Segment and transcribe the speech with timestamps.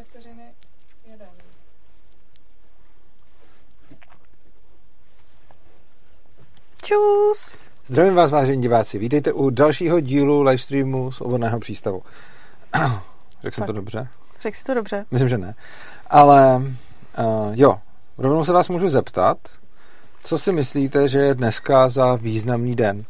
[0.00, 0.44] dvě vteřiny,
[1.04, 1.28] jeden.
[6.82, 7.54] Čus!
[7.86, 8.98] Zdravím vás, vážení diváci.
[8.98, 12.02] Vítejte u dalšího dílu livestreamu z Ovodného přístavu.
[13.42, 14.08] Řekl jsem to dobře?
[14.40, 15.06] Řekl jsi to dobře.
[15.10, 15.54] Myslím, že ne.
[16.06, 17.80] Ale uh, jo,
[18.18, 19.38] rovnou se vás můžu zeptat,
[20.24, 23.04] co si myslíte, že je dneska za významný den?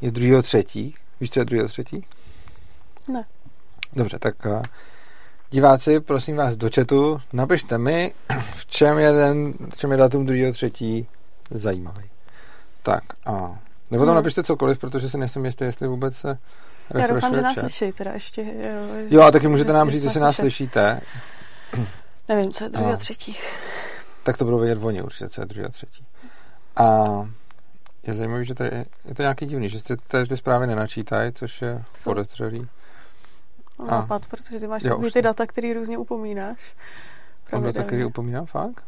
[0.00, 0.94] Je druhýho třetí?
[1.20, 2.06] Víš, co je druhýho třetí?
[3.08, 3.24] Ne.
[3.92, 4.62] Dobře, tak uh,
[5.52, 8.12] diváci, prosím vás do chatu, napište mi,
[8.54, 11.06] v čem je, den, v čem je datum druhýho třetí
[11.50, 12.04] zajímavý.
[12.82, 13.32] Tak a
[13.90, 14.14] nebo tam Hmm.
[14.14, 16.38] napište cokoliv, protože si nejsem jistý, jestli vůbec se
[16.94, 17.60] Já doufám, že nás chat.
[17.70, 18.42] slyší teda ještě.
[18.42, 21.00] Jo, Jo, a taky můžete že- nám říct, jestli nás slyšíte.
[22.28, 22.96] Nevím, co je druhý A.
[22.96, 23.36] třetí.
[24.22, 26.04] tak to budou vědět oni určitě, co je druhý a třetí.
[26.76, 27.06] A
[28.06, 31.32] je zajímavé, že tady je, je to nějaký divný, že jste tady ty zprávy nenačítají,
[31.32, 32.68] což je podezřelý.
[33.82, 35.28] Mám nápad, protože ty máš Jo, takový ty to.
[35.28, 36.58] data, který různě upomínáš.
[37.50, 37.90] Byl Pravidelně.
[37.90, 38.84] taky upomínám fakt?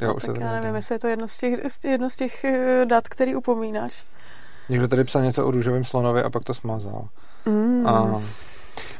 [0.00, 2.10] Jo, No, už se tak to já nevím, jestli je to jedno z těch, jedno
[2.10, 4.04] z těch eh, dat, který upomínáš.
[4.68, 7.08] Někdo tady psal něco o růžovém slonovi a pak to smazal.
[7.46, 7.86] Mm.
[7.86, 8.22] A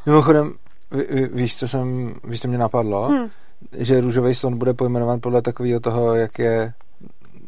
[0.07, 0.53] mimochodem,
[0.91, 3.09] ví, ví, víš, co jsem, víš, co mě napadlo?
[3.11, 3.29] Hm.
[3.73, 6.73] Že růžový slon bude pojmenován podle takového toho, jak je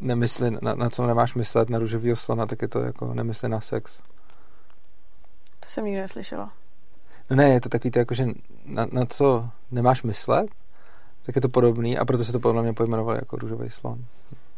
[0.00, 3.60] nemysli, na, na co nemáš myslet na růžovýho slona, tak je to jako nemysli na
[3.60, 3.98] sex.
[5.60, 6.52] To jsem nikdy neslyšela.
[7.30, 8.26] No ne, je to takový to jako, že
[8.64, 10.46] na, na co nemáš myslet,
[11.26, 13.98] tak je to podobný a proto se to podle mě pojmenovali jako růžový slon.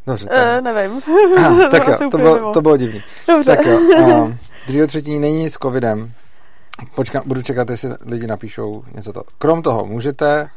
[0.07, 1.03] Dobře, Eh, nevím.
[1.37, 3.03] Aha, tak jo, to bylo, to bylo divný.
[3.29, 3.57] Dobře.
[3.57, 6.13] Tak jo, um, druhého třetí není s covidem.
[6.95, 9.23] Počkám, budu čekat, jestli lidi napíšou něco to.
[9.39, 10.49] Krom toho, můžete,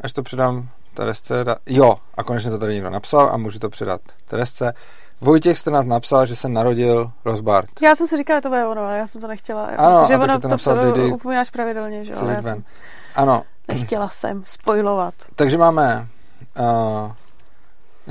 [0.00, 4.00] až to předám Teresce, jo, a konečně to tady někdo napsal a můžu to předat
[4.28, 4.72] Teresce.
[5.20, 7.68] Vojtěch jste nás napsal, že se narodil Rozbart.
[7.82, 9.64] Já jsem si říkala, že to bude ono, ale já jsem to nechtěla.
[9.64, 12.28] Ano, protože a taky ono to napsal to Didi upomínáš pravidelně, že jo?
[12.28, 12.64] Já jsem
[13.14, 15.14] Ano, nechtěla jsem spoilovat.
[15.34, 16.06] takže máme
[16.58, 17.12] uh,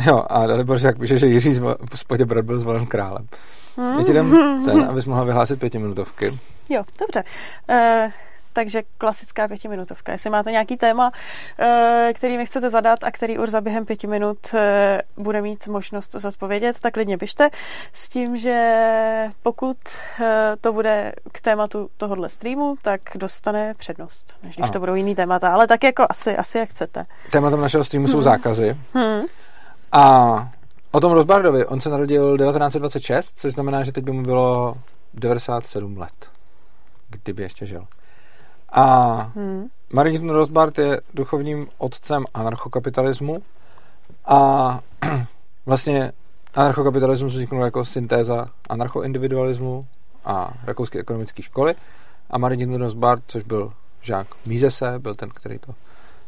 [0.08, 1.62] jo, a Dalibor Žák píše, že Jiří z
[1.96, 3.28] Spodě Brat byl zvolen králem.
[3.78, 3.98] Hm?
[4.00, 6.40] Já ti dám ten, abys mohla vyhlásit pětiminutovky.
[6.70, 7.24] Jo, dobře.
[7.70, 8.12] Uh,
[8.58, 10.12] takže klasická pětiminutovka.
[10.12, 11.12] Jestli máte nějaký téma,
[11.60, 15.68] eh, který mi chcete zadat a který už za během pěti minut eh, bude mít
[15.68, 17.50] možnost zodpovědět, tak klidně pište
[17.94, 19.78] s tím, že pokud
[20.22, 24.74] eh, to bude k tématu tohohle streamu, tak dostane přednost, než když Ano.
[24.74, 27.06] to budou jiný témata, ale tak jako asi, asi jak chcete.
[27.32, 28.78] Tématem našeho streamu jsou zákazy.
[28.98, 29.22] Hm.
[29.92, 30.50] A
[30.92, 34.78] o tom Rozbardovi, on se narodil 1926, což znamená, že teď by mu bylo
[35.14, 36.30] 97 let,
[37.10, 37.88] kdyby ještě žil.
[38.72, 39.68] A Hm.
[39.94, 43.44] Marin Rozbart je duchovním otcem anarchokapitalismu
[44.26, 44.80] a
[45.66, 46.12] vlastně
[46.56, 49.82] anarchokapitalismus vzniknul jako syntéza anarchoindividualismu
[50.26, 51.76] a rakouské ekonomické školy
[52.30, 55.76] a Marin Rozbart, což byl žák Mízese, byl ten, který to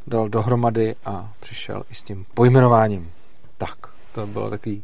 [0.08, 3.12] dal dohromady a přišel i s tím pojmenováním.
[3.58, 3.76] Tak,
[4.14, 4.84] to bylo takový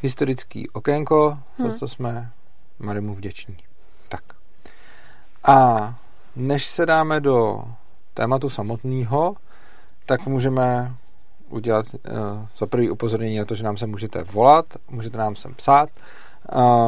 [0.00, 1.74] historický okénko, za Hmm.
[1.74, 2.30] co jsme
[2.78, 3.56] Marimu vděční.
[4.08, 4.22] Tak.
[5.44, 5.94] A
[6.36, 7.64] než se dáme do
[8.14, 9.34] tématu samotného,
[10.06, 10.94] tak můžeme
[11.48, 12.12] udělat uh,
[12.58, 15.88] za prvý upozornění na to, že nám se můžete volat, můžete nám sem psát.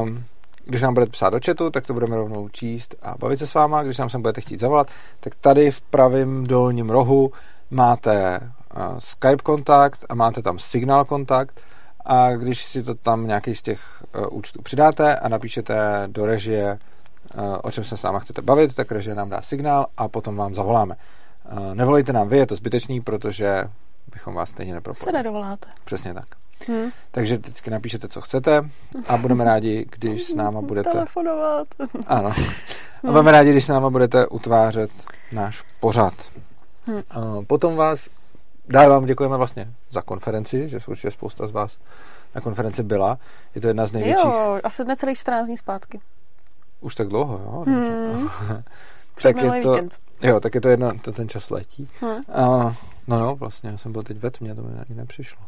[0.03, 0.25] Um,
[0.65, 3.55] když nám budete psát do chatu, tak to budeme rovnou číst a bavit se s
[3.55, 3.83] váma.
[3.83, 7.33] Když nám sem budete chtít zavolat, tak tady v pravém dolním rohu
[7.71, 11.61] máte uh, Skype kontakt a máte tam Signal kontakt
[12.05, 16.79] a když si to tam nějaký z těch uh, účtů přidáte a napíšete do režie,
[17.63, 20.55] o čem se s náma chcete bavit, tak režie nám dá signál a potom vám
[20.55, 20.97] zavoláme.
[21.75, 23.65] Nevolejte nám vy, je to zbytečný, protože
[24.13, 25.13] bychom vás stejně Se nepropojili.
[25.13, 25.69] nedovoláte.
[25.85, 26.27] Přesně tak.
[26.69, 26.91] Hm.
[27.11, 28.71] Takže vždycky napíšete, co chcete
[29.09, 30.91] a budeme rádi, když s náma budete...
[30.91, 31.69] Telefonovat.
[32.07, 32.31] Ano.
[33.05, 34.91] A budeme rádi, když s náma budete utvářet
[35.33, 36.15] náš pořad.
[36.87, 37.03] Hm.
[37.11, 38.09] A Potom vás
[38.69, 41.79] dále vám děkujeme vlastně za konferenci, že určitě spousta z vás
[42.35, 43.19] na konferenci byla.
[43.55, 44.25] Je to jedna z největších...
[44.25, 46.01] Jo, asi necelých 14 dní zpátky.
[46.81, 47.65] Už tak dlouho, jo?
[47.67, 48.29] Hmm.
[49.23, 49.73] tak je to...
[49.73, 49.97] víkend.
[50.23, 51.89] Jo, tak je to jedna, to ten čas letí.
[52.03, 52.23] Hm.
[52.33, 52.77] A,
[53.09, 55.43] no jo, vlastně, já jsem byl teď ve tmě, to mi ani nepřišlo.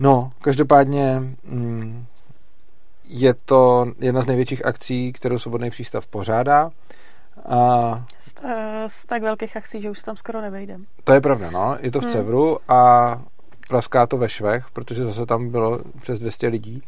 [0.00, 2.06] No, každopádně mm,
[3.04, 6.70] je to jedna z největších akcí, kterou Svobodný přístav pořádá.
[7.48, 10.86] A Z, eh, z tak velkých akcí, že už se tam skoro nevejdem.
[11.04, 11.76] to je pravda, no.
[11.80, 12.12] Je to v Hmm.
[12.12, 13.22] Cevru a
[13.68, 16.82] praská to ve Švech, protože zase tam bylo přes 200 lidí,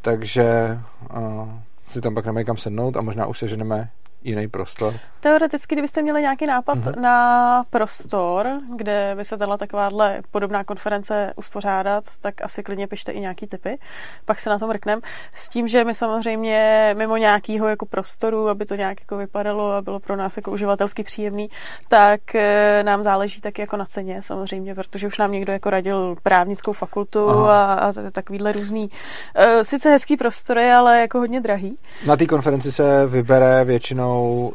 [0.00, 0.78] takže
[1.16, 1.48] uh,
[1.88, 3.90] si tam pak nemají kam sednout a možná už seženeme
[4.22, 4.94] jiný prostor?
[5.20, 7.00] Teoreticky, kdybyste měli nějaký nápad uh-huh.
[7.00, 13.20] na prostor, kde by se dala takováhle podobná konference uspořádat, tak asi klidně pište i
[13.20, 13.78] nějaký typy.
[14.24, 15.00] Pak se na tom mrknem.
[15.34, 19.82] S tím, že my samozřejmě mimo nějakého jako prostoru, aby to nějak jako vypadalo a
[19.82, 21.48] bylo pro nás jako uživatelsky příjemný,
[21.88, 26.16] tak eh, nám záleží taky jako na ceně samozřejmě, protože už nám někdo jako radil
[26.22, 31.78] právnickou fakultu a, a takovýhle různý, uh, sice hezký prostory, ale jako hodně drahý.
[32.06, 34.07] Na té konferenci se vybere většinou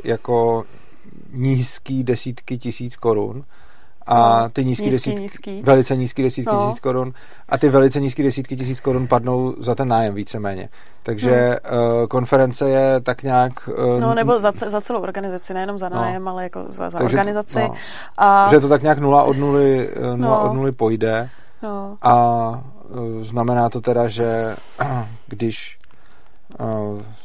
[0.04, 0.66] jako
[1.34, 3.44] nízký desítky tisíc korun
[4.08, 5.62] a no, ty nízký, nízký, desítky, nízký.
[5.62, 6.68] velice nízký desítky no.
[6.68, 7.14] tisíc korun
[7.50, 10.70] a ty velice nízký desítky tisíc korun padnou za ten nájem víceméně.
[11.04, 11.80] Takže hmm.
[12.02, 13.70] uh, konference je tak nějak...
[13.78, 15.96] Uh, no nebo za, za celou organizaci, nejenom za no.
[15.96, 16.32] nájem, no.
[16.32, 17.60] ale jako za, za Takže, organizaci.
[17.60, 17.74] No.
[18.18, 18.50] A...
[18.50, 20.50] Že to tak nějak nula od nuly, uh, nula no.
[20.50, 21.30] od nuly pojde
[21.64, 21.98] no.
[22.02, 22.50] a
[22.90, 24.56] uh, znamená to teda, že
[25.28, 25.78] když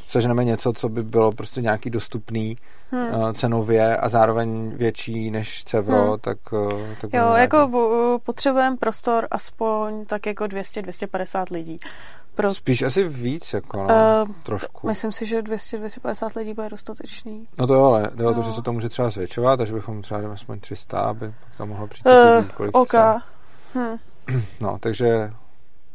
[0.06, 2.56] seženeme něco, co by bylo prostě nějaký dostupný
[2.90, 3.14] hmm.
[3.14, 6.18] uh, cenově a zároveň větší než Cevro, hmm.
[6.20, 7.70] tak, uh, tak Jo, jako
[8.24, 11.80] potřebujeme prostor aspoň tak jako 200-250 lidí.
[12.34, 12.54] Pro...
[12.54, 14.86] Spíš asi víc, jako no, uh, trošku.
[14.86, 17.48] Myslím si, že 200-250 lidí bude dostatečný.
[17.58, 20.02] No to jo, ale jde o to, že se to může třeba zvětšovat, takže bychom
[20.02, 22.94] třeba dali aspoň 300, aby tam mohlo přijít uh, kolik OK.
[23.74, 23.98] Hmm.
[24.60, 25.32] No, takže,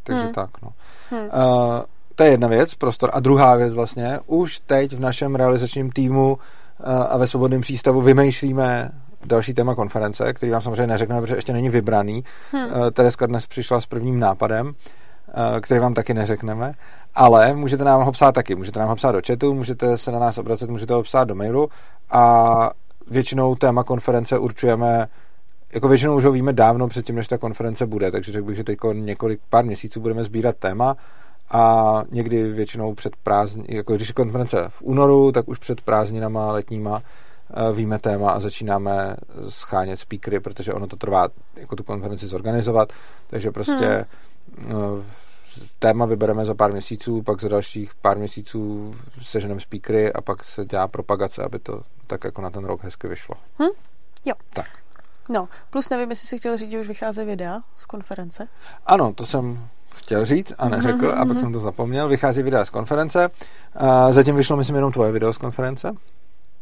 [0.03, 0.33] takže hmm.
[0.33, 0.69] tak, no.
[1.09, 1.23] Hmm.
[1.23, 1.81] Uh,
[2.15, 3.09] to je jedna věc, prostor.
[3.13, 6.37] A druhá věc vlastně, už teď v našem realizačním týmu
[6.79, 8.91] eh, a ve svobodném přístavu vymýšlíme
[9.25, 12.23] další téma konference, který vám samozřejmě neřekneme, protože ještě není vybraný.
[12.53, 12.69] Hmm.
[12.93, 14.73] Tereska dnes přišla s prvním nápadem,
[15.27, 16.73] eh, který vám taky neřekneme,
[17.15, 18.55] ale můžete nám ho psát taky.
[18.55, 21.35] Můžete nám ho psát do chatu, můžete se na nás obracet, můžete ho psát do
[21.35, 21.69] mailu
[22.11, 22.69] a
[23.09, 25.07] většinou téma konference určujeme
[25.73, 28.63] jako většinou už ho víme dávno předtím, než ta konference bude, takže řekl bych, že
[28.63, 30.95] teď několik pár měsíců budeme sbírat téma
[31.53, 36.51] a někdy většinou před prázdnin, jako když je konference v únoru, tak už před prázdninama
[36.51, 39.15] letníma eh, víme téma a začínáme
[39.49, 42.93] schánět speakery, protože ono to trvá jako tu konferenci zorganizovat,
[43.27, 44.05] takže prostě
[44.57, 45.03] hmm.
[45.79, 50.65] téma vybereme za pár měsíců, pak za dalších pár měsíců seženeme speakery a pak se
[50.65, 53.35] dělá propagace, aby to tak jako na ten rok hezky vyšlo.
[53.59, 53.69] Hmm?
[54.25, 54.33] Jo.
[54.53, 54.69] Tak.
[55.29, 58.47] No, plus nevím, jestli si chtěl říct, že už vychází videa z konference.
[58.85, 61.21] Ano, to jsem chtěl říct a neřekl mm-hmm.
[61.21, 62.07] a pak jsem to zapomněl.
[62.07, 63.29] Vychází videa z konference.
[63.75, 65.93] A zatím vyšlo, myslím, jenom tvoje video z konference,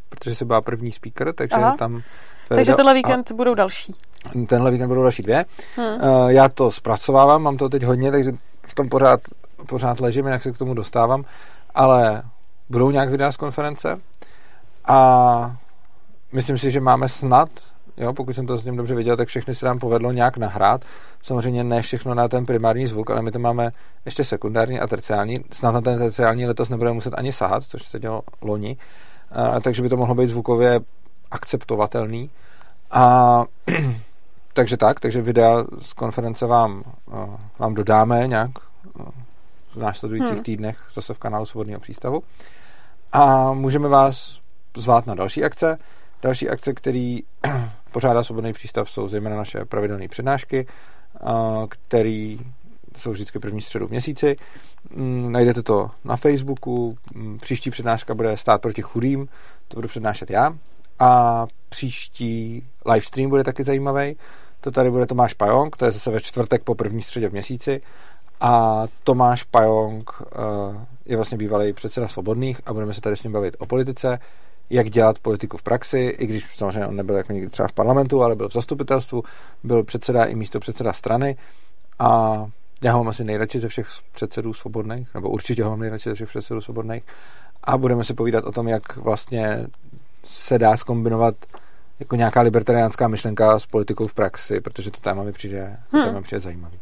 [0.09, 1.75] protože jsi byla první speaker, takže Aha.
[1.77, 2.01] tam...
[2.47, 3.95] Takže video, tenhle víkend a budou další.
[4.47, 5.45] Tenhle víkend budou další dvě.
[5.75, 5.87] Hmm.
[5.87, 8.31] Uh, já to zpracovávám, mám to teď hodně, takže
[8.67, 9.19] v tom pořád,
[9.67, 11.25] pořád ležím, jak se k tomu dostávám,
[11.75, 12.23] ale
[12.69, 13.99] budou nějak videa z konference
[14.85, 15.55] a
[16.33, 17.49] myslím si, že máme snad
[18.01, 20.85] Jo, pokud jsem to s ním dobře viděl, tak všechny se nám povedlo nějak nahrát.
[21.21, 23.71] Samozřejmě ne všechno na ten primární zvuk, ale my to máme
[24.05, 25.39] ještě sekundární a terciální.
[25.51, 28.77] Snad na ten terciální letos nebudeme muset ani sahat, což se dělo loni.
[29.31, 30.79] A, takže by to mohlo být zvukově
[31.31, 32.29] akceptovatelný.
[32.91, 33.43] A
[34.53, 36.83] takže tak, takže videa z konference vám,
[37.59, 38.51] vám dodáme nějak
[39.73, 40.43] v následujících hmm.
[40.43, 42.23] týdnech zase v kanálu Svobodného přístavu.
[43.11, 44.39] A můžeme vás
[44.77, 45.77] zvát na další akce.
[46.21, 47.19] Další akce, který
[47.91, 50.67] pořádá Svobodný přístav, jsou zejména naše pravidelné přednášky,
[51.69, 52.37] které
[52.97, 54.35] jsou vždycky první středu v měsíci.
[54.95, 56.97] Mm, najdete to na Facebooku.
[57.13, 59.27] Mm, příští přednáška bude stát proti chudým,
[59.67, 60.57] to budu přednášet já.
[60.99, 64.15] A příští livestream bude taky zajímavý.
[64.61, 67.81] To tady bude Tomáš Pajong, to je zase ve čtvrtek po první středě v měsíci.
[68.41, 73.33] A Tomáš Pajong eh, je vlastně bývalý předseda Svobodných a budeme se tady s ním
[73.33, 74.19] bavit o politice,
[74.71, 78.23] jak dělat politiku v praxi, i když samozřejmě on nebyl jako někdy třeba v parlamentu,
[78.23, 79.23] ale byl v zastupitelstvu,
[79.63, 81.35] byl předseda i místo předseda strany
[81.99, 82.45] a
[82.81, 86.15] já ho mám asi nejradši ze všech předsedů svobodných, nebo určitě ho mám nejradši ze
[86.15, 87.03] všech předsedů svobodných
[87.63, 89.65] a budeme si povídat o tom, jak vlastně
[90.25, 91.35] se dá skombinovat
[91.99, 96.03] jako nějaká libertariánská myšlenka s politikou v praxi, protože to téma mi přijde, hmm.
[96.03, 96.79] téma mi přijde zajímavý.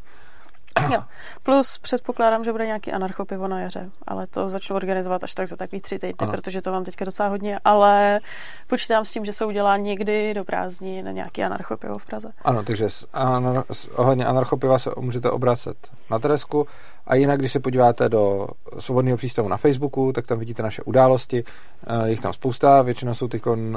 [0.91, 1.03] Jo.
[1.43, 5.55] Plus předpokládám, že bude nějaký anarchopivo na jaře, ale to začnu organizovat až tak za
[5.55, 6.31] takový tři týdny, ano.
[6.31, 8.19] protože to mám teďka docela hodně, ale
[8.67, 12.31] počítám s tím, že se udělá někdy do prázdní na nějaký anarchopivo v Praze.
[12.41, 15.77] Ano, takže s, anar, s, ohledně anarchopiva se můžete obracet
[16.11, 16.67] na Teresku
[17.07, 18.47] a jinak, když se podíváte do
[18.79, 23.13] svobodného přístavu na Facebooku, tak tam vidíte naše události, uh, je jich tam spousta, většinou
[23.13, 23.67] jsou ty uh,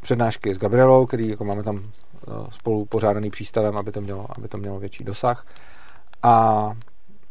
[0.00, 1.82] přednášky s Gabrielou, který jako máme tam uh,
[2.50, 5.46] spolu pořádaný přístavem, aby to mělo, aby to mělo větší dosah.
[6.22, 6.72] A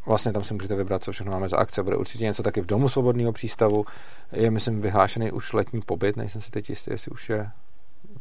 [0.06, 1.84] vlastně tam si můžete vybrat, co všechno máme za akce.
[1.84, 3.86] Bude určitě něco taky v Domu svobodného přístavu.
[4.32, 7.50] Je, myslím, vyhlášený už letní pobyt, nejsem si teď jistý, jestli už je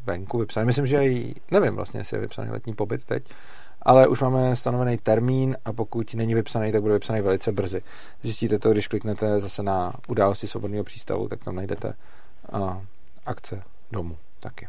[0.04, 0.66] venku vypsaný.
[0.66, 3.24] Myslím, že i, nevím vlastně, jestli je vypsaný letní pobyt teď,
[3.82, 7.82] ale už máme stanovený termín a pokud není vypsaný, tak bude vypsaný velice brzy.
[8.22, 11.94] Zjistíte to, když kliknete zase na události svobodného přístavu, tak tam najdete
[12.52, 12.76] uh,
[13.26, 13.62] akce
[13.92, 14.68] domů taky.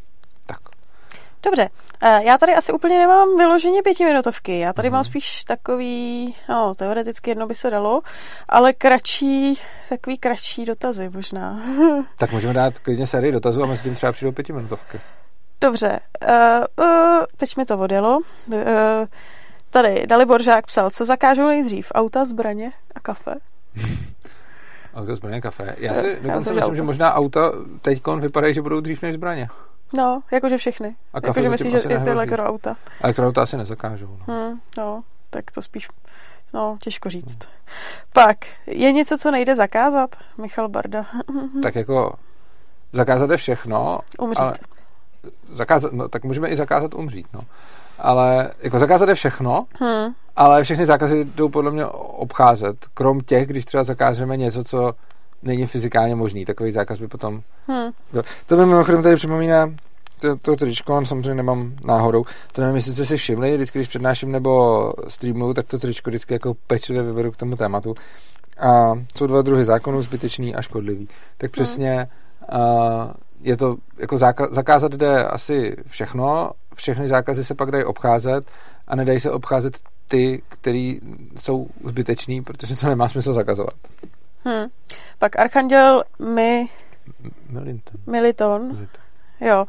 [1.43, 1.69] Dobře,
[2.01, 4.91] eh, já tady asi úplně nemám vyloženě pětiminutovky, já tady mm-hmm.
[4.91, 8.01] mám spíš takový, no teoreticky jedno by se dalo,
[8.49, 11.59] ale kratší, takový kratší dotazy možná.
[12.17, 14.99] tak můžeme dát klidně sérii dotazů a mezi tím třeba přijdou pětiminutovky.
[15.61, 18.19] Dobře, uh, uh, teď mi to odjelo.
[18.47, 18.63] Uh,
[19.69, 23.33] tady Dalibor Žák psal, co zakážou nejdřív, auta, zbraně a kafe?
[24.95, 25.75] auta, zbraně, kafe.
[25.77, 26.75] Já si dokonce myslím, auto.
[26.75, 29.49] že možná auta teď vypadají, že budou dřív než zbraně.
[29.97, 30.95] No, jakože všechny.
[31.13, 32.75] A jakože myslíš, že je to elektroauta.
[33.01, 34.17] Elektroauta asi nezakážou.
[34.27, 34.35] No.
[34.35, 35.87] Hmm, no, tak to spíš,
[36.53, 37.43] no, těžko říct.
[37.43, 37.53] Hmm.
[38.13, 40.15] Pak, je něco, co nejde zakázat?
[40.37, 41.05] Michal Barda.
[41.63, 42.13] tak jako
[42.93, 43.99] zakázat je všechno.
[44.19, 44.39] Umřít.
[44.39, 44.53] Ale
[45.53, 47.41] zakázat, no, tak můžeme i zakázat umřít, no.
[47.99, 50.13] Ale jako zakázat je všechno, hmm.
[50.35, 54.93] ale všechny zákazy jdou podle mě obcházet, krom těch, když třeba zakážeme něco, co
[55.43, 56.45] není fyzikálně možný.
[56.45, 57.41] Takový zákaz by potom...
[57.67, 57.91] Hmm.
[58.45, 59.69] To mi mimochodem tady připomíná
[60.21, 62.23] to, to tričko, on samozřejmě nemám náhodou.
[62.51, 66.33] To nevím, jestli jste si všimli, vždycky, když přednáším nebo streamuju, tak to tričko vždycky
[66.33, 67.95] jako pečlivě vyberu k tomu tématu.
[68.59, 71.07] A jsou dva druhy zákonů, zbytečný a škodlivý.
[71.37, 71.51] Tak hmm.
[71.51, 72.07] přesně
[72.53, 78.51] uh, je to, jako záka- zakázat jde asi všechno, všechny zákazy se pak dají obcházet
[78.87, 80.93] a nedají se obcházet ty, které
[81.35, 83.73] jsou zbytečný, protože to nemá smysl zakazovat.
[84.45, 84.69] Hmm.
[85.19, 86.69] Pak Archanděl mi...
[87.49, 88.01] Militon.
[88.07, 88.67] Militon.
[88.67, 89.01] Militon.
[89.41, 89.65] Jo.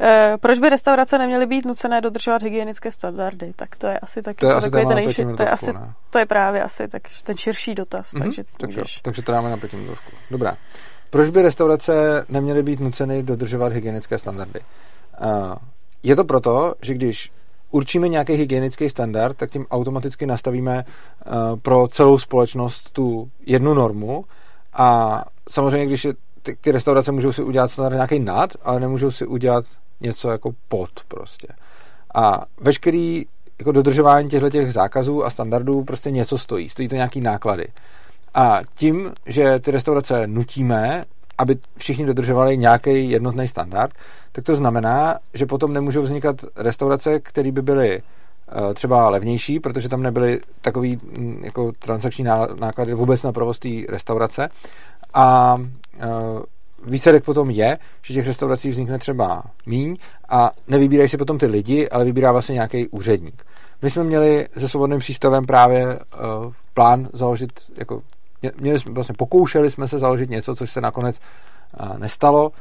[0.00, 3.52] E, proč by restaurace neměly být nucené dodržovat hygienické standardy?
[3.56, 5.74] Tak to je asi taky to je asi ten nejši, to je asi,
[6.10, 8.12] to je právě asi tak, ten širší dotaz.
[8.12, 8.22] Mm-hmm.
[8.22, 8.96] Takže, tak můžeš...
[8.96, 10.10] jo, takže to dáme na pětiminutovku.
[10.30, 10.56] Dobrá.
[11.10, 14.60] Proč by restaurace neměly být nuceny dodržovat hygienické standardy?
[15.20, 15.54] Uh,
[16.02, 17.32] je to proto, že když
[17.76, 24.24] určíme nějaký hygienický standard, tak tím automaticky nastavíme uh, pro celou společnost tu jednu normu
[24.72, 29.10] a samozřejmě, když je, ty, ty restaurace můžou si udělat standard nějaký nad, ale nemůžou
[29.10, 29.64] si udělat
[30.00, 31.48] něco jako pod prostě.
[32.14, 33.24] A veškerý
[33.58, 36.68] jako dodržování těchto těch zákazů a standardů prostě něco stojí.
[36.68, 37.68] Stojí to nějaký náklady.
[38.34, 41.04] A tím, že ty restaurace nutíme,
[41.38, 43.94] aby všichni dodržovali nějaký jednotný standard,
[44.32, 49.88] tak to znamená, že potom nemůžou vznikat restaurace, které by byly eh, třeba levnější, protože
[49.88, 52.24] tam nebyly takový mm, jako transakční
[52.60, 54.48] náklady vůbec na provoz té restaurace.
[55.14, 55.56] A
[55.98, 56.06] eh,
[56.86, 59.96] výsledek potom je, že těch restaurací vznikne třeba míň
[60.28, 63.44] a nevybírají si potom ty lidi, ale vybírá vlastně nějaký úředník.
[63.82, 68.02] My jsme měli se svobodným přístavem právě uh, plán založit jako
[68.60, 71.20] měli jsme, vlastně pokoušeli jsme se založit něco, což se nakonec
[71.98, 72.52] nestalo.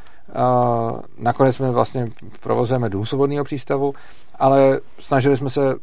[1.18, 2.08] Nakonec jsme vlastně
[2.40, 3.94] provozujeme dům svobodného přístavu,
[4.36, 5.76] ale snažili jsme se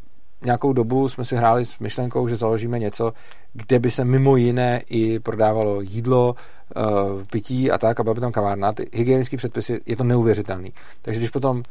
[0.44, 3.12] nějakou dobu jsme si hráli s myšlenkou, že založíme něco,
[3.52, 6.34] kde by se mimo jiné i prodávalo jídlo,
[7.30, 8.72] pití a tak, byla tam kavárna.
[8.72, 10.72] Ty hygienické předpisy, je to neuvěřitelný.
[11.02, 11.62] Takže když potom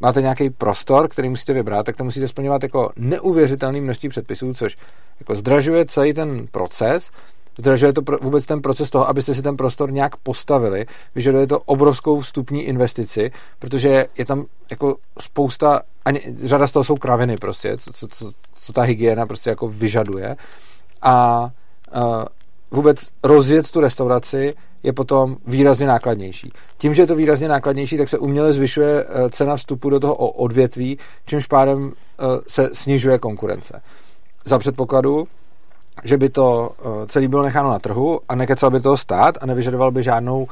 [0.00, 4.76] máte nějaký prostor, který musíte vybrat, tak to musíte splňovat jako neuvěřitelné množství předpisů, což
[5.20, 7.10] jako zdražuje celý ten proces,
[7.58, 12.20] zdražuje to vůbec ten proces toho, abyste si ten prostor nějak postavili, vyžaduje to obrovskou
[12.20, 17.92] vstupní investici, protože je tam jako spousta, ani řada z toho jsou kraviny prostě, co,
[17.92, 20.36] co, co, co ta hygiena prostě jako vyžaduje.
[21.02, 21.42] A
[21.96, 22.24] uh,
[22.70, 26.52] vůbec rozjet tu restauraci je potom výrazně nákladnější.
[26.78, 30.14] Tím, že je to výrazně nákladnější, tak se uměle zvyšuje eh, cena vstupu do toho
[30.14, 33.82] odvětví, čímž pádem eh, se snižuje konkurence.
[34.44, 35.28] Za předpokladu,
[36.04, 39.46] že by to eh, celý bylo necháno na trhu a nekecal by toho stát a
[39.46, 40.48] nevyžadoval by žádnou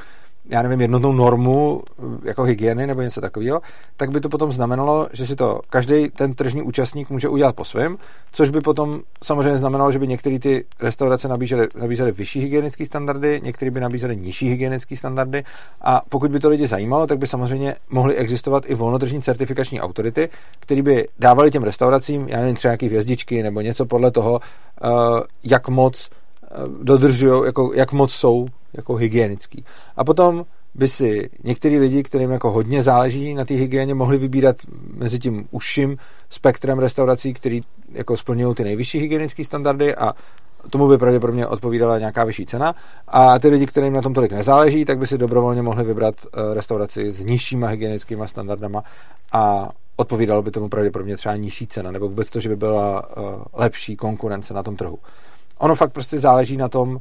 [0.48, 1.82] já nevím, jednotnou normu
[2.24, 3.60] jako hygieny nebo něco takového,
[3.96, 7.64] tak by to potom znamenalo, že si to každý ten tržní účastník může udělat po
[7.64, 7.96] svém,
[8.32, 13.40] což by potom samozřejmě znamenalo, že by některé ty restaurace nabízely, nabízely vyšší hygienické standardy,
[13.44, 15.44] některé by nabízely nižší hygienické standardy.
[15.80, 20.28] A pokud by to lidi zajímalo, tak by samozřejmě mohly existovat i volnotržní certifikační autority,
[20.60, 24.88] které by dávali těm restauracím, já nevím, třeba nějaké hvězdičky nebo něco podle toho, eh,
[25.44, 26.10] jak moc
[26.82, 28.46] dodržují, jako, jak moc jsou
[28.76, 29.64] jako hygienický.
[29.96, 34.56] A potom by si některý lidi, kterým jako hodně záleží na té hygieně, mohli vybírat
[34.94, 35.96] mezi tím užším
[36.30, 37.60] spektrem restaurací, který
[37.92, 40.12] jako splňují ty nejvyšší hygienické standardy a
[40.70, 42.74] tomu by pravděpodobně odpovídala nějaká vyšší cena.
[43.08, 46.54] A ty lidi, kterým na tom tolik nezáleží, tak by si dobrovolně mohli vybrat eh,
[46.54, 48.82] restauraci s nižšíma hygienickými standardama
[49.32, 53.20] a odpovídalo by tomu pravděpodobně třeba nižší cena, nebo vůbec to, že by byla eh,
[53.52, 54.98] lepší konkurence na tom trhu.
[55.58, 57.00] Ono fakt prostě záleží na tom,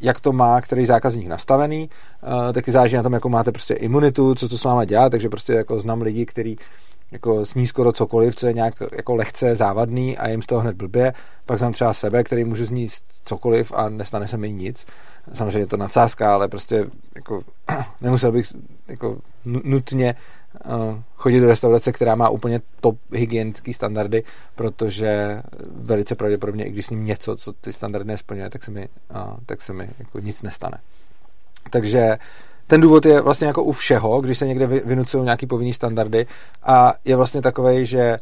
[0.00, 1.90] jak to má který zákazník nastavený,
[2.52, 5.52] taky záleží na tom, jako máte prostě imunitu, co to s váma dělá, takže prostě
[5.52, 6.58] jako znám lidi, kteří
[7.12, 10.76] jako sní skoro cokoliv, co je nějak jako lehce závadný a jim z toho hned
[10.76, 11.14] blbě.
[11.46, 14.86] Pak znám třeba sebe, který můžu sníst cokoliv a nestane se mi nic.
[15.32, 17.42] Samozřejmě je to nadsázka, ale prostě jako,
[18.00, 18.46] nemusel bych
[18.88, 20.14] jako nutně
[21.16, 24.22] chodit do restaurace, která má úplně top hygienické standardy,
[24.54, 25.42] protože
[25.74, 28.88] velice pravděpodobně, i když s ním něco, co ty standardy nesplňuje, tak se mi,
[29.46, 30.78] tak se mi jako nic nestane.
[31.70, 32.18] Takže
[32.66, 36.26] ten důvod je vlastně jako u všeho, když se někde vynucují nějaký povinný standardy
[36.62, 38.18] a je vlastně takový, že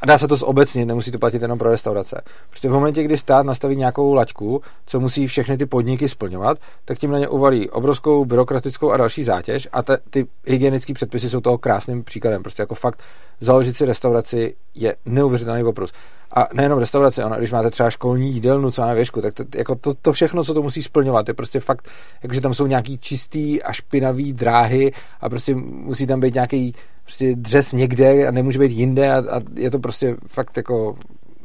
[0.00, 2.22] a dá se to zobecnit, nemusí to platit jenom pro restaurace.
[2.50, 6.98] Prostě v momentě, kdy stát nastaví nějakou laťku, co musí všechny ty podniky splňovat, tak
[6.98, 11.40] tím na ně uvalí obrovskou byrokratickou a další zátěž a te, ty hygienické předpisy jsou
[11.40, 12.42] toho krásným příkladem.
[12.42, 12.98] Prostě jako fakt
[13.40, 15.92] založit si restauraci je neuvěřitelný oprus.
[16.36, 19.74] A nejenom restauraci, ono, když máte třeba školní jídelnu, co má věšku, tak to, jako
[19.74, 21.88] to, to, všechno, co to musí splňovat, je prostě fakt,
[22.22, 27.34] jakože tam jsou nějaký čistý a špinavý dráhy a prostě musí tam být nějaký prostě
[27.34, 30.96] dřes někde a nemůže být jinde a, a je to prostě fakt jako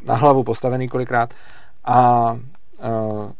[0.05, 1.33] na hlavu postavený kolikrát
[1.85, 2.37] a, a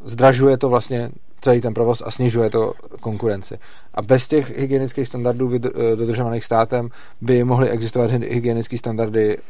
[0.06, 1.10] zdražuje to vlastně
[1.42, 3.60] celý ten provoz a snižuje to konkurenci.
[3.94, 5.52] A bez těch hygienických standardů
[5.96, 6.90] dodržovaných státem
[7.22, 9.44] by mohly existovat hygienické standardy uh,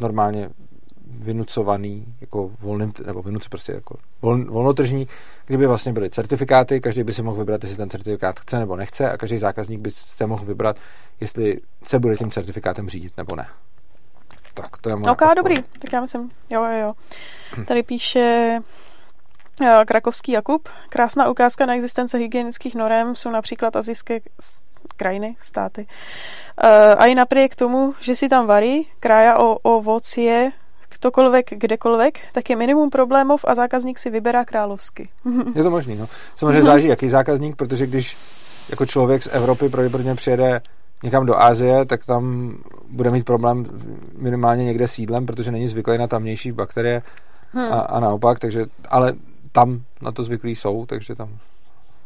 [0.00, 0.48] normálně
[1.18, 5.08] vynucovaný jako volným, nebo vynuc prostě jako vol, volnotržní,
[5.46, 9.10] kdyby vlastně byly certifikáty, každý by si mohl vybrat, jestli ten certifikát chce nebo nechce
[9.10, 10.76] a každý zákazník by se mohl vybrat,
[11.20, 13.46] jestli se bude tím certifikátem řídit nebo ne.
[14.54, 16.92] Tak, to je moje Ok, dobrý, tak já myslím, jo, jo, jo.
[17.64, 18.58] Tady píše
[19.62, 20.68] eh, Krakovský Jakub.
[20.88, 24.20] Krásná ukázka na existence hygienických norem jsou například azijské
[24.96, 25.86] krajiny, státy.
[26.62, 30.52] Eh, a i napriek tomu, že si tam varí, krája o ovocie
[30.90, 35.08] ktokoľvek, kdekoľvek, tak je minimum problémů a zákazník si vyberá královsky.
[35.54, 36.08] je to možný, no.
[36.36, 38.16] Samozřejmě záleží, jaký zákazník, protože když
[38.68, 40.60] jako člověk z Evropy pravděpodobně přijede
[41.04, 42.54] někam do Asie, tak tam
[42.88, 43.66] bude mít problém
[44.18, 47.02] minimálně někde sídlem, protože není zvyklý na tamnější bakterie
[47.52, 47.72] hmm.
[47.72, 49.12] a, a naopak, takže, ale
[49.52, 51.38] tam na to zvyklí jsou, takže tam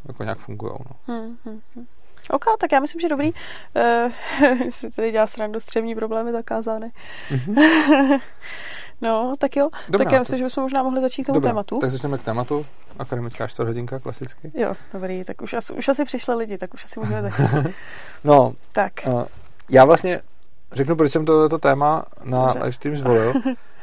[0.09, 0.73] jako nějak fungují.
[0.73, 1.14] No.
[1.14, 1.87] Hmm, hmm, hmm.
[2.31, 3.31] OK, tak já myslím, že dobrý.
[3.76, 6.93] Uh, si tady dělá srandu střevní problémy zakázány.
[7.31, 8.21] Mm-hmm.
[9.00, 9.69] no, tak jo.
[9.88, 10.38] Dobrá, tak já myslím, to...
[10.38, 11.78] že bychom možná mohli začít k tomu Dobrá, tématu.
[11.78, 12.66] Tak začneme k tématu.
[12.99, 14.52] Akademická čtvrthodinka, klasicky.
[14.54, 15.25] Jo, dobrý.
[15.25, 17.75] Tak už asi, už asi přišli lidi, tak už asi můžeme začít.
[18.25, 18.93] no, tak.
[19.07, 19.25] Uh,
[19.71, 20.21] já vlastně
[20.73, 22.59] řeknu, proč jsem to, to téma na Dobře.
[22.59, 23.33] livestream zvolil.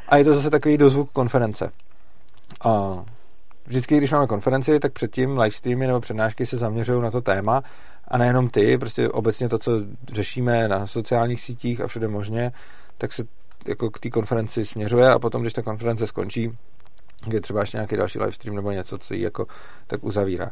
[0.08, 1.70] A je to zase takový dozvuk konference.
[2.64, 3.04] Uh,
[3.66, 7.62] vždycky, když máme konferenci, tak předtím livestreamy nebo přednášky se zaměřují na to téma
[8.12, 9.72] a nejenom ty, prostě obecně to, co
[10.12, 12.52] řešíme na sociálních sítích a všude možně,
[12.98, 13.24] tak se
[13.68, 16.50] jako k té konferenci směřuje a potom, když ta konference skončí,
[17.32, 19.46] je třeba ještě nějaký další livestream nebo něco, co ji jako
[19.86, 20.50] tak uzavírá.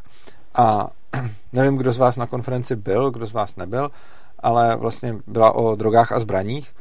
[0.54, 0.88] A
[1.52, 3.90] nevím, kdo z vás na konferenci byl, kdo z vás nebyl,
[4.38, 6.72] ale vlastně byla o drogách a zbraních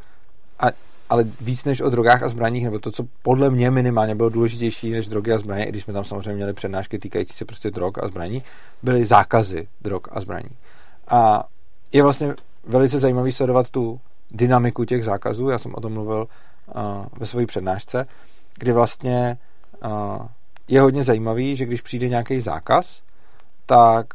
[0.59, 0.67] a
[1.09, 4.91] ale víc než o drogách a zbraních, nebo to, co podle mě minimálně bylo důležitější
[4.91, 7.93] než drogy a zbraně, i když jsme tam samozřejmě měli přednášky týkající se prostě drog
[8.03, 8.43] a zbraní,
[8.83, 10.49] byly zákazy drog a zbraní.
[11.09, 11.43] A
[11.91, 12.35] je vlastně
[12.67, 13.99] velice zajímavý sledovat tu
[14.31, 15.49] dynamiku těch zákazů.
[15.49, 16.27] Já jsem o tom mluvil
[17.19, 18.07] ve své přednášce,
[18.57, 19.37] kdy vlastně
[20.67, 23.01] je hodně zajímavý, že když přijde nějaký zákaz,
[23.65, 24.05] tak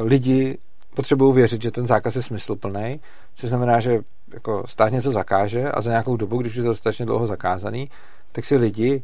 [0.00, 0.58] lidi
[0.94, 3.00] potřebují věřit, že ten zákaz je smysluplný,
[3.34, 4.00] což znamená, že
[4.34, 7.90] jako stát něco zakáže a za nějakou dobu, když už je to dostatečně dlouho zakázaný,
[8.32, 9.02] tak si lidi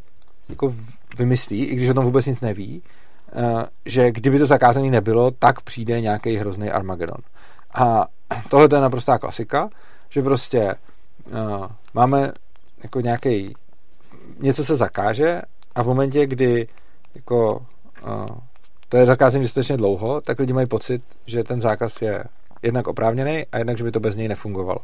[0.49, 0.75] jako
[1.19, 2.83] vymyslí, i když o tom vůbec nic neví,
[3.87, 7.19] že kdyby to zakázané nebylo, tak přijde nějaký hrozný Armagedon.
[7.75, 8.07] A
[8.49, 9.69] tohle je naprostá klasika,
[10.11, 10.75] že prostě
[11.27, 12.33] uh, máme
[12.83, 13.55] jako nějaký
[14.41, 15.43] něco se zakáže
[15.75, 16.67] a v momentě, kdy
[17.15, 17.67] jako
[18.05, 18.27] uh,
[18.89, 22.25] to je zakázané dostatečně dlouho, tak lidi mají pocit, že ten zákaz je
[22.63, 24.79] jednak oprávněný a jednak, že by to bez něj nefungovalo.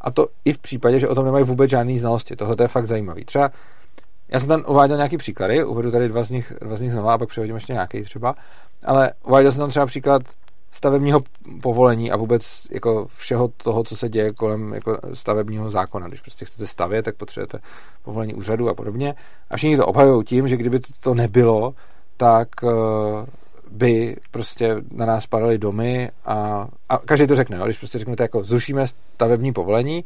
[0.00, 2.36] A to i v případě, že o tom nemají vůbec žádné znalosti.
[2.36, 3.24] Tohle je fakt zajímavý.
[3.24, 3.50] Třeba
[4.32, 7.14] já jsem tam uváděl nějaký příklady, uvedu tady dva z nich, dva z nich znova
[7.14, 8.34] a pak přehodím ještě nějaký třeba,
[8.84, 10.22] ale uváděl jsem tam třeba příklad
[10.72, 11.22] stavebního
[11.62, 16.08] povolení a vůbec jako všeho toho, co se děje kolem jako stavebního zákona.
[16.08, 17.58] Když prostě chcete stavět, tak potřebujete
[18.02, 19.14] povolení úřadu a podobně.
[19.50, 21.74] A všichni to obhajují tím, že kdyby to nebylo,
[22.16, 22.68] tak eh,
[23.70, 27.64] by prostě na nás padaly domy a, a každý to řekne, jo?
[27.64, 30.04] když prostě řeknete jako zrušíme stavební povolení,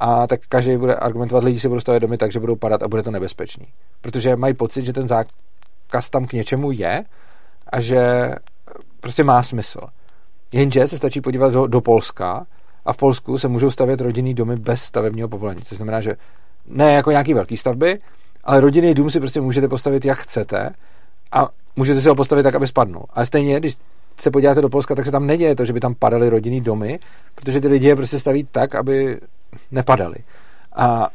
[0.00, 2.88] a tak každý bude argumentovat, lidi si budou stavět domy tak, že budou padat a
[2.88, 3.66] bude to nebezpečný.
[4.00, 7.04] Protože mají pocit, že ten zákaz tam k něčemu je
[7.72, 8.30] a že
[9.00, 9.80] prostě má smysl.
[10.52, 12.46] Jenže se stačí podívat do, do Polska
[12.84, 16.14] a v Polsku se můžou stavět rodinný domy bez stavebního povolení, což znamená, že
[16.66, 17.98] ne jako nějaký velký stavby,
[18.44, 20.70] ale rodinný dům si prostě můžete postavit jak chcete
[21.32, 23.04] a můžete si ho postavit tak, aby spadnul.
[23.10, 23.76] Ale stejně, když
[24.20, 26.98] se podíváte do Polska, tak se tam neděje to, že by tam padaly rodinný domy,
[27.34, 29.20] protože ty lidi je prostě staví tak, aby
[29.70, 30.16] nepadaly.
[30.76, 31.08] A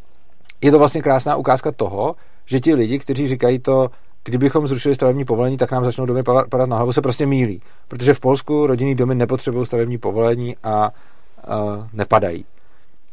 [0.60, 2.16] je to vlastně krásná ukázka toho,
[2.46, 3.90] že ti lidi, kteří říkají to,
[4.24, 7.62] kdybychom zrušili stavební povolení, tak nám začnou domy padat na hlavu, se prostě mílí.
[7.88, 10.90] Protože v Polsku rodinný domy nepotřebují stavební povolení a, a
[11.92, 12.44] nepadají.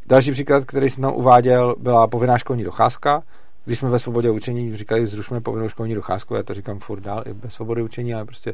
[0.05, 3.23] Další příklad, který jsem tam uváděl, byla povinná školní docházka.
[3.65, 7.23] Když jsme ve svobodě učení říkali, zrušme povinnou školní docházku, já to říkám furt dál
[7.25, 8.53] i bez svobody učení, ale prostě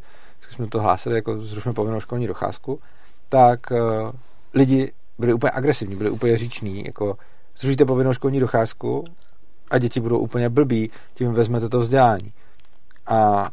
[0.49, 2.79] jsme to hlásili jako zrušme povinnou školní docházku,
[3.29, 4.11] tak uh,
[4.53, 7.17] lidi byli úplně agresivní, byli úplně říční, jako
[7.57, 9.03] zrušíte povinnou školní docházku
[9.71, 12.33] a děti budou úplně blbí, tím vezmete to vzdělání.
[13.07, 13.49] A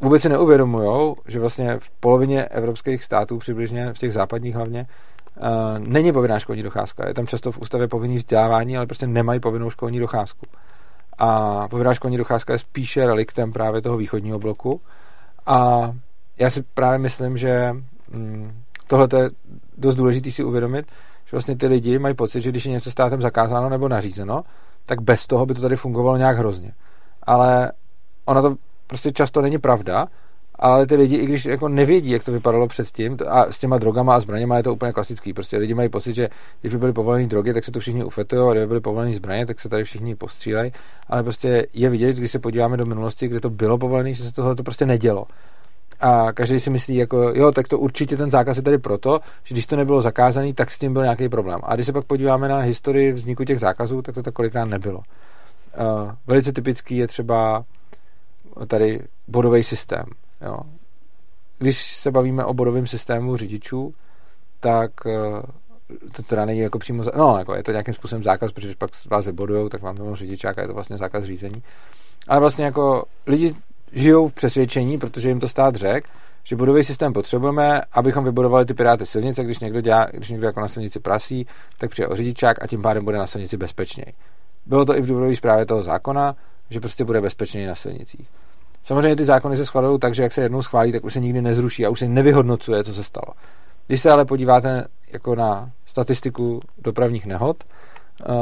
[0.00, 4.86] vůbec si neuvědomují, že vlastně v polovině evropských států, přibližně v těch západních hlavně,
[5.36, 7.08] uh, není povinná školní docházka.
[7.08, 10.46] Je tam často v ústavě povinný vzdělávání, ale prostě nemají povinnou školní docházku.
[11.18, 14.80] A povinná školní docházka je spíše reliktem právě toho východního bloku.
[15.46, 15.92] A
[16.38, 17.72] já si právě myslím, že
[18.10, 19.30] mm, tohle je
[19.78, 20.86] dost důležité si uvědomit,
[21.24, 24.42] že vlastně ty lidi mají pocit, že když je něco státem zakázáno nebo nařízeno,
[24.84, 26.72] tak bez toho by to tady fungovalo nějak hrozně.
[27.22, 27.72] Ale
[28.24, 30.06] ona to prostě často není pravda,
[30.58, 34.16] ale ty lidi, i když jako nevědí, jak to vypadalo předtím, a s těma drogama
[34.16, 35.32] a zbraněma je to úplně klasický.
[35.32, 36.28] Prostě lidi mají pocit, že
[36.60, 39.46] když by byly povolené drogy, tak se to všichni ufetují, a kdyby byly povolené zbraně,
[39.46, 40.72] tak se tady všichni postřílejí.
[41.06, 44.32] Ale prostě je vidět, když se podíváme do minulosti, kde to bylo povolené, že se
[44.32, 45.24] tohle to prostě nedělo.
[46.00, 49.54] A každý si myslí, jako jo, tak to určitě ten zákaz je tady proto, že
[49.54, 51.60] když to nebylo zakázané, tak s tím byl nějaký problém.
[51.62, 54.98] A když se pak podíváme na historii vzniku těch zákazů, tak to tak kolikrát nebylo.
[54.98, 57.64] Uh, velice typický je třeba
[58.66, 60.04] tady bodový systém.
[60.42, 60.58] Jo.
[61.58, 63.94] Když se bavíme o bodovém systému řidičů,
[64.60, 65.12] tak uh,
[66.12, 69.26] to teda není jako přímo, no, jako je to nějakým způsobem zákaz, protože pak vás
[69.26, 71.62] vybodujou, tak vám to řidičáka, je to vlastně zákaz řízení.
[72.28, 73.54] Ale vlastně jako lidi
[73.92, 76.08] žijou v přesvědčení, protože jim to stát řek,
[76.44, 80.60] že bodový systém potřebujeme, abychom vybudovali ty piráty silnice, když někdo, dělá, když někdo jako
[80.60, 81.46] na silnici prasí,
[81.78, 84.12] tak přijde o řidičák a tím pádem bude na silnici bezpečněji.
[84.66, 86.36] Bylo to i v důvodové zprávě toho zákona,
[86.70, 88.28] že prostě bude bezpečněji na silnicích.
[88.82, 91.42] Samozřejmě ty zákony se schvalují tak, že jak se jednou schválí, tak už se nikdy
[91.42, 93.34] nezruší a už se nevyhodnocuje, co se stalo.
[93.86, 97.64] Když se ale podíváte jako na statistiku dopravních nehod
[98.28, 98.34] uh,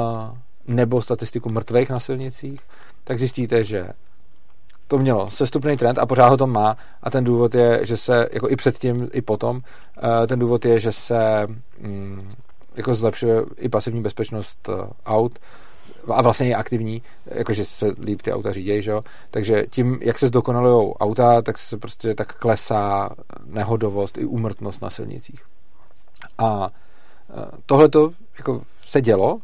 [0.67, 2.61] nebo statistiku mrtvých na silnicích,
[3.05, 3.89] tak zjistíte, že
[4.89, 8.29] to mělo sestupný trend a pořád ho to má a ten důvod je, že se,
[8.33, 11.47] jako i předtím, i potom, uh, ten důvod je, že se
[11.85, 12.29] um,
[12.75, 14.75] jako zlepšuje i pasivní bezpečnost uh,
[15.07, 15.39] aut,
[16.09, 19.05] a vlastně je aktivní, jakože se líp ty auta řídějí, že jo?
[19.31, 23.11] takže tím, jak se zdokonalují auta, tak se prostě tak klesá
[23.45, 25.43] nehodovost i úmrtnost na silnicích.
[26.39, 26.71] A
[27.67, 29.39] tohle to jako se dělo,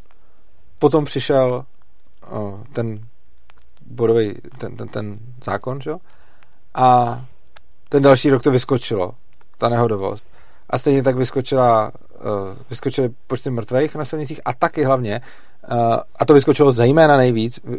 [0.78, 1.64] potom přišel
[2.72, 2.98] ten
[3.90, 5.92] bodový, ten, ten, ten zákon, že
[6.74, 7.20] a
[7.88, 9.14] ten další rok to vyskočilo,
[9.58, 10.26] ta nehodovost.
[10.70, 11.92] A stejně tak vyskočila,
[12.70, 15.20] vyskočily počty mrtvých na silnicích a taky hlavně
[15.64, 17.76] Eh, a to vyskočilo zejména nejvíc eh,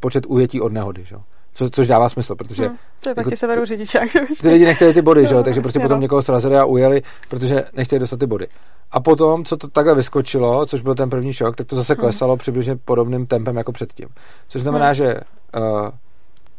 [0.00, 1.16] počet ujetí od nehody, že?
[1.60, 2.66] Co, což dává smysl, protože...
[2.66, 4.08] Hmm, to je jako, severu řidičák.
[4.40, 5.42] Ty lidi nechtěli ty body, že jo?
[5.42, 6.02] takže prostě potom no.
[6.02, 8.46] někoho srazili a ujeli, protože nechtěli dostat ty body.
[8.90, 12.00] A potom, co to takhle vyskočilo, což byl ten první šok, tak to zase hmm.
[12.00, 14.08] klesalo přibližně podobným tempem jako předtím.
[14.48, 14.94] Což znamená, hmm.
[14.94, 15.14] že
[15.56, 15.90] uh,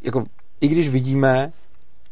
[0.02, 0.24] jako,
[0.60, 1.52] i když vidíme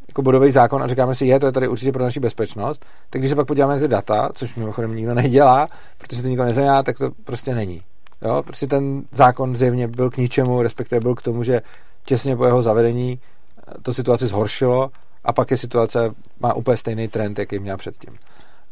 [0.08, 3.20] jako bodový zákon a říkáme si, je, to je tady určitě pro naši bezpečnost, tak
[3.20, 6.82] když se pak podíváme na ty data, což mimochodem nikdo nedělá, protože to nikdo nezajímá,
[6.82, 7.82] tak to prostě není.
[8.22, 11.62] Jo, prostě ten zákon zjevně byl k ničemu, respektive byl k tomu, že
[12.04, 14.90] těsně po jeho zavedení eh, to situaci zhoršilo
[15.24, 18.18] a pak je situace, má úplně stejný trend, jaký měla předtím.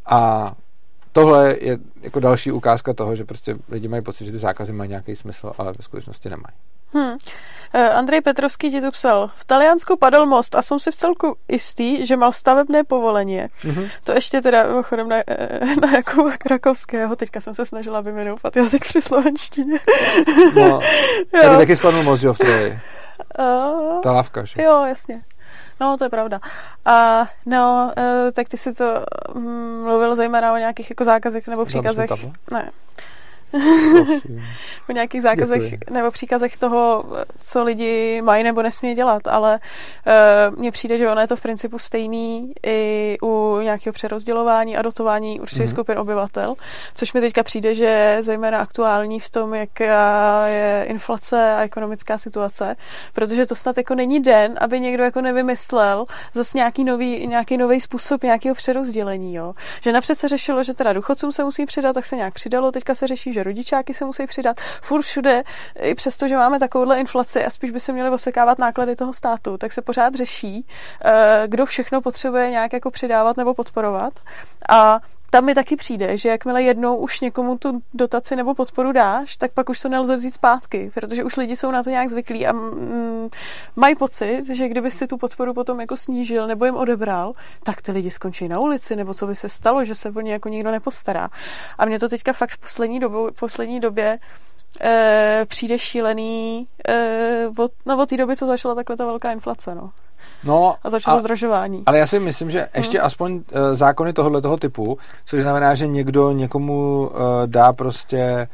[0.06, 0.52] A
[1.12, 4.90] tohle je jako další ukázka toho, že prostě lidi mají pocit, že ty zákazy mají
[4.90, 6.54] nějaký smysl, ale ve skutečnosti nemají.
[6.92, 7.16] Hmm.
[7.94, 9.30] Andrej Petrovský ti tu psal.
[9.36, 13.40] V Taliansku padl most a jsem si v celku jistý, že mal stavebné povolení.
[13.40, 13.90] Mm-hmm.
[14.04, 17.16] To ještě teda mimochodem na, eh, na Jakuba Krakovského.
[17.16, 19.78] Teďka jsem se snažila vyjmenovat jazyk při slovenštině.
[20.56, 20.80] no,
[21.42, 22.38] tady taky spadl most, jo, v.
[23.38, 24.62] Uh, Ta lavka, že?
[24.62, 25.22] Jo, jasně.
[25.80, 26.40] No, to je pravda.
[26.84, 29.04] A no, uh, tak ty si to
[29.34, 32.10] um, mluvil zejména o nějakých jako zákazech nebo příkazech.
[32.52, 32.70] Ne
[34.88, 35.78] o nějakých zákazech Děkuji.
[35.90, 37.04] nebo příkazech toho,
[37.42, 39.58] co lidi mají nebo nesmí dělat, ale
[40.50, 44.82] uh, mně přijde, že ono je to v principu stejný i u nějakého přerozdělování a
[44.82, 45.70] dotování určitých mm-hmm.
[45.70, 46.54] skupin obyvatel,
[46.94, 52.18] což mi teďka přijde, že je zejména aktuální v tom, jaká je inflace a ekonomická
[52.18, 52.76] situace,
[53.12, 57.80] protože to snad jako není den, aby někdo jako nevymyslel zase nějaký nový, nějaký nový
[57.80, 59.54] způsob nějakého přerozdělení, jo.
[59.80, 62.94] Že napřed se řešilo, že teda důchodcům se musí přidat, tak se nějak přidalo, teďka
[62.94, 64.60] se řeší, že rodičáky se musí přidat.
[64.82, 65.42] Furt všude,
[65.80, 69.58] i přesto, že máme takovouhle inflaci a spíš by se měly osekávat náklady toho státu,
[69.58, 70.66] tak se pořád řeší,
[71.04, 74.12] eh, kdo všechno potřebuje nějak jako přidávat nebo podporovat.
[74.68, 79.36] A tam mi taky přijde, že jakmile jednou už někomu tu dotaci nebo podporu dáš,
[79.36, 82.46] tak pak už to nelze vzít zpátky, protože už lidi jsou na to nějak zvyklí
[82.46, 83.28] a mm,
[83.76, 87.92] mají pocit, že kdyby si tu podporu potom jako snížil nebo jim odebral, tak ty
[87.92, 90.70] lidi skončí na ulici, nebo co by se stalo, že se o ně jako nikdo
[90.70, 91.28] nepostará.
[91.78, 94.18] A mě to teďka fakt v poslední, dobu, poslední době
[94.80, 99.74] e, přijde šílený e, od, no, od té doby, co začala takhle ta velká inflace.
[99.74, 99.90] No.
[100.44, 101.82] No, a začalo a, zdražování.
[101.86, 103.06] Ale já si myslím, že ještě hmm.
[103.06, 103.40] aspoň uh,
[103.72, 108.48] zákony tohoto toho typu, což znamená, že někdo někomu uh, dá prostě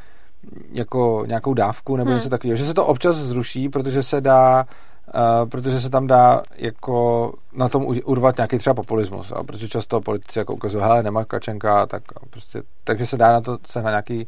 [0.71, 2.17] jako nějakou dávku nebo hmm.
[2.17, 4.65] něco takového, že se to občas zruší, protože se dá
[5.05, 10.01] Uh, protože se tam dá jako na tom urvat nějaký třeba populismus, a protože často
[10.01, 13.89] politici jako ukazují, hele, nemá kačenka, tak prostě, takže se dá na to se na
[13.89, 14.27] nějaký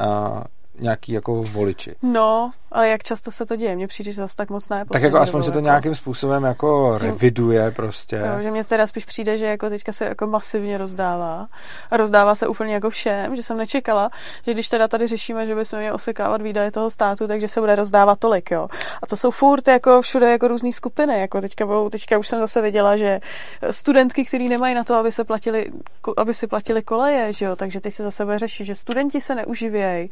[0.00, 0.42] uh,
[0.80, 1.94] nějaký jako voliči.
[2.02, 3.76] No, ale jak často se to děje?
[3.76, 4.84] Mně přijde, že zase tak moc ne.
[4.92, 5.64] Tak jako aspoň se to jako...
[5.64, 8.22] nějakým způsobem jako reviduje prostě.
[8.36, 11.46] No, že mně teda spíš přijde, že jako teďka se jako masivně rozdává.
[11.90, 14.10] A rozdává se úplně jako všem, že jsem nečekala,
[14.46, 17.74] že když teda tady řešíme, že bychom měli osekávat výdaje toho státu, takže se bude
[17.74, 18.68] rozdávat tolik, jo.
[19.02, 21.20] A to jsou furt jako všude jako různé skupiny.
[21.20, 23.20] Jako teďka, budou, teďka už jsem zase viděla, že
[23.70, 25.70] studentky, kteří nemají na to, aby se platili,
[26.16, 29.34] aby si platili koleje, že jo, takže teď se zase bude řešit, že studenti se
[29.34, 30.10] neuživějí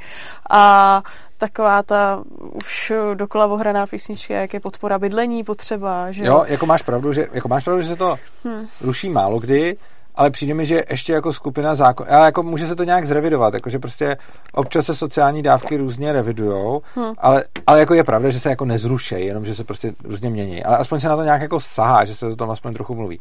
[0.50, 1.02] a
[1.38, 2.22] taková ta
[2.66, 6.11] už dokola ohraná písnička, jak je podpora bydlení potřeba.
[6.11, 6.25] Že?
[6.25, 8.66] Jo, jako máš pravdu, že, jako máš pravdu, že se to hmm.
[8.81, 9.77] ruší málo kdy,
[10.14, 13.55] ale přijde mi, že ještě jako skupina zákon, ale jako může se to nějak zrevidovat,
[13.55, 14.16] jakože prostě
[14.53, 17.12] občas se sociální dávky různě revidujou, hmm.
[17.18, 20.64] ale, ale jako je pravda, že se jako nezrušejí, jenom že se prostě různě mění,
[20.64, 23.20] ale aspoň se na to nějak jako sahá, že se o tom aspoň trochu mluví.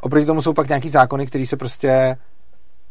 [0.00, 2.16] Oproti tomu jsou pak nějaký zákony, které se prostě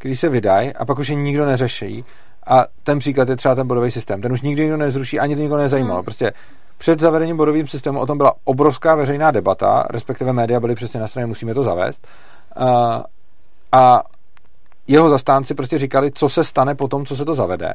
[0.00, 2.04] který se vydají a pak už je nikdo neřeší
[2.46, 4.22] a ten příklad je třeba ten bodový systém.
[4.22, 5.94] Ten už nikdy nikdo nezruší, ani to nikdo nezajímalo.
[5.94, 6.04] Hmm.
[6.04, 6.32] Prostě
[6.78, 11.08] před zavedením bodovým systému o tom byla obrovská veřejná debata, respektive média byly přesně na
[11.08, 12.06] straně, musíme to zavést.
[12.56, 13.04] A,
[13.72, 14.02] a
[14.86, 17.74] jeho zastánci prostě říkali, co se stane po tom, co se to zavede.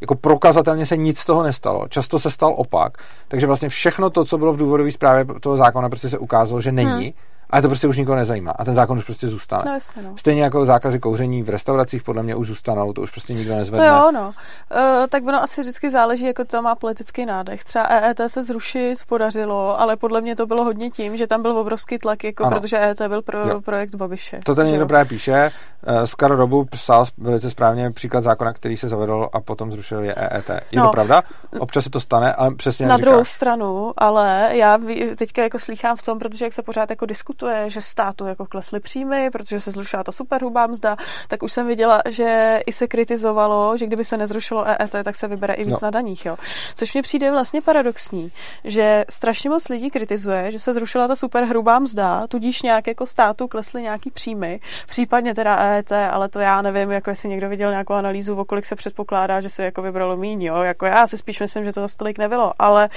[0.00, 1.88] Jako prokazatelně se nic z toho nestalo.
[1.88, 2.92] Často se stal opak.
[3.28, 6.72] Takže vlastně všechno to, co bylo v důvodové zprávě toho zákona, prostě se ukázalo, že
[6.72, 7.04] není.
[7.04, 7.12] Hmm
[7.54, 8.50] ale to prostě už nikoho nezajímá.
[8.50, 9.62] A ten zákon už prostě zůstane.
[9.66, 10.16] No, jasně, no.
[10.16, 13.88] Stejně jako zákazy kouření v restauracích podle mě už zůstanou, to už prostě nikdo nezvedne.
[13.88, 14.26] To jo, no.
[14.28, 17.64] Uh, tak ono asi vždycky záleží, jako to má politický nádech.
[17.64, 21.58] Třeba EET se zrušit podařilo, ale podle mě to bylo hodně tím, že tam byl
[21.58, 24.40] obrovský tlak, jako protože EET byl pro projekt Babiše.
[24.44, 25.50] To ten někdo právě píše.
[25.88, 30.14] Uh, Skar Robu psal velice správně příklad zákona, který se zavedl a potom zrušil je
[30.14, 30.50] EET.
[30.50, 30.84] Je no.
[30.84, 31.22] to pravda?
[31.58, 34.78] Občas se to stane, ale přesně Na druhou stranu, ale já
[35.16, 38.46] teďka jako slýchám v tom, protože jak se pořád jako diskutuje diskutuje, že státu jako
[38.46, 40.96] klesly příjmy, protože se zrušila ta superhrubá mzda,
[41.28, 45.28] tak už jsem viděla, že i se kritizovalo, že kdyby se nezrušilo EET, tak se
[45.28, 45.86] vybere i víc no.
[45.86, 46.26] na daních.
[46.26, 46.36] Jo.
[46.74, 48.32] Což mi přijde vlastně paradoxní,
[48.64, 53.48] že strašně moc lidí kritizuje, že se zrušila ta superhrubá mzda, tudíž nějak jako státu
[53.48, 57.92] klesly nějaký příjmy, případně teda EET, ale to já nevím, jako jestli někdo viděl nějakou
[57.92, 60.62] analýzu, o kolik se předpokládá, že se jako vybralo míň, jo.
[60.62, 62.88] Jako já si spíš myslím, že to zase tolik nebylo, ale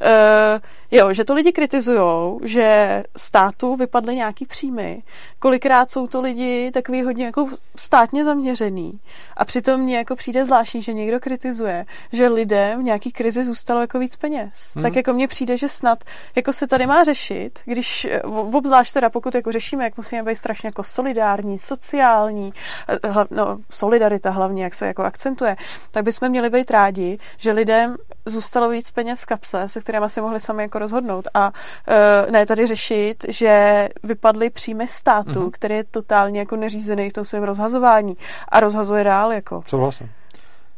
[0.00, 5.02] uh, jo, že to lidi kritizujou, že státu vypadly nějaký příjmy.
[5.38, 9.00] Kolikrát jsou to lidi takový hodně jako státně zaměřený.
[9.36, 13.80] A přitom mně jako přijde zvláštní, že někdo kritizuje, že lidem v nějaký krizi zůstalo
[13.80, 14.70] jako víc peněz.
[14.74, 14.82] Hmm.
[14.82, 16.04] Tak jako mně přijde, že snad
[16.36, 20.66] jako se tady má řešit, když obzvlášť teda pokud jako řešíme, jak musíme být strašně
[20.66, 22.52] jako solidární, sociální,
[22.88, 25.56] eh, hlav, no, solidarita hlavně, jak se jako akcentuje,
[25.90, 27.96] tak bychom měli být rádi, že lidem
[28.26, 31.28] zůstalo víc peněz v kapse, se kterými si mohli sami jako rozhodnout.
[31.34, 35.50] A uh, ne tady řešit, že vypadly příjmy státu, mm-hmm.
[35.50, 38.16] který je totálně jako neřízený v tom svém rozhazování
[38.48, 39.62] a rozhazuje dál jako.
[39.72, 40.08] vlastně?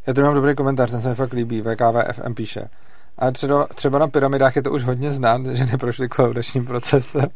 [0.07, 2.69] Já tady mám dobrý komentář, ten se mi fakt líbí, VKVFM píše.
[3.19, 7.27] A třeba, třeba na pyramidách je to už hodně znát, že neprošli kolaudačním procesem.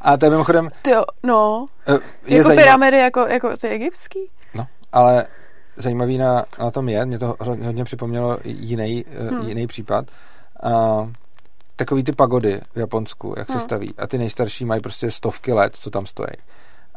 [0.00, 0.68] A to je mimochodem...
[0.88, 1.66] Jo, no.
[1.86, 2.64] Eh, je jako zajímav...
[2.64, 4.18] pyramidy, jako, jako ty egyptský?
[4.54, 5.26] No, ale
[5.76, 9.48] zajímavý na, na tom je, mě to hodně připomnělo jiný, eh, hmm.
[9.48, 10.06] jiný případ.
[10.64, 11.08] Uh,
[11.76, 13.62] takový ty pagody v Japonsku, jak se hmm.
[13.62, 13.94] staví.
[13.98, 16.36] A ty nejstarší mají prostě stovky let, co tam stojí.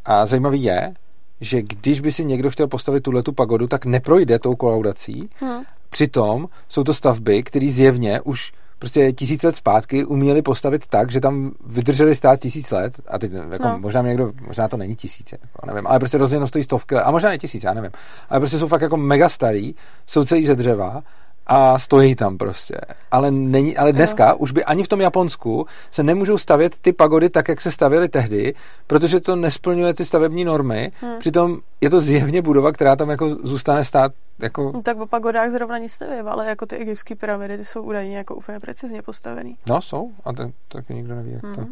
[0.05, 0.93] A zajímavý je,
[1.41, 5.29] že když by si někdo chtěl postavit tuhle tu pagodu, tak neprojde tou kolaudací.
[5.35, 5.63] Hmm.
[5.89, 11.21] Přitom jsou to stavby, které zjevně už prostě tisíc let zpátky uměli postavit tak, že
[11.21, 13.79] tam vydrželi stát tisíc let a teď jako no.
[13.79, 17.11] možná někdo, možná to není tisíce, jako, nevím, ale prostě rozhodně stojí stovky let, a
[17.11, 17.91] možná i tisíc, já nevím.
[18.29, 19.75] Ale prostě jsou fakt jako mega starý,
[20.07, 21.03] jsou celý ze dřeva
[21.47, 22.75] a stojí tam prostě.
[23.11, 24.35] Ale, není, ale dneska jo.
[24.37, 28.09] už by ani v tom Japonsku se nemůžou stavět ty pagody tak, jak se stavěly
[28.09, 28.53] tehdy,
[28.87, 30.91] protože to nesplňuje ty stavební normy.
[31.01, 31.19] Hmm.
[31.19, 34.71] Přitom je to zjevně budova, která tam jako zůstane stát jako...
[34.73, 38.17] No, tak o pagodách zrovna nic nevím, ale jako ty egyptské pyramidy, ty jsou údajně
[38.17, 39.57] jako úplně precizně postavený.
[39.69, 40.11] No, jsou.
[40.25, 41.55] A to taky nikdo neví, jak hmm.
[41.55, 41.65] to...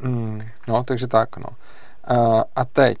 [0.00, 1.48] Mm, no, takže tak, no.
[2.10, 2.98] Uh, a teď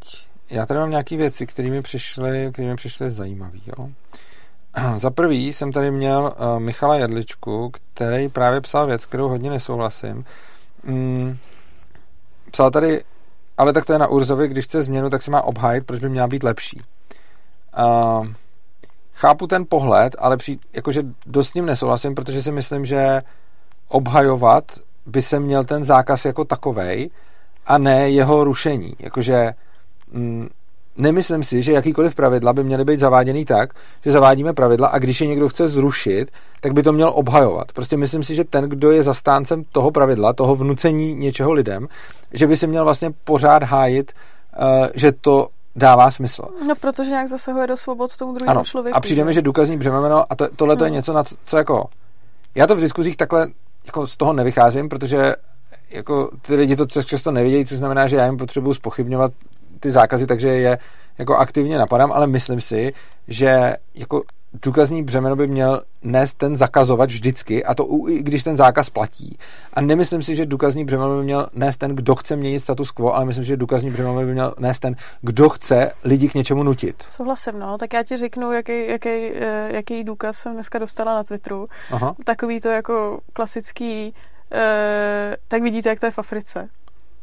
[0.50, 3.58] já tady mám nějaké věci, které mi přišly, které mi přišly zajímavé.
[3.66, 3.88] Jo?
[4.96, 10.24] Za prvý jsem tady měl uh, Michala Jedličku, který právě psal věc, kterou hodně nesouhlasím.
[10.84, 11.38] Mm,
[12.50, 13.04] psal tady,
[13.58, 16.08] ale tak to je na Urzovi, když chce změnu, tak si má obhájit, proč by
[16.08, 16.82] měla být lepší.
[19.14, 23.22] Chápu ten pohled, ale při, jakože dost s ním nesouhlasím, protože si myslím, že
[23.88, 24.64] obhajovat
[25.06, 27.10] by se měl ten zákaz jako takovej
[27.66, 28.94] a ne jeho rušení.
[28.98, 29.52] Jakože
[30.12, 30.48] mm,
[30.98, 33.70] nemyslím si, že jakýkoliv pravidla by měly být zaváděný tak,
[34.04, 36.30] že zavádíme pravidla a když je někdo chce zrušit,
[36.60, 37.72] tak by to měl obhajovat.
[37.72, 41.88] Prostě myslím si, že ten, kdo je zastáncem toho pravidla, toho vnucení něčeho lidem,
[42.32, 44.12] že by se měl vlastně pořád hájit,
[44.60, 46.42] uh, že to dává smysl.
[46.68, 48.96] No, protože nějak zasahuje do svobod tomu druhému člověku.
[48.96, 50.84] A přijde mi, že důkazní břemeno, a to, tohle no.
[50.84, 51.86] je něco, na co, co jako...
[52.54, 53.46] Já to v diskuzích takhle
[53.86, 55.34] jako z toho nevycházím, protože
[55.90, 59.32] jako ty lidi to často nevědějí, což znamená, že já jim potřebuji spochybňovat
[59.80, 60.78] ty zákazy, takže je
[61.18, 62.92] jako aktivně napadám, ale myslím si,
[63.28, 64.22] že jako
[64.62, 69.38] důkazní břemeno by měl nést ten zakazovat vždycky, a to i když ten zákaz platí.
[69.72, 73.14] A nemyslím si, že důkazní břemeno by měl nést ten, kdo chce měnit status quo,
[73.14, 76.62] ale myslím si, že důkazní břemeno by měl nést ten, kdo chce lidi k něčemu
[76.62, 77.02] nutit.
[77.08, 77.78] Souhlasím, no.
[77.78, 81.68] Tak já ti řeknu, jaký, jaký, eh, jaký důkaz jsem dneska dostala na Twitteru.
[81.90, 82.14] Aha.
[82.24, 84.14] Takový to jako klasický,
[84.52, 86.68] eh, tak vidíte, jak to je v Africe.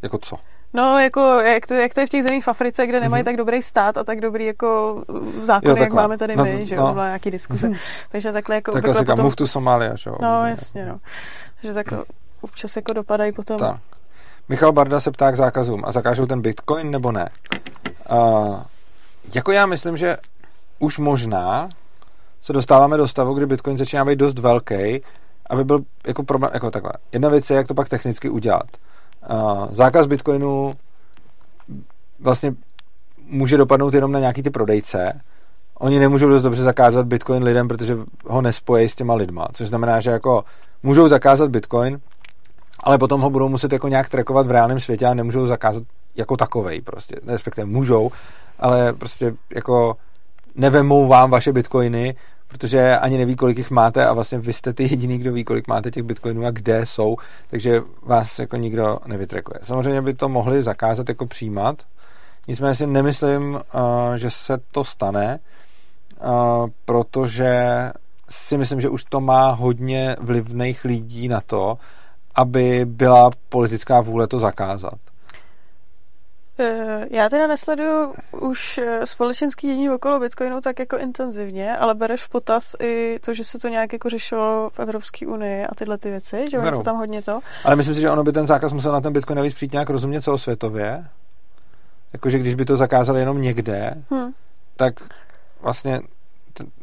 [0.02, 0.36] Jako co?
[0.76, 3.26] No, jako, jak to, jak to je v těch zemích v Africe, kde nemají mm-hmm.
[3.26, 5.02] tak dobrý stát a tak dobrý jako
[5.44, 7.04] zákony, jak máme tady my, no, že jo, no.
[7.04, 7.68] nějaký diskuze.
[7.68, 7.80] Mm-hmm.
[8.12, 8.72] Takže takhle jako...
[8.72, 9.26] Takhle si potom...
[9.26, 10.16] move to Somália, že jo.
[10.22, 10.98] No, jasně, no.
[11.62, 12.04] Takže takhle
[12.42, 13.58] občas jako dopadají potom...
[13.58, 13.80] Tak.
[14.50, 17.30] Michal Barda se ptá k zákazům a zakážou ten bitcoin nebo ne?
[18.12, 18.62] Uh,
[19.36, 20.18] jako já myslím, že
[20.80, 21.70] už možná
[22.42, 25.02] se dostáváme do stavu, kdy bitcoin začíná být dost velký,
[25.50, 26.92] aby byl jako problém, jako takhle.
[27.12, 28.66] Jedna věc je, jak to pak technicky udělat
[29.72, 30.74] zákaz bitcoinu
[32.20, 32.54] vlastně
[33.28, 35.22] může dopadnout jenom na nějaký ty prodejce.
[35.80, 39.48] Oni nemůžou dost dobře zakázat bitcoin lidem, protože ho nespojí s těma lidma.
[39.54, 40.44] Což znamená, že jako
[40.84, 42.00] můžou zakázat bitcoin,
[42.84, 45.84] ale potom ho budou muset jako nějak trackovat v reálném světě a nemůžou zakázat
[46.16, 47.16] jako takovej prostě.
[47.28, 48.12] Respektive můžou,
[48.60, 49.98] ale prostě jako
[50.56, 52.16] nevemou vám vaše bitcoiny,
[52.56, 55.68] protože ani neví, kolik jich máte a vlastně vy jste ty jediný, kdo ví, kolik
[55.68, 57.16] máte těch bitcoinů a kde jsou,
[57.50, 59.60] takže vás jako nikdo nevytrekuje.
[59.64, 61.84] Samozřejmě by to mohli zakázat jako přijímat,
[62.48, 63.60] nicméně si nemyslím, uh,
[64.16, 65.40] že se to stane,
[66.24, 67.92] uh, protože
[68.30, 71.78] si myslím, že už to má hodně vlivných lidí na to,
[72.36, 75.00] aby byla politická vůle to zakázat.
[76.60, 82.24] Eh, já teda nesleduju už eh, společenský dění okolo Bitcoinu tak jako intenzivně, ale bereš
[82.24, 85.98] v potaz i to, že se to nějak jako řešilo v Evropské unii a tyhle
[85.98, 87.40] ty věci, že to tam hodně to.
[87.64, 89.90] Ale myslím si, že ono by ten zákaz musel na ten Bitcoin navíc přijít nějak
[89.90, 91.06] rozumně celosvětově.
[92.14, 94.32] Jakože když by to zakázali jenom někde, hmm.
[94.76, 94.94] tak
[95.62, 96.02] vlastně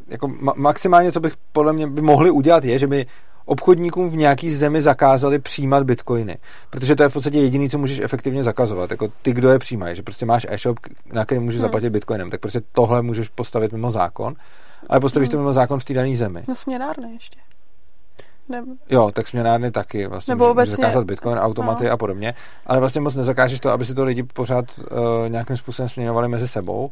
[0.08, 3.06] jako maximálně, co bych podle mě by mohli udělat, je, že by
[3.44, 6.38] obchodníkům v nějaký zemi zakázali přijímat bitcoiny.
[6.70, 8.90] Protože to je v podstatě jediné, co můžeš efektivně zakazovat.
[8.90, 10.78] Jako ty, kdo je přijímají, že prostě máš e-shop,
[11.12, 11.62] na který můžeš hmm.
[11.62, 14.35] zaplatit bitcoinem, tak prostě tohle můžeš postavit mimo zákon,
[14.88, 15.33] ale postavíš hmm.
[15.33, 16.42] to mimo zákon v té dané zemi.
[16.48, 17.40] No směnárny ještě.
[18.48, 18.62] Ne...
[18.90, 20.76] Jo, tak směnárny taky vlastně Nebo můžeš obecně...
[20.76, 21.90] zakázat bitcoin, automaty no.
[21.90, 22.35] a podobně,
[22.66, 26.48] ale vlastně moc nezakážeš to, aby si to lidi pořád uh, nějakým způsobem směňovali mezi
[26.48, 26.90] sebou.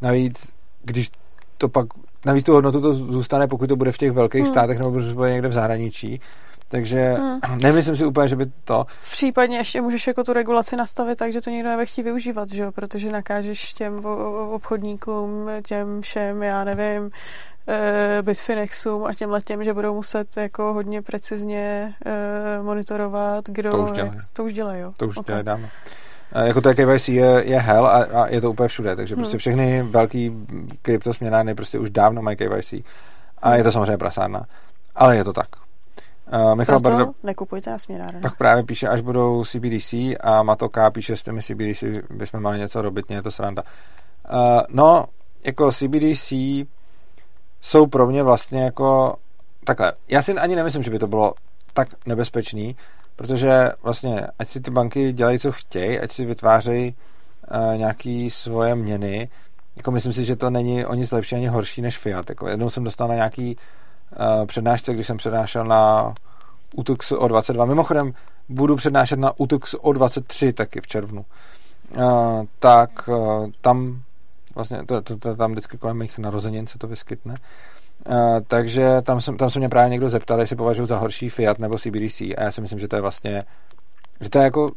[0.00, 0.52] Navíc,
[0.84, 1.10] když
[1.58, 1.86] to pak
[2.26, 4.50] navíc tu hodnotu to zůstane, pokud to bude v těch velkých hmm.
[4.50, 6.20] státech nebo to bude někde v zahraničí.
[6.68, 7.38] Takže hmm.
[7.62, 8.86] nemyslím si úplně, že by to...
[9.00, 12.48] V případně ještě můžeš jako tu regulaci nastavit tak, že to někdo nebude chtít využívat,
[12.48, 12.72] že jo?
[12.72, 14.04] protože nakážeš těm
[14.50, 17.10] obchodníkům, těm všem, já nevím,
[17.68, 23.70] e, Bitfinexům a těm letěm, že budou muset jako hodně precizně e, monitorovat, kdo...
[23.70, 24.18] To už dělají.
[24.32, 24.92] To už dělají, jo.
[24.98, 25.24] To už okay.
[25.26, 25.68] dělají dávno.
[26.32, 29.34] Eh, jako to KYC je, je hell a, a je to úplně všude, takže prostě
[29.34, 29.38] hmm.
[29.38, 30.32] všechny velký
[30.82, 32.74] kryptosměnárny prostě už dávno mají KYC
[33.38, 34.46] a je to samozřejmě prasárna,
[34.94, 35.48] ale je to tak.
[36.32, 38.20] Uh, Michal Proto Bardo, nekupujte na směnárny.
[38.20, 42.82] Pak právě píše, až budou CBDC a Matoka píše, s těmi CBDC bychom mali něco
[42.82, 43.62] robit, mě je to sranda.
[44.32, 45.04] Uh, no,
[45.44, 46.32] jako CBDC
[47.60, 49.16] jsou pro mě vlastně jako
[49.64, 49.92] takhle.
[50.08, 51.34] Já si ani nemyslím, že by to bylo
[51.72, 52.76] tak nebezpečný,
[53.18, 56.94] Protože vlastně, ať si ty banky dělají, co chtějí, ať si vytvářejí
[57.50, 59.28] uh, nějaký svoje měny,
[59.76, 62.28] jako myslím si, že to není o nic lepší ani horší než Fiat.
[62.28, 66.14] Jako jednou jsem dostal na nějaký uh, přednášce, když jsem přednášel na
[66.76, 67.64] UTX o 22.
[67.64, 68.12] Mimochodem,
[68.48, 71.24] budu přednášet na UTX o 23 taky v červnu.
[71.96, 72.02] Uh,
[72.58, 74.02] tak uh, tam
[74.54, 77.32] vlastně, to, to, to, tam vždycky kolem mých narozenin se to vyskytne.
[77.32, 77.38] Uh,
[78.46, 81.78] takže tam, jsem, tam se mě právě někdo zeptal, jestli považuji za horší Fiat nebo
[81.78, 83.44] CBDC a já si myslím, že to je vlastně,
[84.20, 84.72] že to je jako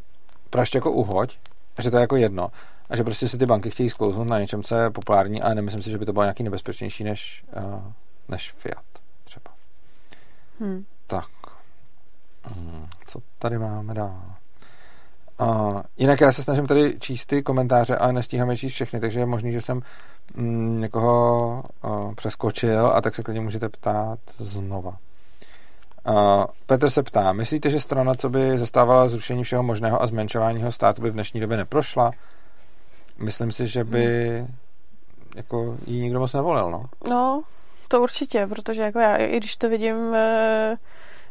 [0.50, 1.38] praště jako uhoď,
[1.78, 2.48] že to je jako jedno.
[2.90, 5.82] a že prostě si ty banky chtějí sklouznout na něčem, co je populární, ale nemyslím
[5.82, 7.82] si, že by to bylo nějaký nebezpečnější než, uh,
[8.28, 8.84] než Fiat
[9.24, 9.54] třeba.
[10.60, 10.84] Hmm.
[11.06, 11.28] Tak.
[12.44, 12.86] Hmm.
[13.06, 14.41] Co tady máme dál?
[15.42, 19.26] Uh, jinak já se snažím tady číst ty komentáře, ale nestíháme číst všechny, takže je
[19.26, 19.80] možný, že jsem
[20.34, 24.96] mm, někoho uh, přeskočil a tak se klidně můžete ptát znova.
[26.08, 30.72] Uh, Petr se ptá, myslíte, že strana, co by zastávala zrušení všeho možného a zmenšování
[30.72, 32.10] státu by v dnešní době neprošla?
[33.18, 34.54] Myslím si, že by hmm.
[35.36, 36.84] jako jí nikdo moc nevolil, no.
[37.08, 37.42] No,
[37.88, 40.76] to určitě, protože jako já, i když to vidím e,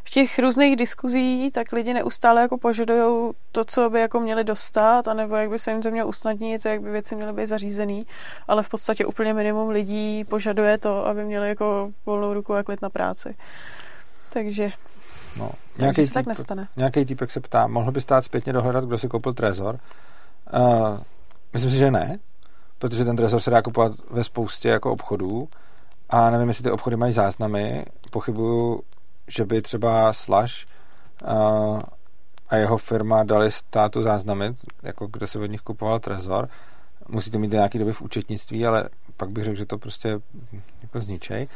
[0.04, 5.08] v těch různých diskuzí, tak lidi neustále jako požadují to, co by jako měli dostat,
[5.08, 8.06] anebo jak by se jim to mělo usnadnit, jak by věci měly být zařízený,
[8.48, 12.82] ale v podstatě úplně minimum lidí požaduje to, aby měli jako volnou ruku a klid
[12.82, 13.34] na práci.
[14.32, 14.72] Takže
[15.36, 16.68] No, nějaký týpek, tak nestane.
[16.76, 19.78] Nějaký týpek se ptá, mohl by stát zpětně dohledat, kdo si koupil Trezor?
[20.54, 20.98] Uh,
[21.52, 22.18] myslím si, že ne,
[22.78, 25.48] protože ten Trezor se dá kupovat ve spoustě jako obchodů
[26.10, 27.84] a nevím, jestli ty obchody mají záznamy.
[28.10, 28.82] Pochybuju,
[29.28, 30.52] že by třeba Slash
[32.48, 36.48] a jeho firma dali státu záznamy, jako kde se od nich kupoval Trezor.
[37.08, 40.20] Musí to mít nějaký doby v účetnictví, ale pak bych řekl, že to prostě
[40.82, 41.48] jako zničej.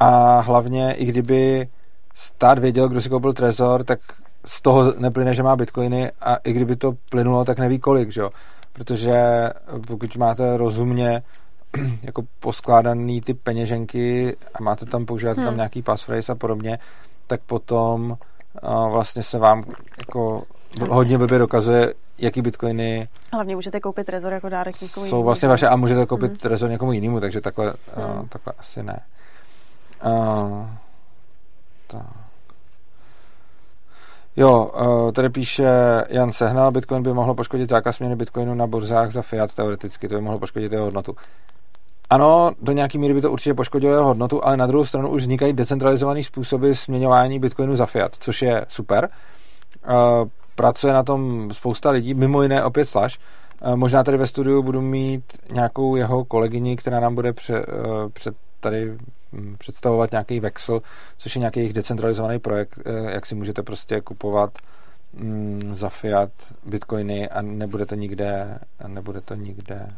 [0.00, 1.68] A hlavně, i kdyby
[2.14, 4.00] stát věděl, kdo si koupil Trezor, tak
[4.44, 8.20] z toho neplyne, že má bitcoiny a i kdyby to plynulo, tak neví kolik, že
[8.20, 8.30] jo?
[8.72, 9.50] Protože
[9.86, 11.22] pokud máte rozumně
[12.02, 15.46] jako poskládaný ty peněženky a máte tam, používat hmm.
[15.46, 16.78] tam nějaký passphrase a podobně,
[17.26, 18.10] tak potom
[18.62, 19.64] uh, vlastně se vám
[19.98, 20.42] jako
[20.90, 25.20] hodně blbě dokazuje, jaký bitcoiny Hlavně můžete koupit trezor jako dárek někomu jinému.
[25.20, 26.36] Jsou vlastně vaše a můžete koupit hmm.
[26.36, 28.20] trezor někomu jinému, takže takhle, hmm.
[28.20, 29.00] uh, takhle asi ne.
[30.04, 30.66] Uh,
[31.86, 32.06] tak.
[34.36, 34.70] Jo,
[35.14, 35.68] tady píše
[36.08, 40.14] Jan Sehnal, Bitcoin by mohlo poškodit zákaz směny Bitcoinu na burzách za fiat teoreticky, to
[40.14, 41.16] by mohlo poškodit jeho hodnotu.
[42.12, 45.22] Ano, do nějaké míry by to určitě poškodilo jeho hodnotu, ale na druhou stranu už
[45.22, 49.08] vznikají decentralizované způsoby směňování Bitcoinu za fiat, což je super.
[49.84, 49.88] Eh,
[50.54, 53.18] pracuje na tom spousta lidí, mimo jiné opět Slash.
[53.62, 57.66] Eh, možná tady ve studiu budu mít nějakou jeho kolegyni, která nám bude pře,
[58.12, 58.98] před tady
[59.32, 60.82] mm, představovat nějaký Vexel,
[61.18, 64.58] což je nějaký jejich decentralizovaný projekt, eh, jak si můžete prostě kupovat
[65.12, 66.30] mm, za fiat
[66.66, 69.88] bitcoiny a nebude to nikde, nebude to nikde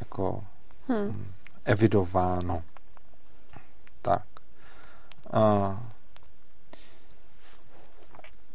[0.00, 0.42] jako
[0.88, 0.98] hmm.
[0.98, 1.32] Mm,
[1.64, 2.62] evidováno.
[4.02, 4.22] Tak.
[5.34, 5.76] Uh,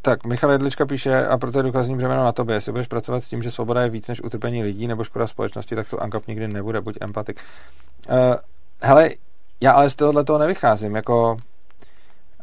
[0.01, 2.55] tak, Michal Jedlička píše, a proto je důkazní břemeno na tobě.
[2.55, 5.75] Jestli budeš pracovat s tím, že svoboda je víc než utrpení lidí nebo škoda společnosti,
[5.75, 7.41] tak to ANKAP nikdy nebude, buď empatik.
[8.09, 8.36] Uh,
[8.82, 9.09] hele,
[9.61, 11.38] já ale z tohohle toho nevycházím, jako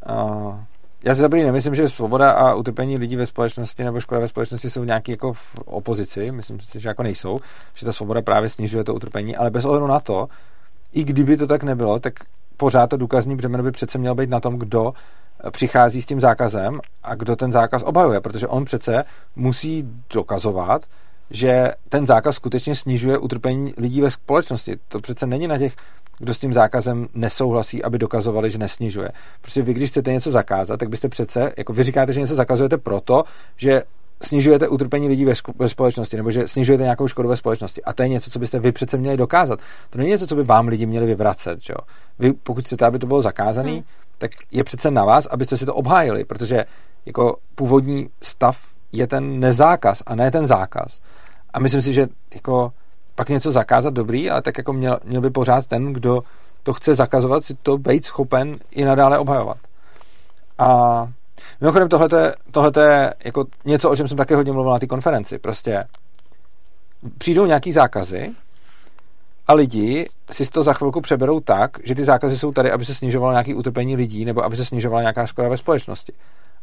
[0.08, 0.60] uh,
[1.04, 4.70] já si za nemyslím, že svoboda a utrpení lidí ve společnosti nebo škoda ve společnosti
[4.70, 7.40] jsou nějaký jako v opozici, myslím si, že jako nejsou,
[7.74, 10.28] že ta svoboda právě snižuje to utrpení, ale bez ohledu na to,
[10.92, 12.12] i kdyby to tak nebylo, tak
[12.56, 14.92] pořád to důkazní břemeno by přece měl být na tom, kdo
[15.50, 19.04] přichází s tím zákazem a kdo ten zákaz obhajuje, protože on přece
[19.36, 20.82] musí dokazovat,
[21.30, 24.76] že ten zákaz skutečně snižuje utrpení lidí ve společnosti.
[24.88, 25.76] To přece není na těch
[26.18, 29.10] kdo s tím zákazem nesouhlasí, aby dokazovali, že nesnižuje.
[29.40, 32.78] Prostě vy, když chcete něco zakázat, tak byste přece, jako vy říkáte, že něco zakazujete
[32.78, 33.24] proto,
[33.56, 33.82] že
[34.22, 37.82] snižujete utrpení lidí ve, ve společnosti, nebo že snižujete nějakou škodu ve společnosti.
[37.82, 39.60] A to je něco, co byste vy přece měli dokázat.
[39.90, 41.62] To není něco, co by vám lidi měli vyvracet.
[41.62, 41.74] Že?
[42.18, 43.82] Vy, pokud chcete, aby to bylo zakázané, hmm.
[44.18, 46.64] tak je přece na vás, abyste si to obhájili, protože
[47.06, 48.58] jako původní stav
[48.92, 51.00] je ten nezákaz a ne ten zákaz.
[51.52, 52.72] A myslím si, že jako
[53.14, 56.22] pak něco zakázat dobrý, ale tak jako měl, měl by pořád ten, kdo
[56.62, 59.58] to chce zakazovat, si to být schopen i nadále obhajovat.
[60.58, 61.08] A
[61.60, 61.88] mimochodem
[62.50, 65.38] tohle je jako něco, o čem jsem také hodně mluvil na té konferenci.
[65.38, 65.84] Prostě
[67.18, 68.30] přijdou nějaký zákazy
[69.46, 72.94] a lidi si to za chvilku přeberou tak, že ty zákazy jsou tady, aby se
[72.94, 76.12] snižovalo nějaké utrpení lidí nebo aby se snižovala nějaká škoda ve společnosti.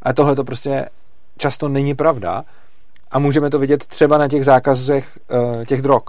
[0.02, 0.88] Ale tohle to prostě
[1.36, 2.44] často není pravda
[3.10, 6.02] a můžeme to vidět třeba na těch zákazech uh, těch drog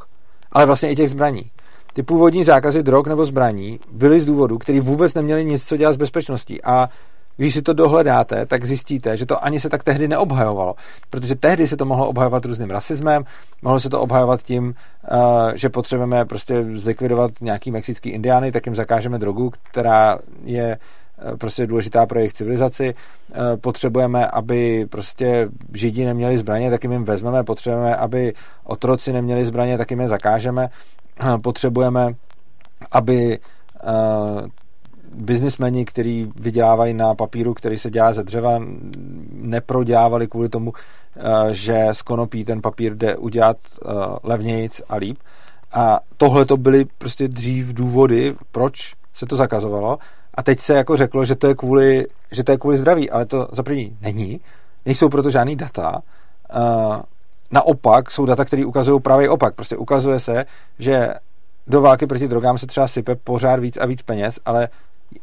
[0.53, 1.51] ale vlastně i těch zbraní.
[1.93, 5.93] Ty původní zákazy drog nebo zbraní byly z důvodu, který vůbec neměli nic co dělat
[5.93, 6.89] s bezpečností a
[7.37, 10.75] když si to dohledáte, tak zjistíte, že to ani se tak tehdy neobhajovalo.
[11.09, 13.23] Protože tehdy se to mohlo obhajovat různým rasismem,
[13.61, 14.73] mohlo se to obhajovat tím,
[15.03, 20.77] eh, že potřebujeme prostě zlikvidovat nějaký mexický indiány, tak jim zakážeme drogu, která je
[21.37, 22.93] prostě důležitá pro jejich civilizaci.
[22.93, 27.43] Eh, potřebujeme, aby prostě Židi neměli zbraně, tak jim vezmeme.
[27.43, 30.69] Potřebujeme, aby otroci neměli zbraně, tak jim je zakážeme.
[31.19, 32.13] Eh, potřebujeme,
[32.91, 33.39] aby
[35.15, 38.59] biznismeni, kteří vydělávají na papíru, který se dělá ze dřeva,
[39.31, 40.73] neprodělávali kvůli tomu,
[41.51, 43.57] že z konopí ten papír jde udělat
[44.23, 45.17] levnějc a líp.
[45.73, 49.97] A tohle to byly prostě dřív důvody, proč se to zakazovalo.
[50.33, 53.25] A teď se jako řeklo, že to je kvůli, že to je kvůli zdraví, ale
[53.25, 54.41] to za první není.
[54.85, 56.01] Nejsou proto žádný data.
[57.51, 59.55] Naopak jsou data, které ukazují právě opak.
[59.55, 60.45] Prostě ukazuje se,
[60.79, 61.13] že
[61.67, 64.67] do války proti drogám se třeba sype pořád víc a víc peněz, ale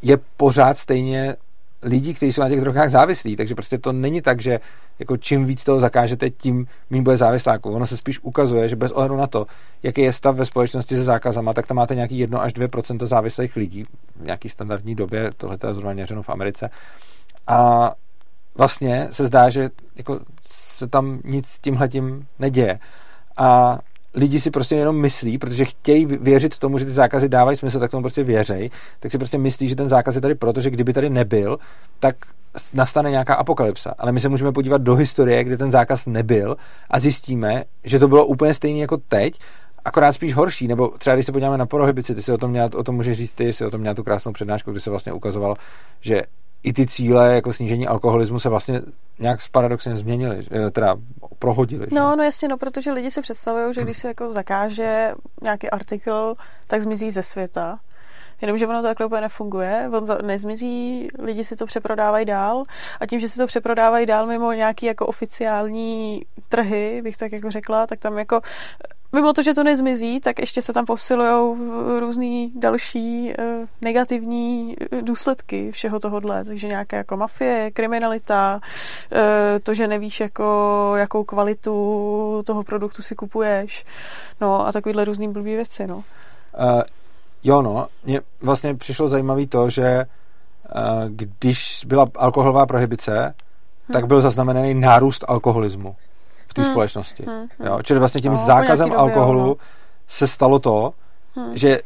[0.02, 1.36] je pořád stejně
[1.82, 3.36] lidí, kteří jsou na těch drogách závislí.
[3.36, 4.60] Takže prostě to není tak, že
[4.98, 7.70] jako čím víc toho zakážete, tím méně bude závisláků.
[7.70, 9.46] Ono se spíš ukazuje, že bez ohledu na to,
[9.82, 13.56] jaký je stav ve společnosti se zákazama, tak tam máte nějaký 1 až 2% závislých
[13.56, 13.84] lidí
[14.16, 16.70] v nějaký standardní době, tohle je zrovna měřeno v Americe.
[17.46, 17.90] A
[18.54, 20.20] vlastně se zdá, že jako
[20.50, 22.78] se tam nic tímhletím neděje.
[23.36, 23.78] A
[24.14, 27.90] lidi si prostě jenom myslí, protože chtějí věřit tomu, že ty zákazy dávají smysl, tak
[27.90, 30.92] tomu prostě věřej, tak si prostě myslí, že ten zákaz je tady proto, že kdyby
[30.92, 31.58] tady nebyl,
[32.00, 32.16] tak
[32.74, 33.94] nastane nějaká apokalypsa.
[33.98, 36.56] Ale my se můžeme podívat do historie, kde ten zákaz nebyl
[36.90, 39.38] a zjistíme, že to bylo úplně stejné jako teď,
[39.84, 42.70] akorát spíš horší, nebo třeba když se podíváme na prohibici, ty si o tom, měla,
[42.76, 45.12] o tom můžeš říct, ty si o tom měla tu krásnou přednášku, kdy se vlastně
[45.12, 45.56] ukazovalo,
[46.00, 46.22] že
[46.62, 48.82] i ty cíle jako snížení alkoholismu se vlastně
[49.18, 50.96] nějak paradoxně změnily, eh, teda
[51.38, 51.86] prohodily.
[51.92, 56.34] No, no jasně, no, protože lidi si představují, že když se jako zakáže nějaký artikl,
[56.66, 57.78] tak zmizí ze světa.
[58.42, 62.64] Jenomže ono to takhle úplně nefunguje, on nezmizí, lidi si to přeprodávají dál
[63.00, 67.50] a tím, že si to přeprodávají dál mimo nějaký jako oficiální trhy, bych tak jako
[67.50, 68.40] řekla, tak tam jako
[69.12, 71.58] mimo to, že to nezmizí, tak ještě se tam posilují
[72.00, 73.44] různý další uh,
[73.80, 76.44] negativní eh, důsledky všeho tohohle.
[76.44, 78.60] Takže nějaké jako mafie, kriminalita,
[79.12, 79.18] uh,
[79.62, 83.84] to, že nevíš, jako, jakou kvalitu toho produktu si kupuješ,
[84.40, 86.04] no a takovýhle různý blbý věci, no.
[87.44, 93.92] Jo, no, mně vlastně přišlo zajímavé to, že uh, když byla alkoholová prohibice, hmm.
[93.92, 95.96] tak byl zaznamenaný nárůst alkoholismu
[96.46, 96.70] v té hmm.
[96.70, 97.24] společnosti.
[97.28, 97.46] Hmm.
[97.66, 97.78] Jo?
[97.82, 99.56] Čili vlastně tím no, zákazem alkoholu no.
[100.08, 100.92] se stalo to,
[101.34, 101.56] hmm.
[101.56, 101.80] že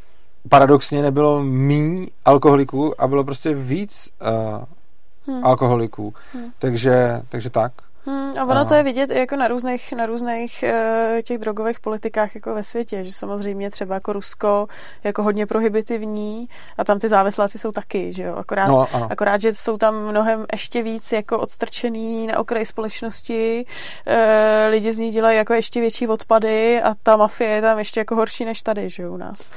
[0.49, 5.45] paradoxně nebylo méně alkoholiků a bylo prostě víc uh, hmm.
[5.45, 6.15] alkoholiků.
[6.33, 6.53] Hmm.
[6.59, 7.73] Takže, takže tak.
[8.07, 8.65] Hmm, a ono a...
[8.65, 12.65] to je vidět i jako na různých, na různých uh, těch drogových politikách jako ve
[12.65, 14.67] světě, že samozřejmě třeba jako Rusko
[15.05, 16.49] jako hodně prohibitivní
[16.79, 20.47] a tam ty závisláci jsou taky, že jo, akorát, no, akorát, že jsou tam mnohem
[20.53, 23.67] ještě víc jako odstrčený na okraji společnosti,
[24.07, 28.01] uh, lidi z ní dělají jako ještě větší odpady a ta mafie je tam ještě
[28.01, 29.51] jako horší než tady, že jo, u nás.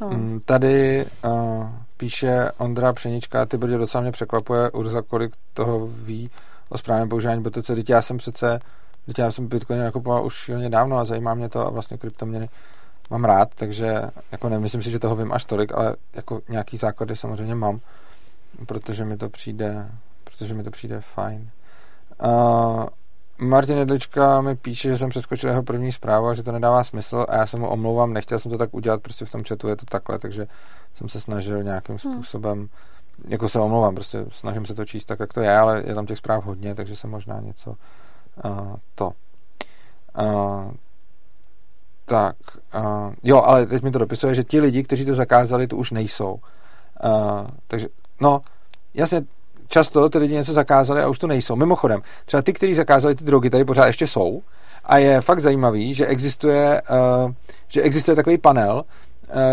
[0.00, 0.08] No.
[0.08, 1.66] Mm, tady uh,
[1.96, 6.30] píše Ondra Pšenička, ty bude docela mě překvapuje, Urza, kolik toho ví,
[6.72, 7.66] o správném používání BTC.
[7.66, 8.60] Teď já jsem přece,
[9.06, 12.48] teď já jsem Bitcoin nakupoval už dávno a zajímá mě to a vlastně kryptoměny
[13.10, 14.02] mám rád, takže
[14.32, 17.80] jako nemyslím si, že toho vím až tolik, ale jako nějaký základy samozřejmě mám,
[18.66, 19.88] protože mi to přijde,
[20.24, 21.50] protože mi to přijde fajn.
[22.24, 22.86] Uh,
[23.38, 27.26] Martin Jedlička mi píše, že jsem přeskočil jeho první zprávu a že to nedává smysl
[27.28, 29.76] a já se mu omlouvám, nechtěl jsem to tak udělat, prostě v tom chatu je
[29.76, 30.46] to takhle, takže
[30.94, 32.14] jsem se snažil nějakým hmm.
[32.14, 32.68] způsobem hmm
[33.28, 36.06] jako se omlouvám, prostě snažím se to číst tak, jak to je, ale je tam
[36.06, 37.74] těch zpráv hodně, takže se možná něco
[38.44, 39.12] uh, to.
[40.18, 40.72] Uh,
[42.04, 42.36] tak,
[42.74, 45.90] uh, jo, ale teď mi to dopisuje, že ti lidi, kteří to zakázali, tu už
[45.90, 46.32] nejsou.
[46.32, 46.40] Uh,
[47.68, 47.88] takže,
[48.20, 48.40] no,
[48.94, 49.22] jasně,
[49.68, 51.56] často ty lidi něco zakázali a už to nejsou.
[51.56, 54.42] Mimochodem, třeba ty, kteří zakázali ty drogy, tady pořád ještě jsou.
[54.84, 56.82] A je fakt zajímavý, že existuje,
[57.24, 57.32] uh,
[57.68, 58.84] že existuje takový panel,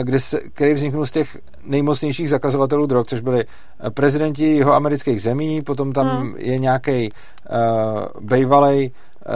[0.03, 5.21] kde se, který vzniknul z těch nejmocnějších zakazovatelů drog, což byli eh, prezidenti jeho amerických
[5.21, 6.33] zemí, potom tam hmm.
[6.37, 9.33] je nějaký uh, bejvalej uh,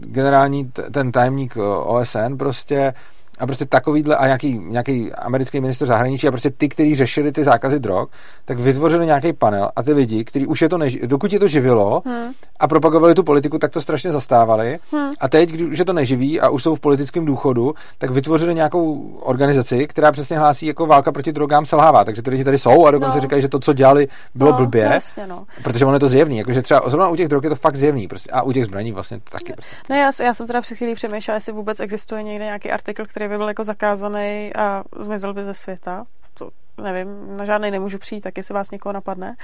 [0.00, 2.92] generální t- ten tajemník OSN prostě
[3.38, 7.44] a prostě takovýhle a nějaký, nějaký americký minister zahraničí a prostě ty, kteří řešili ty
[7.44, 8.08] zákazy drog,
[8.44, 11.48] tak vytvořili nějaký panel a ty lidi, kteří už je to neži- dokud je to
[11.48, 12.32] živilo hmm.
[12.60, 15.12] a propagovali tu politiku, tak to strašně zastávali hmm.
[15.20, 18.54] a teď, když už je to neživí a už jsou v politickém důchodu, tak vytvořili
[18.54, 22.86] nějakou organizaci, která přesně hlásí jako válka proti drogám selhává, takže ty lidi tady jsou
[22.86, 23.20] a dokonce no.
[23.20, 25.46] říkají, že to, co dělali, bylo no, blbě, jasně, no.
[25.62, 28.08] protože ono je to zjevný, jakože třeba zrovna u těch drog je to fakt zjevný
[28.08, 29.52] prostě, a u těch zbraní vlastně taky.
[29.52, 29.76] Prostě.
[29.88, 33.23] Ne, já, já jsem teda před chvílí přemýšlela, jestli vůbec existuje někde nějaký artikl, který
[33.24, 36.04] který by byl jako zakázaný a zmizel by ze světa.
[36.34, 36.50] To
[36.82, 39.34] nevím, na žádný nemůžu přijít, tak jestli vás někoho napadne.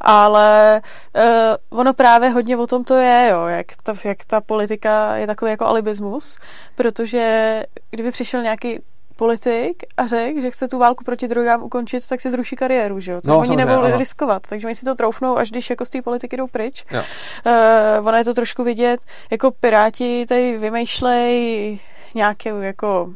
[0.00, 0.80] Ale
[1.16, 5.26] uh, ono právě hodně o tom to je, jo, jak ta, jak ta politika je
[5.26, 6.38] takový jako alibismus,
[6.74, 8.80] protože kdyby přišel nějaký
[9.16, 13.12] politik a řekl, že chce tu válku proti drogám ukončit, tak si zruší kariéru, že
[13.12, 13.20] jo?
[13.20, 13.98] Což no, oni nebudou ano.
[13.98, 16.84] riskovat, takže oni si to troufnou, až když jako z té politiky jdou pryč.
[16.90, 17.02] Jo.
[17.46, 21.80] Uh, ono je to trošku vidět, jako piráti tady vymýšlej
[22.14, 23.10] nějakou jako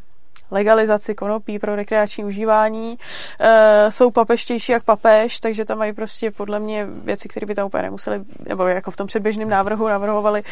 [0.51, 2.99] legalizaci konopí pro rekreační užívání.
[3.41, 7.67] E, jsou papeštější jak papež, takže tam mají prostě podle mě věci, které by tam
[7.67, 10.43] úplně nemuseli, nebo jako v tom předběžném návrhu navrhovali,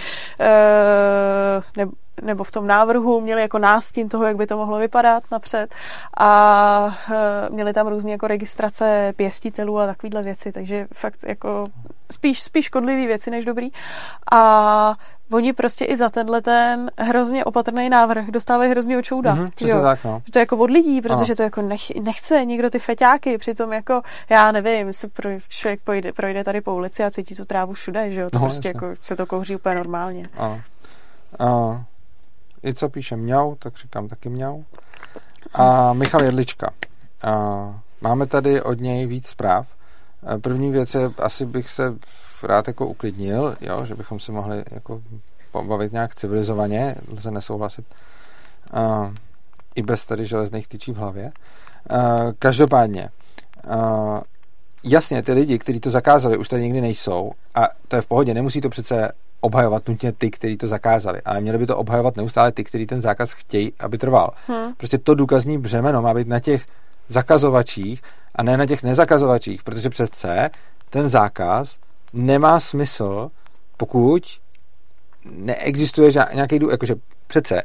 [0.40, 1.86] e, ne,
[2.22, 5.74] nebo v tom návrhu měli jako nástin toho, jak by to mohlo vypadat napřed
[6.18, 11.66] a e, měli tam různé jako registrace pěstitelů a takovéhle věci, takže fakt jako
[12.12, 13.70] spíš, spíš škodlivý věci než dobrý
[14.32, 14.94] a
[15.33, 19.37] oni prostě i za tenhle ten hrozně opatrný návrh dostávají hrozně očouda.
[19.37, 20.22] Mm-hmm, tak, no.
[20.31, 21.37] To je jako od lidí, protože no.
[21.37, 26.12] to jako nech, nechce někdo ty feťáky, přitom jako, já nevím, se pro, člověk projde,
[26.12, 28.87] projde tady po ulici a cítí tu trávu všude, že jo, to no, prostě jasně.
[28.87, 30.29] jako se to kouří úplně normálně.
[30.37, 30.61] Ano.
[31.41, 31.81] Uh,
[32.64, 34.62] i co píše mňau, tak říkám taky mňau.
[35.55, 36.70] A Michal Jedlička.
[37.26, 39.66] Uh, máme tady od něj víc zpráv.
[40.41, 41.95] První věc je, asi bych se
[42.45, 45.01] rád jako uklidnil, jo, že bychom si mohli jako
[45.53, 47.86] pobavit nějak civilizovaně, lze nesouhlasit.
[48.76, 49.12] Uh,
[49.74, 51.24] I bez tady železných tyčí v hlavě.
[51.91, 52.01] Uh,
[52.39, 53.09] každopádně,
[53.66, 54.20] uh,
[54.84, 58.34] jasně, ty lidi, kteří to zakázali, už tady nikdy nejsou a to je v pohodě,
[58.34, 62.53] nemusí to přece obhajovat nutně ty, kteří to zakázali, ale měli by to obhajovat neustále
[62.53, 64.30] ty, kteří ten zákaz chtějí, aby trval.
[64.47, 64.74] Hmm.
[64.74, 66.66] Prostě to důkazní břemeno má být na těch
[67.09, 68.03] zakazovačích
[68.34, 70.51] a ne na těch nezakazovačích, protože přece
[70.91, 71.76] ten zákaz
[72.12, 73.30] nemá smysl,
[73.76, 74.22] pokud
[75.24, 76.94] neexistuje nějaký důvod, jakože
[77.26, 77.62] přece,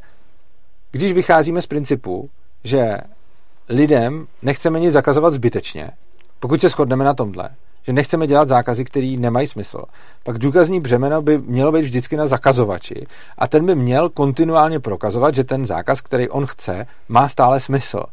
[0.91, 2.29] když vycházíme z principu,
[2.63, 2.97] že
[3.69, 5.91] lidem nechceme nic zakazovat zbytečně,
[6.39, 7.49] pokud se shodneme na tomhle,
[7.83, 9.83] že nechceme dělat zákazy, které nemají smysl,
[10.23, 15.35] pak důkazní břemeno by mělo být vždycky na zakazovači a ten by měl kontinuálně prokazovat,
[15.35, 18.03] že ten zákaz, který on chce, má stále smysl.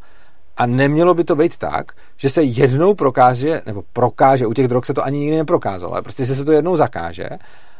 [0.57, 4.87] A nemělo by to být tak, že se jednou prokáže, nebo prokáže, u těch drog
[4.87, 7.29] se to ani nikdy neprokázalo, ale prostě se to jednou zakáže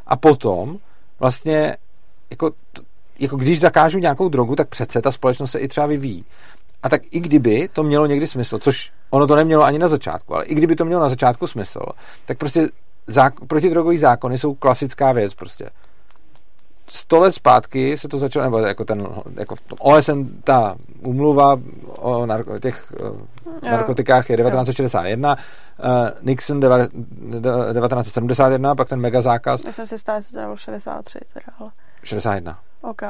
[0.07, 0.79] a potom
[1.21, 1.77] vlastně
[2.31, 2.51] jako,
[3.19, 6.25] jako když zakážu nějakou drogu, tak přece ta společnost se i třeba vyvíjí.
[6.83, 10.35] A tak i kdyby to mělo někdy smysl, což ono to nemělo ani na začátku,
[10.35, 11.81] ale i kdyby to mělo na začátku smysl,
[12.27, 12.69] tak prostě
[13.07, 15.71] zák- protidrogový zákony jsou klasická věc prostě
[16.91, 22.59] sto let zpátky se to začalo, nebo jako ten, jako OSN, ta umluva o narko,
[22.59, 23.17] těch jo.
[23.63, 25.41] narkotikách je 1961, uh,
[26.23, 29.65] Nixon 1971, pak ten mega zákaz.
[29.65, 31.71] Já jsem si stál, že to bylo 63 teda, ale...
[32.03, 32.59] 61.
[32.83, 33.03] OK.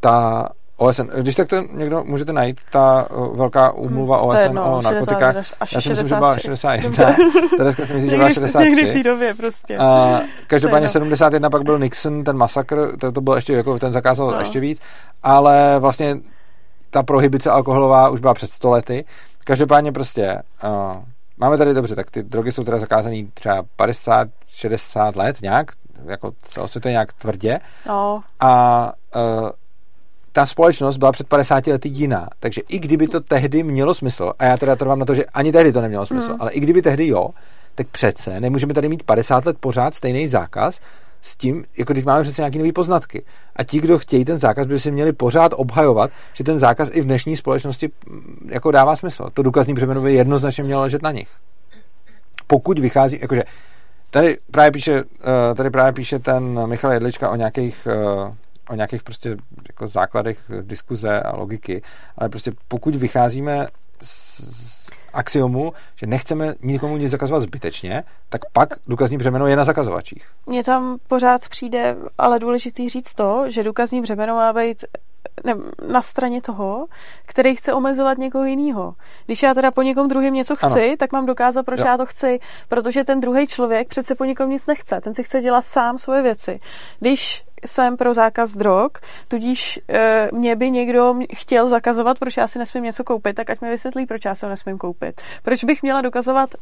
[0.00, 0.48] Ta
[0.80, 1.02] OSN.
[1.20, 5.34] Když tak to někdo můžete najít, ta velká úmluva hmm, OSN jedno, o narkotikách.
[5.74, 7.16] Já si myslím, že byla 61.
[7.58, 8.70] Dneska si myslím, že byla 63.
[8.70, 9.76] Někdy v té době prostě.
[9.78, 14.30] A, každopádně 71 pak byl Nixon, ten masakr, to, to byl ještě, jako ten zakázal
[14.30, 14.40] no.
[14.40, 14.80] ještě víc,
[15.22, 16.16] ale vlastně
[16.90, 19.04] ta prohibice alkoholová už byla před stolety.
[19.44, 21.02] Každopádně prostě uh,
[21.38, 25.66] máme tady dobře, tak ty drogy jsou teda zakázané třeba 50, 60 let nějak,
[26.06, 27.60] jako celosvětově nějak tvrdě.
[27.86, 28.22] No.
[28.40, 28.84] A
[29.40, 29.50] uh,
[30.32, 32.28] ta společnost byla před 50 lety jiná.
[32.40, 35.52] Takže i kdyby to tehdy mělo smysl, a já teda trvám na to, že ani
[35.52, 36.36] tehdy to nemělo smysl, mm.
[36.40, 37.28] ale i kdyby tehdy jo,
[37.74, 40.80] tak přece nemůžeme tady mít 50 let pořád stejný zákaz
[41.22, 43.24] s tím, jako když máme přece nějaké nové poznatky.
[43.56, 47.00] A ti, kdo chtějí ten zákaz, by si měli pořád obhajovat, že ten zákaz i
[47.00, 49.30] v dnešní společnosti mm, jako dává smysl.
[49.34, 51.28] To důkazní břemeno by jednoznačně mělo ležet na nich.
[52.46, 53.42] Pokud vychází, jakože
[54.10, 55.02] tady právě píše,
[55.50, 58.34] eh, tady právě píše ten Michal Jedlička o nějakých eh,
[58.70, 59.36] o nějakých prostě
[59.68, 61.82] jako základech diskuze a logiky,
[62.18, 63.66] ale prostě pokud vycházíme
[64.02, 64.40] z,
[65.12, 70.26] axiomu, že nechceme nikomu nic zakazovat zbytečně, tak pak důkazní břemeno je na zakazovačích.
[70.46, 74.84] Mně tam pořád přijde ale důležitý říct to, že důkazní břemeno má být
[75.44, 75.54] ne,
[75.88, 76.86] na straně toho,
[77.26, 78.94] který chce omezovat někoho jiného.
[79.26, 80.96] Když já teda po někom druhém něco chci, ano.
[80.98, 81.86] tak mám dokázat, proč jo.
[81.86, 85.00] já to chci, protože ten druhý člověk přece po někom nic nechce.
[85.00, 86.60] Ten si chce dělat sám svoje věci.
[87.00, 88.90] Když jsem pro zákaz drog,
[89.28, 93.60] tudíž e, mě by někdo chtěl zakazovat, proč já si nesmím něco koupit, tak ať
[93.60, 95.20] mi vysvětlí, proč já si ho nesmím koupit.
[95.42, 96.54] Proč bych měla dokazovat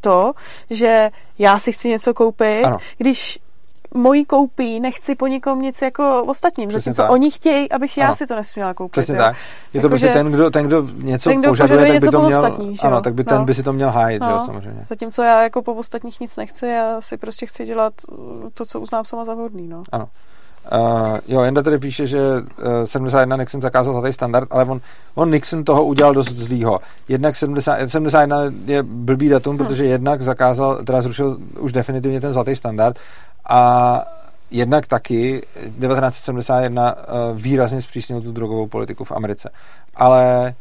[0.00, 0.32] to,
[0.70, 2.76] že já si chci něco koupit, ano.
[2.98, 3.38] když
[3.94, 7.10] mojí koupí nechci po nikom nic jako ostatním, Přesně zatímco tak.
[7.10, 8.14] oni chtějí, abych já ano.
[8.14, 8.92] si to nesměla koupit.
[8.92, 9.18] Přesně jo.
[9.18, 9.36] tak.
[9.74, 12.22] Je to jako, prostě ten kdo, ten, kdo něco ten, kdo požaduje, tak by to
[12.22, 13.36] měl, ostatní, ano, tak by no.
[13.36, 14.30] ten by si to měl hájit, no.
[14.30, 14.86] jo, samozřejmě.
[14.88, 17.94] Zatímco já jako po ostatních nic nechci, já si prostě chci dělat
[18.54, 19.82] to, co uznám sama za vhodný, no.
[19.92, 20.08] Ano.
[20.72, 22.42] Uh, jo, Jenda tady píše, že uh,
[22.82, 24.80] eh, 71 Nixon zakázal zlatý standard, ale on,
[25.14, 26.80] on Nixon toho udělal dost zlýho.
[27.08, 29.66] Jednak 70, 71 je blbý datum, hmm.
[29.66, 32.98] protože jednak zakázal, teda zrušil už definitivně ten zlatý standard
[33.48, 34.02] a
[34.50, 35.42] jednak taky
[35.80, 39.50] 1971 uh, eh, výrazně zpřísnil tu drogovou politiku v Americe.
[39.94, 40.54] Ale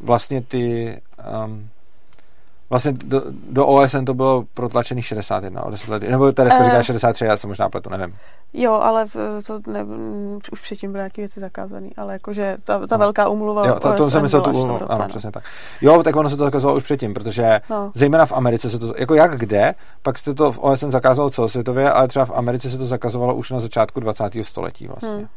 [0.00, 0.96] vlastně ty
[1.44, 1.68] um,
[2.72, 6.02] Vlastně do, do OSN to bylo protlačený 61 o 10 let.
[6.02, 6.84] Nebo tady uh, říká eh.
[6.84, 8.16] 63, já se možná pletu, nevím.
[8.52, 9.06] Jo, ale
[9.46, 9.84] to ne,
[10.52, 12.98] už předtím byly nějaké věci zakázané, ale jakože ta, ta no.
[12.98, 15.44] velká umluva Jo, to, to jsem myslel tu umluvu, ano, přesně tak.
[15.80, 17.92] Jo, tak ono se to zakazovalo už předtím, protože no.
[17.94, 21.90] zejména v Americe se to, jako jak kde, pak se to v OSN zakázalo celosvětově,
[21.90, 24.24] ale třeba v Americe se to zakazovalo už na začátku 20.
[24.42, 25.10] století vlastně.
[25.10, 25.28] Hmm.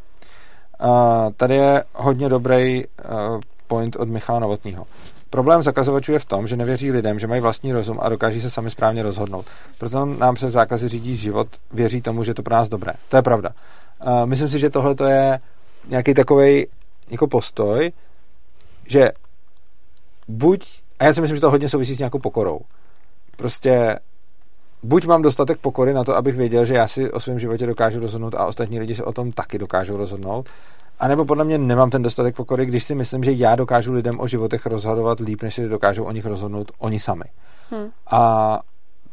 [0.83, 4.86] Uh, tady je hodně dobrý uh, point od Michala Novotního.
[5.30, 8.49] Problém zakazovačů je v tom, že nevěří lidem, že mají vlastní rozum a dokáží se
[8.49, 9.45] sami správně rozhodnout.
[9.78, 12.93] Proto nám se zákazy řídí život, věří tomu, že to pro nás dobré.
[13.09, 13.49] To je pravda.
[14.05, 15.39] Uh, myslím si, že tohle to je
[15.88, 16.68] nějaký takový
[17.09, 17.91] jako postoj,
[18.88, 19.11] že
[20.28, 22.59] buď, a já si myslím, že to hodně souvisí s nějakou pokorou.
[23.38, 23.99] Prostě
[24.84, 27.99] buď mám dostatek pokory na to, abych věděl, že já si o svém životě dokážu
[27.99, 30.49] rozhodnout a ostatní lidi se o tom taky dokážou rozhodnout,
[31.00, 34.20] a nebo podle mě nemám ten dostatek pokory, když si myslím, že já dokážu lidem
[34.20, 37.26] o životech rozhodovat líp, než si dokážou o nich rozhodnout oni sami.
[37.72, 37.89] Hmm.
[38.12, 38.60] A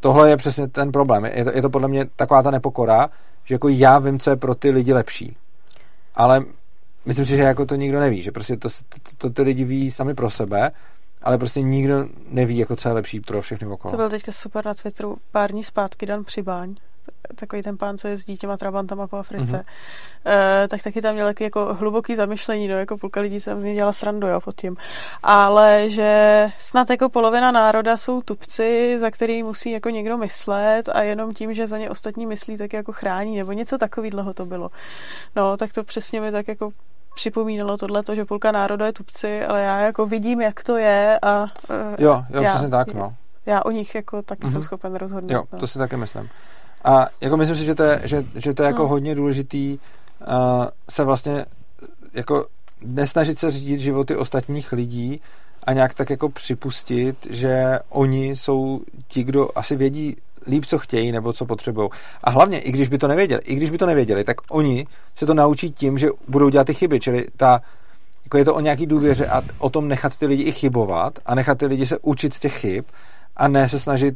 [0.00, 1.24] tohle je přesně ten problém.
[1.24, 3.10] Je to, je to podle mě taková ta nepokora,
[3.44, 5.36] že jako já vím, co je pro ty lidi lepší.
[6.14, 6.44] Ale
[7.04, 9.90] myslím si, že jako to nikdo neví, že prostě to, to, to ty lidi ví
[9.90, 10.70] sami pro sebe,
[11.22, 13.92] ale prostě nikdo neví, jako co je lepší pro všechny okolo.
[13.92, 16.74] To byl teďka super na Twitteru pár dní zpátky Dan Přibáň,
[17.34, 20.62] takový ten pán, co jezdí těma trabantama po Africe, mm-hmm.
[20.62, 23.64] uh, tak taky tam měl taky jako hluboký zamyšlení, no, jako půlka lidí se z
[23.64, 24.76] něj dělala srandu, jo, pod tím.
[25.22, 31.02] Ale že snad jako polovina národa jsou tupci, za který musí jako někdo myslet a
[31.02, 34.70] jenom tím, že za ně ostatní myslí, tak jako chrání, nebo něco takového to bylo.
[35.36, 36.70] No, tak to přesně mi tak jako
[37.14, 41.42] připomínalo tohle, že půlka národa je tupci, ale já jako vidím, jak to je a...
[41.42, 41.48] Uh,
[41.98, 43.14] jo, jo, já, přesně tak, no.
[43.46, 44.52] Já o nich jako taky mm-hmm.
[44.52, 45.32] jsem schopen rozhodnout.
[45.32, 45.58] Jo, no.
[45.58, 46.28] to si taky myslím.
[46.84, 48.88] A jako myslím si, že to je, že, že to je jako no.
[48.88, 51.44] hodně důležitý uh, se vlastně
[52.14, 52.46] jako
[52.84, 55.20] nesnažit se řídit životy ostatních lidí
[55.64, 60.16] a nějak tak jako připustit, že oni jsou ti, kdo asi vědí
[60.46, 61.88] líp, co chtějí nebo co potřebují.
[62.24, 65.26] A hlavně, i když by to nevěděli, i když by to nevěděli, tak oni se
[65.26, 67.60] to naučí tím, že budou dělat ty chyby, čili ta,
[68.24, 71.34] jako je to o nějaký důvěře a o tom nechat ty lidi i chybovat a
[71.34, 72.84] nechat ty lidi se učit z těch chyb
[73.36, 74.14] a ne se snažit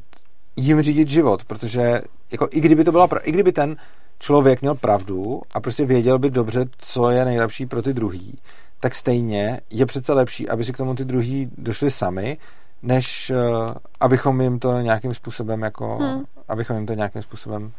[0.56, 2.00] jim řídit život, protože
[2.30, 3.76] jako i kdyby to byla, i kdyby ten
[4.18, 8.38] člověk měl pravdu a prostě věděl by dobře, co je nejlepší pro ty druhý,
[8.80, 12.38] tak stejně je přece lepší, aby si k tomu ty druhý došli sami,
[12.82, 16.24] než uh, abychom jim to nějakým způsobem jako, hmm.
[16.48, 17.72] abychom jim to nějakým způsobem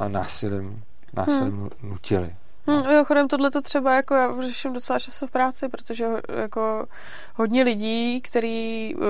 [0.00, 0.82] uh, násilím,
[1.14, 1.68] násilím hmm.
[1.82, 2.34] nutili.
[2.66, 6.06] Hmm, chodem tohle to třeba jako já řeším docela často v práci, protože
[6.40, 6.86] jako
[7.34, 9.02] hodně lidí, který uh,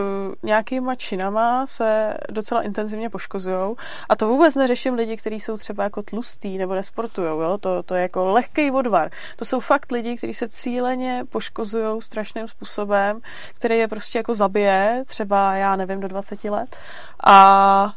[0.43, 3.75] nějakýma činama se docela intenzivně poškozují.
[4.09, 7.29] A to vůbec neřeším lidi, kteří jsou třeba jako tlustý nebo nesportují.
[7.29, 7.59] Jo?
[7.61, 9.11] To, to je jako lehký odvar.
[9.37, 13.21] To jsou fakt lidi, kteří se cíleně poškozují strašným způsobem,
[13.55, 16.77] který je prostě jako zabije, třeba já nevím, do 20 let.
[17.21, 17.33] A,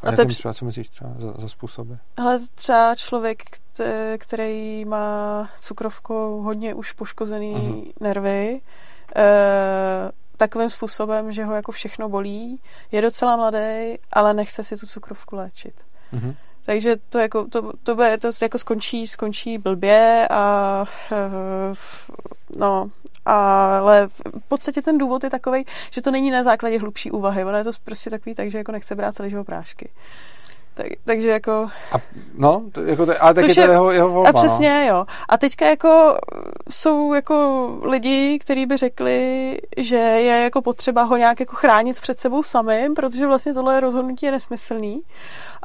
[0.03, 0.27] a, a to je...
[0.27, 1.93] třeba, co myslíš třeba za, za způsoby?
[2.17, 3.43] Ale třeba člověk,
[4.17, 7.93] který má cukrovkou hodně už poškozený uh-huh.
[7.99, 8.61] nervy,
[9.15, 12.61] e, takovým způsobem, že ho jako všechno bolí,
[12.91, 15.73] je docela mladý, ale nechce si tu cukrovku léčit.
[16.13, 16.35] Uh-huh.
[16.65, 21.75] Takže to jako, to, to, bude, to jako skončí, skončí blbě a e,
[22.57, 22.89] no,
[23.25, 27.57] ale v podstatě ten důvod je takový, že to není na základě hlubší úvahy, ono
[27.57, 29.89] je to prostě takový tak, že jako nechce brát celý život prášky.
[30.75, 31.69] Tak, takže jako...
[31.91, 31.95] A,
[32.37, 34.39] no, to, jako to, ale tak je to jeho, jeho volba, A no.
[34.39, 34.87] přesně, no.
[34.87, 35.05] jo.
[35.29, 36.17] A teďka jako
[36.69, 42.19] jsou jako lidi, kteří by řekli, že je jako potřeba ho nějak jako chránit před
[42.19, 45.01] sebou samým, protože vlastně tohle rozhodnutí je nesmyslný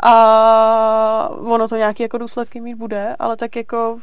[0.02, 3.98] a ono to nějaký jako důsledky mít bude, ale tak jako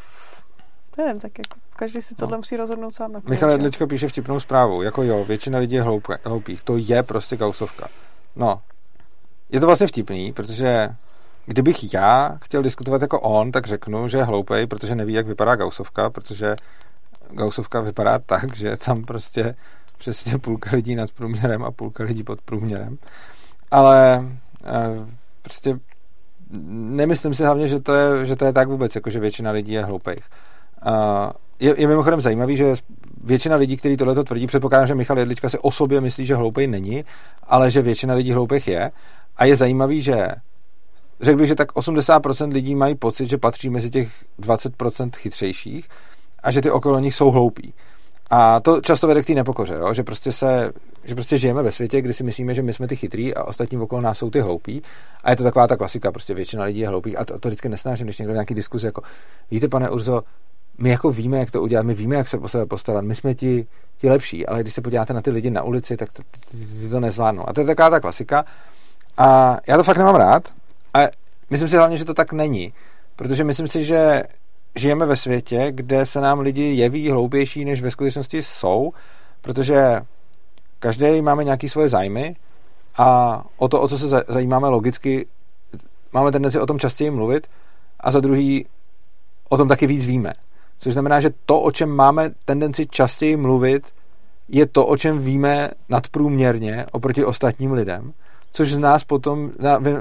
[0.97, 2.37] nevím, tak jako každý si tohle no.
[2.37, 5.81] musí rozhodnout sám na Michal Jedličko píše vtipnou zprávu, jako jo, většina lidí je
[6.25, 7.87] hloupých, to je prostě gausovka.
[8.35, 8.61] No,
[9.49, 10.89] je to vlastně vtipný, protože
[11.45, 15.55] kdybych já chtěl diskutovat jako on, tak řeknu, že je hloupej, protože neví, jak vypadá
[15.55, 16.55] Gaussovka, protože
[17.31, 19.55] Gaussovka vypadá tak, že tam prostě
[19.97, 22.97] přesně půlka lidí nad průměrem a půlka lidí pod průměrem.
[23.71, 24.25] Ale
[24.65, 25.05] e,
[25.41, 25.79] prostě
[26.69, 29.71] nemyslím si hlavně, že to je, že to je tak vůbec, jako že většina lidí
[29.71, 30.23] je hloupých.
[30.85, 30.91] E,
[31.59, 32.73] je, je mimochodem zajímavý, že
[33.23, 36.67] většina lidí, kteří tohle tvrdí, předpokládám, že Michal Jedlička si o sobě myslí, že hloupej
[36.67, 37.05] není,
[37.43, 38.91] ale že většina lidí hloupých je.
[39.37, 40.27] A je zajímavý, že
[41.21, 44.09] řekl bych, že tak 80% lidí mají pocit, že patří mezi těch
[44.39, 45.89] 20% chytřejších
[46.43, 47.73] a že ty okolo nich jsou hloupí.
[48.29, 49.93] A to často vede k té nepokoře, jo?
[49.93, 50.71] Že, prostě se,
[51.05, 53.77] že prostě žijeme ve světě, kdy si myslíme, že my jsme ty chytrý a ostatní
[53.77, 54.81] okolo nás jsou ty hloupí.
[55.23, 57.19] A je to taková ta klasika, prostě většina lidí je hloupých.
[57.19, 59.01] A to, to vždycky nesnáším, když někdo nějaký diskuzi jako,
[59.51, 60.23] víte, pane Urzo,
[60.77, 63.35] my jako víme, jak to udělat, my víme, jak se po sebe postarat, my jsme
[63.35, 63.67] ti,
[63.97, 66.23] ti lepší, ale když se podíváte na ty lidi na ulici, tak to,
[66.81, 67.49] to, to nezvládnou.
[67.49, 68.45] A to je taková ta klasika.
[69.17, 70.53] A já to fakt nemám rád.
[70.93, 70.99] A
[71.49, 72.73] myslím si hlavně, že to tak není.
[73.15, 74.23] Protože myslím si, že
[74.75, 78.93] žijeme ve světě, kde se nám lidi jeví hloupější, než ve skutečnosti jsou,
[79.41, 80.01] protože
[80.79, 82.35] každý máme nějaké svoje zájmy
[82.97, 85.27] a o to, o co se zajímáme logicky,
[86.13, 87.47] máme tendenci o tom častěji mluvit
[87.99, 88.65] a za druhý
[89.49, 90.33] o tom taky víc víme.
[90.77, 93.87] Což znamená, že to, o čem máme tendenci častěji mluvit,
[94.47, 98.13] je to, o čem víme nadprůměrně oproti ostatním lidem,
[98.57, 99.51] což z nás potom,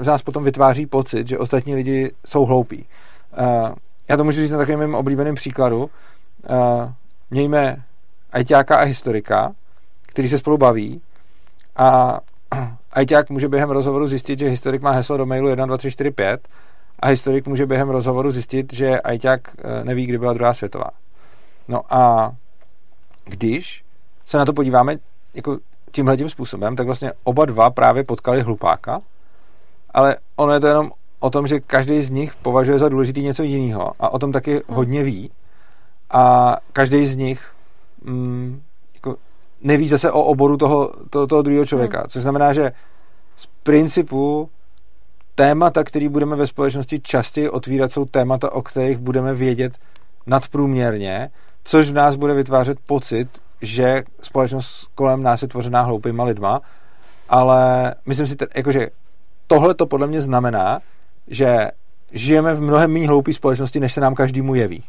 [0.01, 2.85] z nás potom vytváří pocit, že ostatní lidi jsou hloupí.
[3.39, 3.69] Uh,
[4.09, 5.83] já to můžu říct na takovém mém oblíbeném příkladu.
[5.83, 6.91] Uh,
[7.31, 7.83] mějme
[8.31, 9.53] ajťáka a historika,
[10.05, 11.01] který se spolu baví
[11.75, 12.19] a
[12.93, 16.11] ajťák může během rozhovoru zjistit, že historik má heslo do mailu 1, 2, 3, 4,
[16.11, 16.47] 5
[16.99, 20.89] a historik může během rozhovoru zjistit, že ajťák eh, neví, kdy byla druhá světová.
[21.67, 22.31] No a
[23.25, 23.83] když
[24.25, 24.95] se na to podíváme
[25.33, 25.57] jako
[25.97, 29.01] tímhle tím způsobem, tak vlastně oba dva právě potkali hlupáka,
[29.93, 33.43] ale ono je to jenom o tom, že každý z nich považuje za důležitý něco
[33.43, 34.77] jiného a o tom taky hmm.
[34.77, 35.31] hodně ví
[36.09, 37.41] a každý z nich
[38.03, 38.61] mm,
[38.93, 39.15] jako
[39.61, 42.07] neví zase o oboru toho, toho, toho druhého člověka, hmm.
[42.09, 42.71] což znamená, že
[43.37, 44.49] z principu
[45.35, 49.73] témata, které budeme ve společnosti častěji otvírat, jsou témata, o kterých budeme vědět
[50.27, 51.29] nadprůměrně,
[51.63, 53.29] což v nás bude vytvářet pocit,
[53.61, 56.61] že společnost kolem nás je tvořená hloupýma lidma,
[57.29, 58.87] ale myslím si, jakože
[59.47, 60.79] tohle to podle mě znamená,
[61.27, 61.71] že
[62.11, 64.83] žijeme v mnohem méně hloupé společnosti, než se nám každému jeví.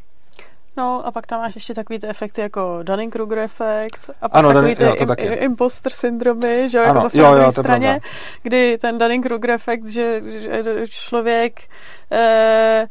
[0.76, 4.52] No a pak tam máš ještě takový ty efekty jako Dunning-Kruger efekt a pak ano,
[4.52, 8.00] takový ty jo, im, imposter syndromy, že jo, jako zase jo, na druhé straně,
[8.42, 11.60] kdy ten Dunning-Kruger efekt, že, že člověk
[12.12, 12.86] eh,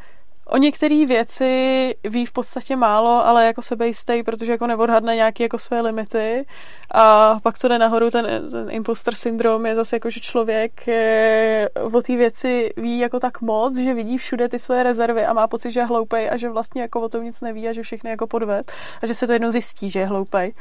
[0.49, 5.59] o některé věci ví v podstatě málo, ale jako sebejistý, protože jako neodhadne nějaké jako
[5.59, 6.45] své limity
[6.91, 11.69] a pak to jde nahoru, ten, ten imposter syndrom je zase jako, že člověk je,
[11.93, 15.47] o té věci ví jako tak moc, že vidí všude ty svoje rezervy a má
[15.47, 18.09] pocit, že je hloupej a že vlastně jako o tom nic neví a že všechny
[18.09, 18.71] jako podved
[19.01, 20.53] a že se to jednou zjistí, že je hloupej.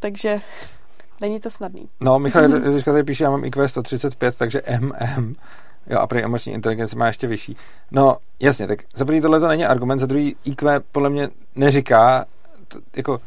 [0.00, 0.40] Takže
[1.20, 1.88] není to snadný.
[2.00, 5.34] No, Michal teďka tady píše, já mám IQ 135, takže MM
[5.90, 7.56] Jo, a prý emoční inteligence má ještě vyšší.
[7.90, 12.24] No, jasně, tak za první tohle to není argument, za druhý IQ podle mě neříká,
[12.68, 13.20] to, jako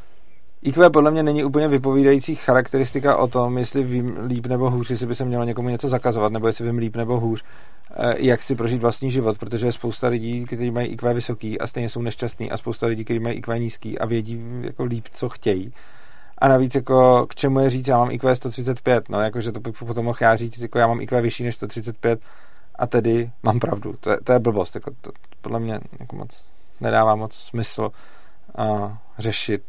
[0.61, 5.07] IQ podle mě není úplně vypovídající charakteristika o tom, jestli vím líp nebo hůř, jestli
[5.07, 7.43] by se mělo někomu něco zakazovat, nebo jestli vím líp nebo hůř,
[7.95, 11.67] eh, jak si prožít vlastní život, protože je spousta lidí, kteří mají IQ vysoký a
[11.67, 15.29] stejně jsou nešťastní a spousta lidí, kteří mají IQ nízký a vědí jako líp, co
[15.29, 15.73] chtějí.
[16.37, 20.05] A navíc jako k čemu je říct, já mám IQ 135, no jakože to potom
[20.05, 22.19] mohl já říct, jako já mám IQ vyšší než 135,
[22.81, 23.95] a tedy mám pravdu.
[23.99, 24.75] To je, to je blbost.
[24.75, 25.11] Jako to,
[25.41, 26.45] podle mě jako moc
[26.79, 27.91] nedává moc smysl
[28.59, 29.63] uh, řešit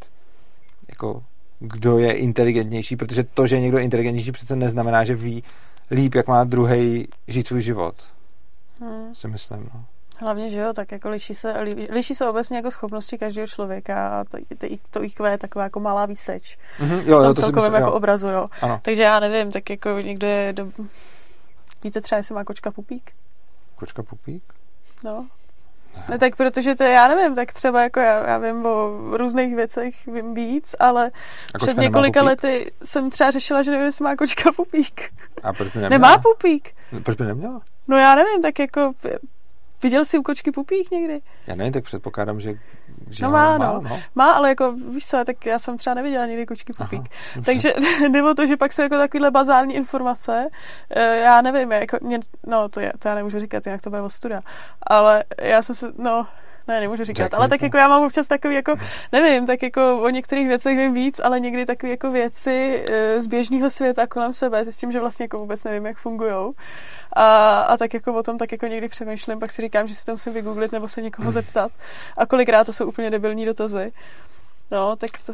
[0.89, 1.23] jako
[1.59, 5.45] kdo je inteligentnější, protože to, že je někdo inteligentnější, přece neznamená, že ví
[5.91, 7.95] líp, jak má druhý žít svůj život.
[8.81, 9.15] Hmm.
[9.15, 9.85] Si myslím, no.
[10.21, 11.55] Hlavně, že jo, tak jako liší se,
[11.91, 15.81] liší se obecně jako schopnosti každého člověka a to, to, to IQ je taková jako
[15.81, 16.59] malá výseč.
[16.79, 17.93] Mm-hmm, jo, v tom jo, to celkovém jako jo.
[17.93, 18.47] obrazu, jo.
[18.61, 18.81] Ano.
[18.83, 20.69] Takže já nevím, tak jako někdo je do,
[21.85, 23.13] Víte třeba, jestli má kočka pupík?
[23.77, 24.43] Kočka pupík?
[25.05, 25.27] No.
[26.09, 29.57] Ne, tak protože to je, já nevím, tak třeba jako já, já vím o různých
[29.57, 31.11] věcech, vím víc, ale
[31.55, 35.11] A před několika lety jsem třeba řešila, že nevím, jestli má kočka pupík.
[35.43, 35.91] A proč by neměla?
[35.91, 36.75] Nemá pupík.
[37.03, 37.61] Proč by neměla?
[37.89, 38.93] No já nevím, tak jako
[39.83, 41.21] Viděl jsi u kočky pupík někdy?
[41.47, 42.55] Já nevím, tak předpokládám, že,
[43.11, 43.81] že no má, má, no.
[43.81, 44.01] no.
[44.15, 47.01] Má, ale jako, víš co, tak já jsem třeba neviděla nikdy kočky pupík.
[47.01, 47.75] Aha, Takže
[48.11, 50.49] nebo to, že pak jsou jako takovéhle bazální informace,
[50.91, 54.03] eh, já nevím, jako mě, no to, je, to já nemůžu říkat, jinak to bude
[54.03, 54.41] ostuda.
[54.83, 56.27] Ale já jsem se, no,
[56.69, 57.67] ne, nemůžu říkat, Řekni ale tak to.
[57.67, 58.75] jako já mám občas takový jako,
[59.13, 63.27] nevím, tak jako o některých věcech vím víc, ale někdy takové jako věci eh, z
[63.27, 66.53] běžného světa kolem sebe zjistím, že vlastně jako vůbec nevím, jak fungují.
[67.13, 70.05] A, a tak jako o tom tak jako někdy přemýšlím, pak si říkám, že si
[70.05, 71.33] to musím vygooglit nebo se někoho hmm.
[71.33, 71.73] zeptat.
[72.17, 73.93] A kolikrát to jsou úplně debilní dotazy.
[74.71, 75.33] No, tak to...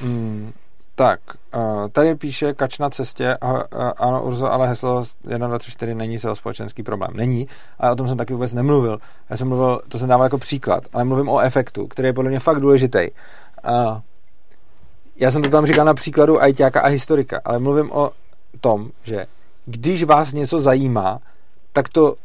[0.00, 0.52] Mm,
[0.98, 1.20] tak,
[1.56, 3.36] uh, tady píše Kač na cestě,
[3.96, 7.10] ano Urzo, ale heslo 1, 2, 3, 4 není celospolečenský problém.
[7.14, 8.98] Není, ale o tom jsem taky vůbec nemluvil.
[9.30, 12.30] Já jsem mluvil, to jsem dával jako příklad, ale mluvím o efektu, který je podle
[12.30, 13.08] mě fakt důležitý.
[15.16, 18.10] Já jsem to tam říkal na příkladu ajťáka a historika, ale mluvím o
[18.60, 19.26] tom, že
[19.66, 21.18] když vás něco zajímá,
[21.72, 22.16] tak to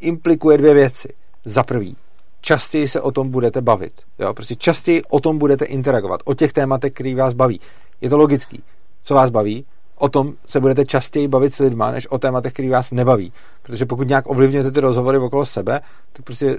[0.00, 1.08] implikuje dvě věci.
[1.44, 1.96] Za prvý,
[2.40, 3.92] častěji se o tom budete bavit.
[4.18, 4.34] Jo?
[4.34, 7.60] Prostě častěji o tom budete interagovat, o těch tématech, který vás baví.
[8.04, 8.62] Je to logický.
[9.02, 9.64] Co vás baví,
[9.98, 13.32] o tom se budete častěji bavit s lidma, než o tématech, který vás nebaví.
[13.62, 15.80] Protože pokud nějak ovlivňujete ty rozhovory okolo sebe,
[16.12, 16.58] tak prostě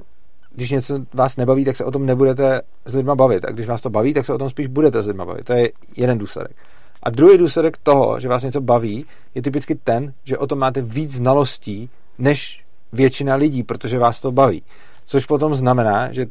[0.52, 3.46] když něco vás nebaví, tak se o tom nebudete s lidma bavit.
[3.46, 5.46] A když vás to baví, tak se o tom spíš budete s lidma bavit.
[5.46, 6.56] To je jeden důsledek.
[7.04, 10.82] A druhý důsledek toho, že vás něco baví, je typicky ten, že o tom máte
[10.82, 14.64] víc znalostí, než většina lidí, protože vás to baví.
[15.06, 16.26] Což potom znamená, že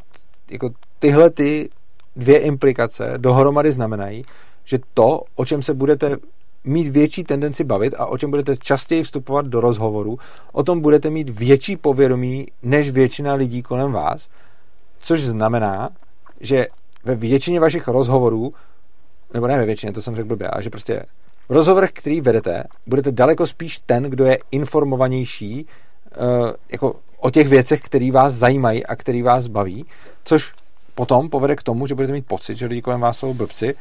[0.51, 1.71] jako tyhle ty
[2.17, 4.25] dvě implikace dohromady znamenají,
[4.65, 6.17] že to, o čem se budete
[6.65, 10.19] mít větší tendenci bavit a o čem budete častěji vstupovat do rozhovoru,
[10.53, 14.29] o tom budete mít větší povědomí než většina lidí kolem vás,
[14.99, 15.91] což znamená,
[16.41, 16.67] že
[17.05, 18.55] ve většině vašich rozhovorů,
[19.35, 21.03] nebo ne ve většině, to jsem řekl blbě, ale že prostě
[21.49, 27.49] v rozhovorech, který vedete, budete daleko spíš ten, kdo je informovanější uh, jako o těch
[27.49, 29.85] věcech, které vás zajímají a které vás baví,
[30.25, 30.53] což
[30.95, 33.75] potom povede k tomu, že budete mít pocit, že lidi kolem vás jsou blbci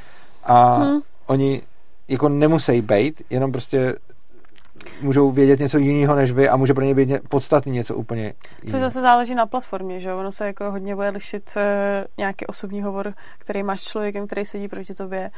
[0.46, 1.00] a hmm.
[1.28, 1.62] oni
[2.08, 3.96] jako nemusí být, jenom prostě
[5.02, 8.70] můžou vědět něco jiného než vy a může pro ně být podstatný něco úplně jiného.
[8.70, 11.62] Což zase záleží na platformě, že ono se jako hodně bude lišit uh,
[12.18, 15.32] nějaký osobní hovor, který máš s člověkem, který sedí proti tobě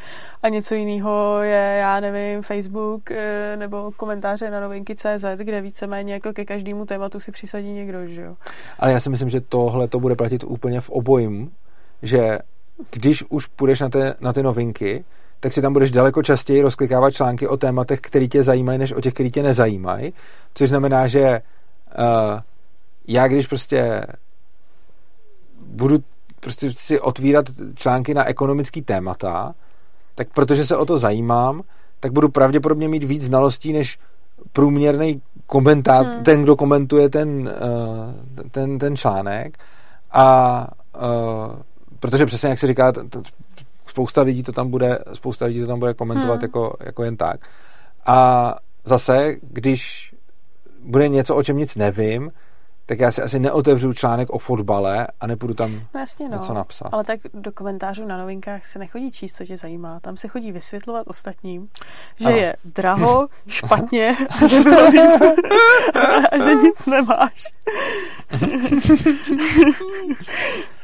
[0.44, 3.18] a něco jiného je, já nevím, Facebook uh,
[3.56, 8.22] nebo komentáře na novinky CZ, kde víceméně jako ke každému tématu si přisadí někdo, že
[8.22, 8.36] jo.
[8.80, 11.52] Ale já si myslím, že tohle to bude platit úplně v obojím,
[12.02, 12.40] že
[12.92, 15.06] když už půjdeš na, te, na ty novinky,
[15.40, 19.02] tak si tam budeš daleko častěji rozklikávat články o tématech, které tě zajímají, než o
[19.02, 20.14] těch, které tě nezajímají.
[20.54, 21.42] Což znamená, že
[22.00, 22.40] uh,
[23.08, 24.06] já když prostě
[25.66, 26.04] budu
[26.40, 27.46] prostě si otvírat
[27.76, 29.56] články na ekonomický témata,
[30.16, 31.62] tak protože se o to zajímám,
[32.00, 34.00] tak budu pravděpodobně mít víc znalostí než
[34.52, 36.24] průměrný komentář, hmm.
[36.24, 39.58] ten, kdo komentuje ten, uh, ten, ten článek.
[40.12, 41.56] A uh,
[42.06, 42.94] protože přesně jak se říká,
[43.88, 46.42] spousta lidí to tam bude, spousta lidí to tam bude komentovat hmm.
[46.42, 47.40] jako, jako jen tak.
[48.06, 50.14] A zase, když
[50.84, 52.32] bude něco, o čem nic nevím,
[52.86, 56.38] tak já si asi neotevřu článek o fotbale a nepůjdu tam no jasně, no.
[56.38, 56.90] něco napsat.
[56.92, 60.00] Ale tak do komentářů na novinkách se nechodí číst, co tě zajímá.
[60.00, 61.70] Tam se chodí vysvětlovat ostatním,
[62.20, 62.38] že ano.
[62.38, 64.58] je draho, špatně a že
[66.32, 67.54] a že nic nemáš.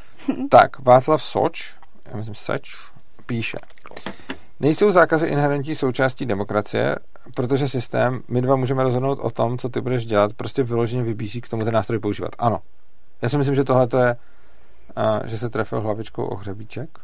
[0.49, 1.73] tak, Václav Soč,
[2.11, 2.75] já myslím Seč,
[3.25, 3.57] píše.
[4.59, 6.95] Nejsou zákazy inherentní součástí demokracie,
[7.35, 11.41] protože systém, my dva můžeme rozhodnout o tom, co ty budeš dělat, prostě vyloženě vybízí
[11.41, 12.31] k tomu ten nástroj používat.
[12.39, 12.59] Ano.
[13.21, 14.15] Já si myslím, že tohle je,
[14.97, 16.99] uh, že se trefil hlavičkou o hřebíček.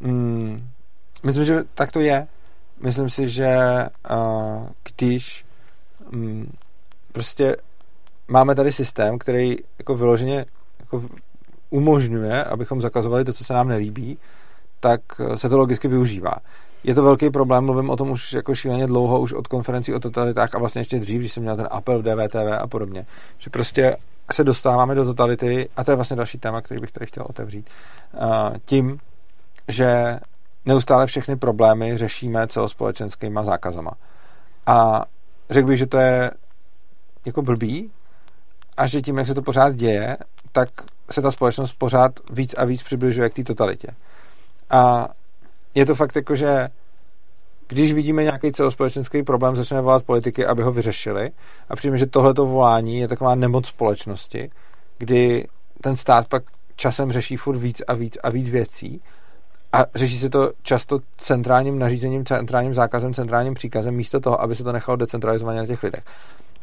[0.00, 0.70] Mm,
[1.22, 2.26] myslím, že tak to je.
[2.80, 3.58] Myslím si, že
[4.96, 5.44] když
[6.12, 6.46] um,
[7.12, 7.56] prostě
[8.28, 10.46] máme tady systém, který jako vyloženě
[10.80, 11.02] jako
[11.70, 14.18] umožňuje, abychom zakazovali to, co se nám nelíbí,
[14.80, 15.00] tak
[15.34, 16.34] se to logicky využívá.
[16.84, 20.00] Je to velký problém, mluvím o tom už jako šíleně dlouho, už od konferencí o
[20.00, 23.04] totalitách a vlastně ještě dřív, když jsem měl ten apel v DVTV a podobně.
[23.38, 23.96] Že prostě
[24.32, 27.70] se dostáváme do totality, a to je vlastně další téma, který bych tady chtěl otevřít,
[28.64, 28.98] tím,
[29.68, 30.20] že
[30.64, 33.90] neustále všechny problémy řešíme celospolečenskýma zákazama.
[34.66, 35.04] A
[35.50, 36.30] řekl bych, že to je
[37.26, 37.90] jako blbý
[38.76, 40.16] a že tím, jak se to pořád děje,
[40.52, 40.68] tak
[41.10, 43.88] se ta společnost pořád víc a víc přibližuje k té totalitě.
[44.70, 45.08] A
[45.74, 46.68] je to fakt jako, že
[47.68, 51.30] když vidíme nějaký celospolečenský problém, začneme volat politiky, aby ho vyřešili
[51.68, 54.50] a přijíme, že tohleto volání je taková nemoc společnosti,
[54.98, 55.46] kdy
[55.80, 56.42] ten stát pak
[56.76, 59.02] časem řeší furt víc a víc a víc věcí
[59.72, 64.64] a řeší se to často centrálním nařízením, centrálním zákazem, centrálním příkazem, místo toho, aby se
[64.64, 66.04] to nechalo decentralizovaně na těch lidech.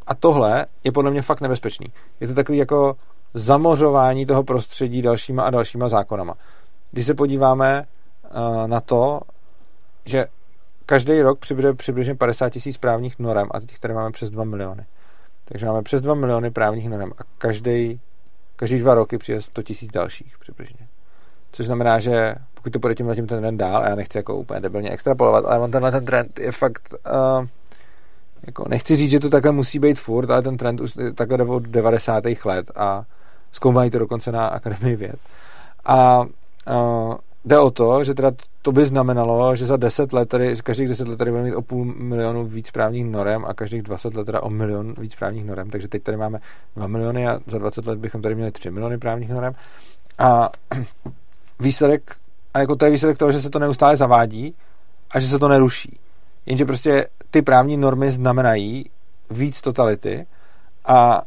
[0.08, 1.88] A tohle je podle mě fakt nebezpečný.
[2.20, 2.96] Je to takový jako
[3.36, 6.34] zamořování toho prostředí dalšíma a dalšíma zákonama.
[6.92, 7.86] Když se podíváme
[8.36, 9.20] uh, na to,
[10.06, 10.26] že
[10.86, 14.86] každý rok přibude přibližně 50 tisíc právních norem a těch tady máme přes 2 miliony.
[15.46, 18.00] Takže máme přes 2 miliony právních norem a každý,
[18.56, 20.88] každý dva roky přijde 100 tisíc dalších přibližně.
[21.52, 24.36] Což znamená, že pokud to půjde tímhle tím ten trend dál, a já nechci jako
[24.36, 26.96] úplně debilně extrapolovat, ale on tenhle ten trend je fakt
[27.40, 27.48] uh,
[28.48, 31.44] jako nechci říct, že to takhle musí být furt, ale ten trend už takhle jde
[31.44, 32.24] od 90.
[32.46, 33.06] let a
[33.56, 35.16] zkoumají to dokonce na Akademii věd.
[35.86, 38.32] A uh, jde o to, že teda
[38.62, 41.62] to by znamenalo, že za 10 let tady, každých 10 let tady budeme mít o
[41.62, 45.70] půl milionu víc právních norem a každých 20 let teda o milion víc právních norem,
[45.70, 46.40] takže teď tady máme
[46.76, 49.54] 2 miliony a za 20 let bychom tady měli 3 miliony právních norem.
[50.18, 50.50] A
[51.60, 52.16] výsledek,
[52.54, 54.56] a jako to je výsledek toho, že se to neustále zavádí
[55.12, 56.00] a že se to neruší.
[56.46, 58.90] Jenže prostě ty právní normy znamenají
[59.30, 60.26] víc totality
[60.86, 61.22] a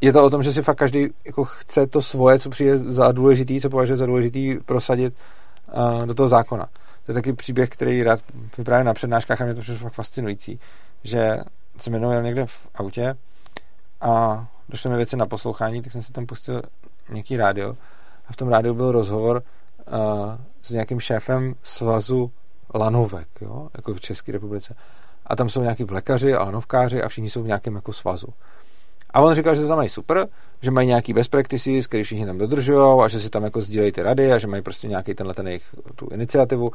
[0.00, 3.12] je to o tom, že si fakt každý jako chce to svoje, co přijde za
[3.12, 5.14] důležitý, co považuje za důležitý, prosadit
[5.72, 6.68] uh, do toho zákona.
[7.06, 8.20] To je taky příběh, který rád
[8.58, 10.60] vyprávěl na přednáškách a mě to přišlo fakt fascinující,
[11.04, 11.38] že
[11.78, 13.14] jsem jednou jel někde v autě
[14.00, 16.62] a došly mi věci na poslouchání, tak jsem si tam pustil
[17.10, 17.76] nějaký rádio
[18.28, 19.42] a v tom rádiu byl rozhovor
[19.92, 22.30] uh, s nějakým šéfem svazu
[22.74, 24.74] lanovek, jo, jako v České republice.
[25.26, 28.28] A tam jsou nějaký vlekaři a lanovkáři a všichni jsou v nějakém jako svazu.
[29.12, 30.26] A on říkal, že to tam mají super,
[30.62, 33.92] že mají nějaký best practices, který všichni tam dodržují a že si tam jako sdílejí
[33.92, 35.64] ty rady a že mají prostě nějaký tenhle ten jejich,
[35.96, 36.70] tu iniciativu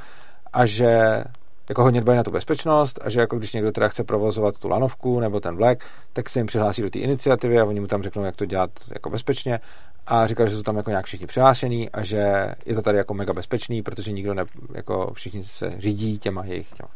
[0.54, 1.24] a že
[1.70, 4.70] jako hodně dbají na tu bezpečnost a že jako když někdo teda chce provozovat tu
[4.70, 8.04] lanovku nebo ten vlek, tak se jim přihlásí do té iniciativy a oni mu tam
[8.04, 9.60] řeknou, jak to dělat jako bezpečně
[10.08, 13.14] a říkal, že jsou tam jako nějak všichni přihlášení a že je to tady jako
[13.14, 16.90] mega bezpečný, protože nikdo ne, jako všichni se řídí těma jejich těma.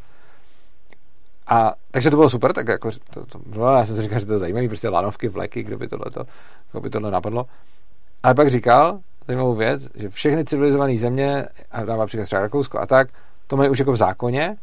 [1.50, 4.26] A takže to bylo super, tak jako to, to bylo, já jsem si říkal, že
[4.26, 6.24] to je zajímavé, prostě lanovky, vleky, kdo by tohle, to,
[6.72, 7.46] kdo by tohle napadlo.
[8.24, 12.86] Ale pak říkal zajímavou věc, že všechny civilizované země, a dává příklad třeba Rakousko a
[12.86, 13.08] tak,
[13.48, 14.56] to mají už jako v zákoně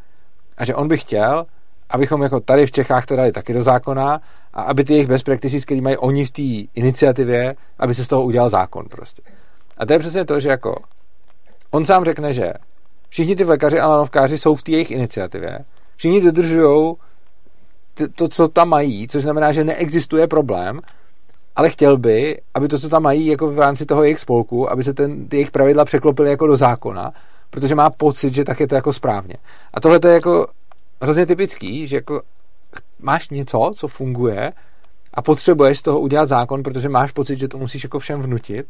[0.59, 1.47] a že on by chtěl,
[1.91, 4.20] abychom jako tady v Čechách to dali taky do zákona
[4.55, 8.09] a aby ty jejich best practices, které mají oni v té iniciativě, aby se z
[8.09, 9.22] toho udělal zákon prostě.
[9.78, 10.74] A to je přesně to, že jako
[11.70, 12.53] on sám řekne, že
[13.09, 15.59] všichni ty vlekaři a lanovkáři jsou v té jejich iniciativě,
[15.97, 16.94] všichni dodržují
[18.14, 20.80] to, co tam mají, což znamená, že neexistuje problém,
[21.57, 24.84] ale chtěl by, aby to, co tam mají jako v rámci toho jejich spolku, aby
[24.84, 27.12] se ten, ty jejich pravidla překlopily jako do zákona,
[27.51, 29.34] protože má pocit, že tak je to jako správně.
[29.74, 30.47] A tohle to je jako
[31.03, 32.22] hrozně typický, že jako
[33.01, 34.53] máš něco, co funguje
[35.14, 38.66] a potřebuješ z toho udělat zákon, protože máš pocit, že to musíš jako všem vnutit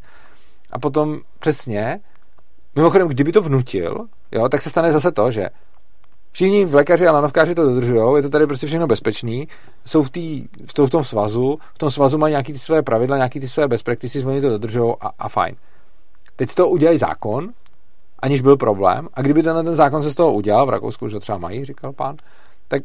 [0.71, 1.99] a potom přesně,
[2.75, 5.49] mimochodem, kdyby to vnutil, jo, tak se stane zase to, že
[6.37, 9.47] všichni v lékaři a lanovkáři to dodržují, je to tady prostě všechno bezpečný,
[9.85, 12.81] jsou v, tý, v, tom, v tom svazu, v tom svazu mají nějaký ty své
[12.81, 15.55] pravidla, nějaký ty své best practices, oni to dodržují a, a fajn.
[16.35, 17.49] Teď to udělají zákon,
[18.19, 21.11] aniž byl problém, a kdyby ten, ten zákon se z toho udělal, v Rakousku už
[21.11, 22.15] to třeba mají, říkal pán,
[22.67, 22.81] tak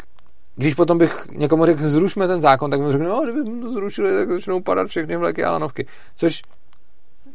[0.56, 4.10] když potom bych někomu řekl, zrušme ten zákon, tak mu řekl, no, kdyby to zrušili,
[4.10, 5.86] tak začnou padat všechny vleky a lanovky.
[6.16, 6.42] Což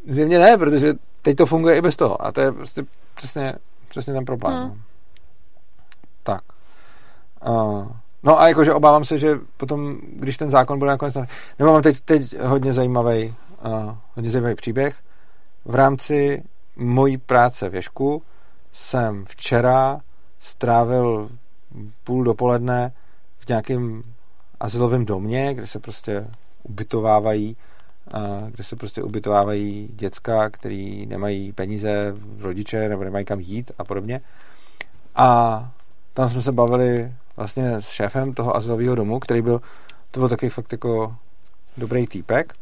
[0.08, 2.26] zjevně ne, protože teď to funguje i bez toho.
[2.26, 2.84] A to je prostě
[3.16, 3.54] přesně,
[3.90, 4.54] přesně ten problém.
[4.54, 4.82] Hmm.
[6.28, 6.42] Tak.
[7.48, 7.88] Uh,
[8.24, 11.16] no a jakože obávám se, že potom, když ten zákon bude nakonec...
[11.60, 14.96] Nebo mám teď, teď hodně zajímavý, uh, hodně zajímavý příběh.
[15.66, 16.44] V rámci
[16.76, 18.24] mojí práce v Ježku
[18.74, 20.02] jsem včera
[20.40, 21.30] strávil
[22.04, 22.94] půl dopoledne
[23.38, 24.04] v nějakém
[24.60, 26.28] asilovém domě, kde se prostě
[26.64, 27.58] ubytovávají
[28.50, 34.22] kde se prostě ubytovávají děcka, který nemají peníze, rodiče, nebo nemají kam jít a podobně.
[35.16, 35.72] A
[36.18, 39.62] tam jsme se bavili vlastně s šéfem toho azylového domu, který byl,
[40.12, 41.16] to byl takový fakt jako
[41.78, 42.54] dobrý týpek.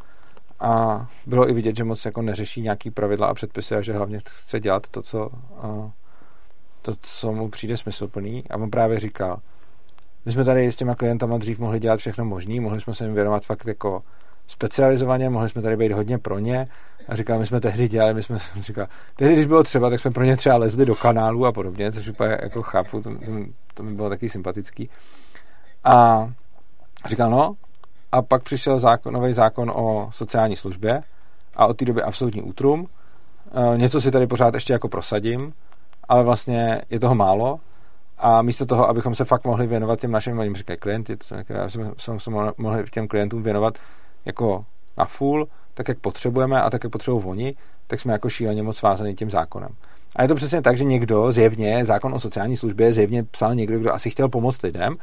[0.60, 4.20] A bylo i vidět, že moc jako neřeší nějaký pravidla a předpisy a že hlavně
[4.20, 5.30] chce dělat to, co,
[6.82, 8.44] to, co mu přijde smysluplný.
[8.50, 9.40] A on právě říkal,
[10.26, 13.14] my jsme tady s těma klientama dřív mohli dělat všechno možný, mohli jsme se jim
[13.14, 14.04] věnovat fakt jako
[14.48, 16.68] specializovaně, mohli jsme tady být hodně pro ně
[17.08, 20.12] a říkal, my jsme tehdy dělali, my jsme, říkal, tehdy, když bylo třeba, tak jsme
[20.12, 23.32] pro ně třeba lezli do kanálu a podobně, což úplně jako chápu, to, to,
[23.74, 24.90] to mi bylo taky sympatický.
[25.84, 26.28] A
[27.06, 27.56] říkal, no,
[28.12, 31.02] a pak přišel zákon, nový zákon o sociální službě
[31.56, 32.88] a od té doby absolutní útrum.
[33.74, 35.54] E, něco si tady pořád ještě jako prosadím,
[36.10, 37.60] ale vlastně je toho málo
[38.18, 41.18] a místo toho, abychom se fakt mohli věnovat těm našim, oni říkají klienty,
[41.98, 43.78] jsme se mohli těm klientům věnovat
[44.26, 44.66] jako
[44.98, 47.56] na full, tak jak potřebujeme a tak jak potřebují oni,
[47.88, 49.70] tak jsme jako šíleně moc svázaný tím zákonem.
[50.16, 53.80] A je to přesně tak, že někdo zjevně, zákon o sociální službě, zjevně psal někdo,
[53.80, 54.96] kdo asi chtěl pomoct lidem.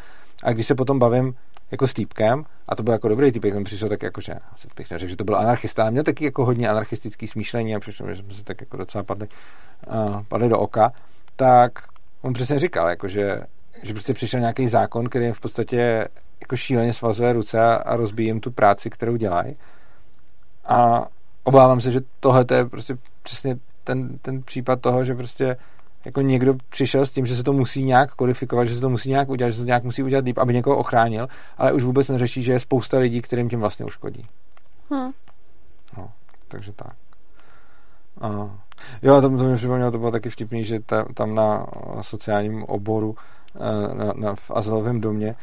[0.43, 1.35] A když se potom bavím
[1.71, 4.69] jako s týpkem, a to byl jako dobrý týpek, on přišel tak jako, že asi
[4.77, 8.15] bych neřekl, že to byl anarchista, ale měl taky jako hodně anarchistický smýšlení a přišel,
[8.15, 9.29] že jsme se tak jako docela padli,
[9.87, 10.93] uh, padli do oka,
[11.37, 11.73] tak
[12.23, 13.41] on přesně říkal, jako že,
[13.83, 16.09] že prostě přišel nějaký zákon, který v podstatě
[16.41, 19.57] jako šíleně svazuje ruce a, a rozbíjí jim tu práci, kterou dělají.
[20.65, 21.07] A
[21.45, 25.57] obávám se, že tohle je prostě přesně ten, ten případ toho, že prostě
[26.05, 29.09] jako někdo přišel s tím, že se to musí nějak kodifikovat, že se to musí
[29.09, 32.09] nějak udělat, že se to nějak musí udělat líp, aby někoho ochránil, ale už vůbec
[32.09, 34.27] neřeší, že je spousta lidí, kterým tím vlastně uškodí.
[34.91, 35.11] Hmm.
[35.99, 36.11] No,
[36.49, 36.93] takže tak.
[38.21, 38.29] A,
[39.03, 41.67] jo, to, to mě připomnělo, to bylo taky vtipný, že ta, tam na
[42.01, 43.17] sociálním oboru
[43.55, 45.35] eh, na, na, v azylovém domě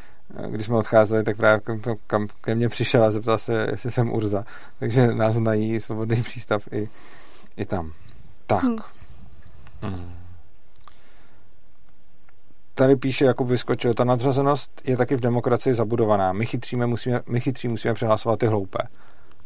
[0.48, 4.12] když jsme odcházeli, tak právě kam, kam ke mně přišel a zeptal se, jestli jsem
[4.12, 4.44] Urza.
[4.78, 6.88] Takže nás znají svobodný přístav i,
[7.56, 7.92] i tam.
[8.46, 8.64] Tak.
[8.64, 8.78] Hmm.
[9.82, 10.14] Hmm.
[12.74, 16.32] Tady píše, jako vyskočil, ta nadřazenost je taky v demokracii zabudovaná.
[16.32, 18.78] My chytří musíme, my chytří musíme přehlasovat ty hloupé.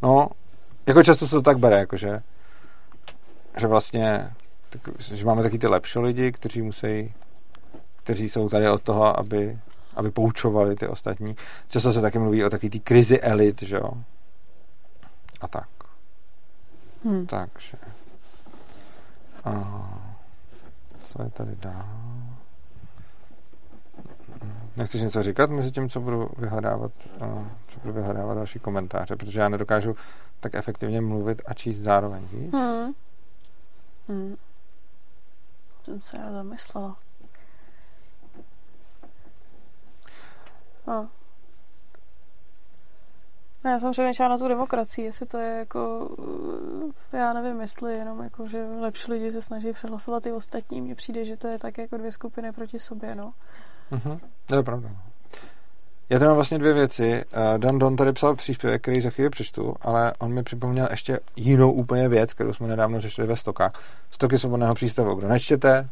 [0.02, 0.28] No,
[0.86, 2.18] jako často se to tak bere, jakože,
[3.56, 4.30] že vlastně,
[4.70, 7.14] tak, že máme taky ty lepší lidi, kteří musí,
[7.96, 9.58] kteří jsou tady od toho, aby
[9.96, 11.36] aby poučovali ty ostatní.
[11.68, 13.90] Často se taky mluví o taky té krizi elit, že jo.
[15.40, 15.68] A tak.
[17.04, 17.26] Hmm.
[17.26, 17.78] Takže.
[19.44, 19.84] A,
[21.04, 21.86] co je tady dál?
[24.76, 26.92] Nechceš něco říkat mezi tím, co budu vyhledávat,
[27.66, 29.96] co budu vyhledávat další komentáře, protože já nedokážu
[30.40, 32.52] tak efektivně mluvit a číst zároveň, víš?
[32.52, 32.92] Hmm.
[34.08, 34.36] Hmm.
[35.84, 36.96] Jsem se já zamyslela.
[40.86, 41.08] No.
[43.64, 46.10] Ne, já jsem přemýšlela na tu demokracii, jestli to je jako,
[47.12, 50.94] eh, já nevím, jestli jenom jako, že lepší lidi se snaží přehlasovat i ostatní, mně
[50.94, 53.32] přijde, že to je tak jako dvě skupiny proti sobě, no.
[53.90, 54.88] Mhm, to je pravda.
[54.88, 54.96] no.
[56.10, 57.24] Já tady mám vlastně dvě věci.
[57.32, 61.20] Eh, Dan Don tady psal příspěvek, který za chvíli přečtu, ale on mi připomněl ještě
[61.36, 63.72] jinou úplně věc, kterou jsme nedávno řešili ve Stokách.
[64.10, 65.14] Stoky svobodného přístavu.
[65.14, 65.88] Kdo nečtěte,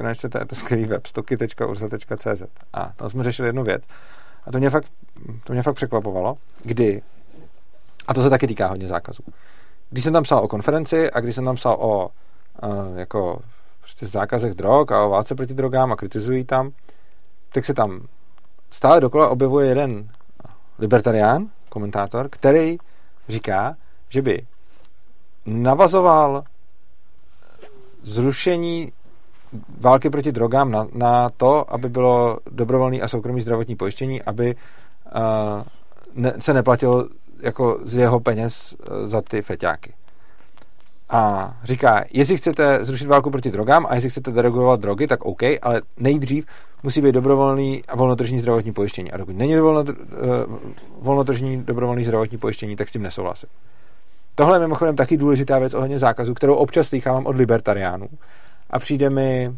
[0.00, 2.42] kdo nečtěte, je to skvělý web, stoky.urza.cz.
[2.72, 3.82] A tam jsme řešili jednu věc.
[4.46, 4.86] A to mě fakt,
[5.44, 7.02] to mě fakt překvapovalo, kdy,
[8.08, 9.22] a to se taky týká hodně zákazů,
[9.90, 13.40] když jsem tam psal o konferenci a když jsem tam psal o uh, jako
[13.80, 16.70] prostě zákazech drog a o válce proti drogám a kritizují tam,
[17.52, 18.06] tak se tam
[18.70, 20.08] stále dokola objevuje jeden
[20.78, 22.78] libertarián, komentátor, který
[23.28, 23.76] říká,
[24.08, 24.46] že by
[25.46, 26.44] navazoval
[28.02, 28.92] zrušení
[29.80, 35.62] války proti drogám na, na to, aby bylo dobrovolný a soukromý zdravotní pojištění, aby uh,
[36.14, 37.08] ne, se neplatilo
[37.40, 39.94] jako z jeho peněz uh, za ty feťáky.
[41.08, 45.42] A říká, jestli chcete zrušit válku proti drogám a jestli chcete deregulovat drogy, tak OK,
[45.62, 46.46] ale nejdřív
[46.82, 49.12] musí být dobrovolný a volnotržní zdravotní pojištění.
[49.12, 49.94] A dokud není volno, uh,
[51.00, 53.48] volnotržní dobrovolný zdravotní pojištění, tak s tím nesouhlasím.
[54.34, 58.08] Tohle je mimochodem taky důležitá věc ohledně zákazu, kterou občas slychávám od libertariánů
[58.70, 59.56] a přijde mi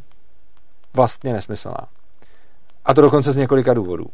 [0.95, 1.89] vlastně nesmyslná.
[2.85, 4.07] A to dokonce z několika důvodů.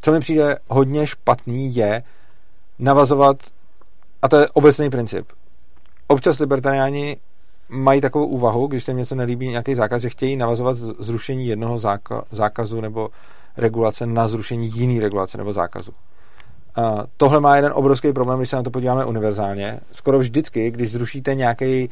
[0.00, 2.02] Co mi přijde hodně špatný je
[2.78, 3.36] navazovat,
[4.22, 5.26] a to je obecný princip,
[6.06, 7.16] občas libertariáni
[7.68, 11.78] mají takovou úvahu, když se něco nelíbí, nějaký zákaz, že chtějí navazovat zrušení jednoho
[12.30, 13.08] zákazu nebo
[13.56, 15.92] regulace na zrušení jiný regulace nebo zákazu.
[16.76, 19.80] A tohle má jeden obrovský problém, když se na to podíváme univerzálně.
[19.92, 21.90] Skoro vždycky, když zrušíte nějaký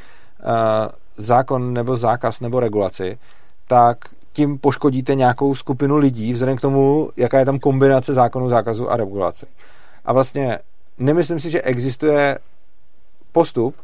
[1.16, 3.19] zákon nebo zákaz nebo regulaci,
[3.66, 3.98] tak
[4.32, 8.97] tím poškodíte nějakou skupinu lidí vzhledem k tomu, jaká je tam kombinace zákonu, zákazu a
[8.97, 9.47] regulace.
[10.05, 10.59] A vlastně
[10.98, 12.39] nemyslím si, že existuje
[13.32, 13.74] postup,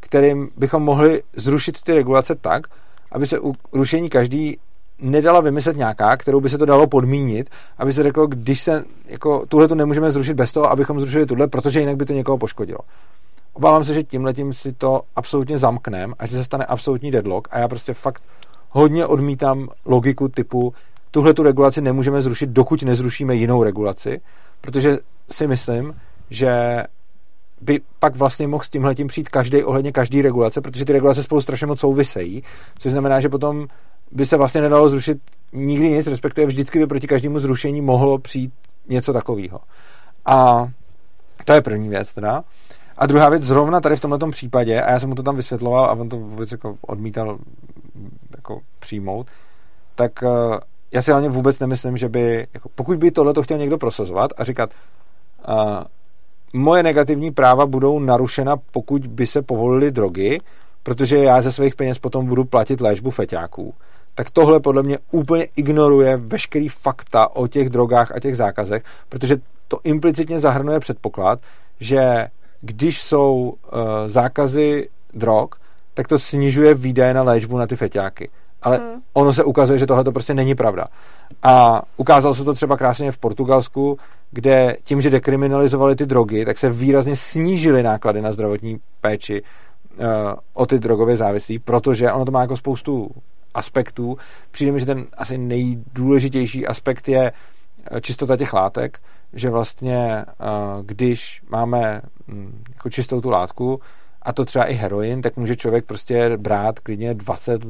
[0.00, 2.66] kterým bychom mohli zrušit ty regulace tak,
[3.12, 4.58] aby se u rušení každý
[4.98, 9.46] nedala vymyslet nějaká, kterou by se to dalo podmínit, aby se řeklo, když se, jako,
[9.46, 12.78] tuhle to nemůžeme zrušit bez toho, abychom zrušili tuhle, protože jinak by to někoho poškodilo.
[13.54, 17.48] Obávám se, že tím letím si to absolutně zamknem a že se stane absolutní deadlock
[17.50, 18.22] a já prostě fakt
[18.70, 20.74] hodně odmítám logiku typu
[21.10, 24.20] tuhle tu regulaci nemůžeme zrušit, dokud nezrušíme jinou regulaci,
[24.60, 24.98] protože
[25.30, 25.94] si myslím,
[26.30, 26.82] že
[27.60, 31.22] by pak vlastně mohl s tímhle tím přijít každý ohledně každý regulace, protože ty regulace
[31.22, 32.42] spolu strašně moc souvisejí,
[32.78, 33.66] což znamená, že potom
[34.12, 35.18] by se vlastně nedalo zrušit
[35.52, 38.52] nikdy nic, respektive vždycky by proti každému zrušení mohlo přijít
[38.88, 39.60] něco takového.
[40.26, 40.68] A
[41.44, 42.44] to je první věc teda.
[42.96, 45.84] A druhá věc, zrovna tady v tomto případě, a já jsem mu to tam vysvětloval
[45.84, 47.38] a on to vůbec jako odmítal
[48.36, 49.26] jako přijmout,
[49.94, 50.58] tak uh,
[50.92, 54.30] já si hlavně vůbec nemyslím, že by, jako, pokud by tohle to chtěl někdo prosazovat
[54.36, 54.70] a říkat,
[55.48, 55.54] uh,
[56.52, 60.40] moje negativní práva budou narušena, pokud by se povolily drogy,
[60.82, 63.74] protože já ze svých peněz potom budu platit léčbu feťáků.
[64.14, 69.36] Tak tohle podle mě úplně ignoruje veškerý fakta o těch drogách a těch zákazech, protože
[69.68, 71.40] to implicitně zahrnuje předpoklad,
[71.80, 72.28] že
[72.64, 75.48] když jsou uh, zákazy drog,
[75.94, 78.30] tak to snižuje výdaje na léčbu na ty feťáky.
[78.62, 79.00] Ale hmm.
[79.12, 80.84] ono se ukazuje, že tohle to prostě není pravda.
[81.42, 83.98] A ukázalo se to třeba krásně v Portugalsku,
[84.30, 90.06] kde tím, že dekriminalizovali ty drogy, tak se výrazně snížily náklady na zdravotní péči uh,
[90.54, 93.10] o ty drogové závislí, protože ono to má jako spoustu
[93.54, 94.18] aspektů.
[94.50, 97.32] Přijde mi, že ten asi nejdůležitější aspekt je
[97.90, 98.98] eh, čistota těch látek,
[99.34, 100.24] že vlastně
[100.82, 103.80] když máme hm, jako čistou tu látku,
[104.24, 107.64] a to třeba i heroin, tak může člověk prostě brát klidně 20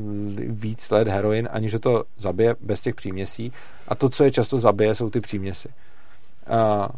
[0.48, 3.52] víc let heroin, aniž to zabije bez těch příměsí.
[3.88, 5.68] A to, co je často zabije, jsou ty příměsi.
[6.46, 6.88] A,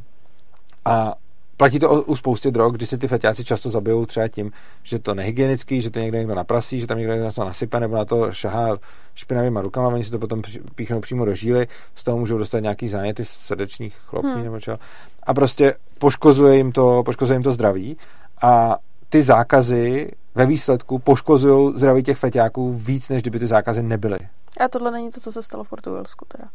[0.85, 1.15] a
[1.57, 4.53] platí to u spousty drog, kdy se ty feťáci často zabijou třeba tím,
[4.83, 8.05] že to nehygienický, že to někde někdo naprasí, že tam někdo něco nasype nebo na
[8.05, 8.77] to šahá
[9.15, 10.43] špinavýma rukama, oni si to potom
[10.75, 14.45] píchnou přímo do žíly, z toho můžou dostat nějaký záněty srdečních chlopní hmm.
[14.45, 14.79] nebo čeho.
[15.23, 17.97] A prostě poškozuje jim to, poškozuje jim to zdraví
[18.43, 18.77] a
[19.09, 24.19] ty zákazy ve výsledku poškozují zdraví těch feťáků víc, než kdyby ty zákazy nebyly.
[24.61, 26.49] A tohle není to, co se stalo v Portugalsku teda.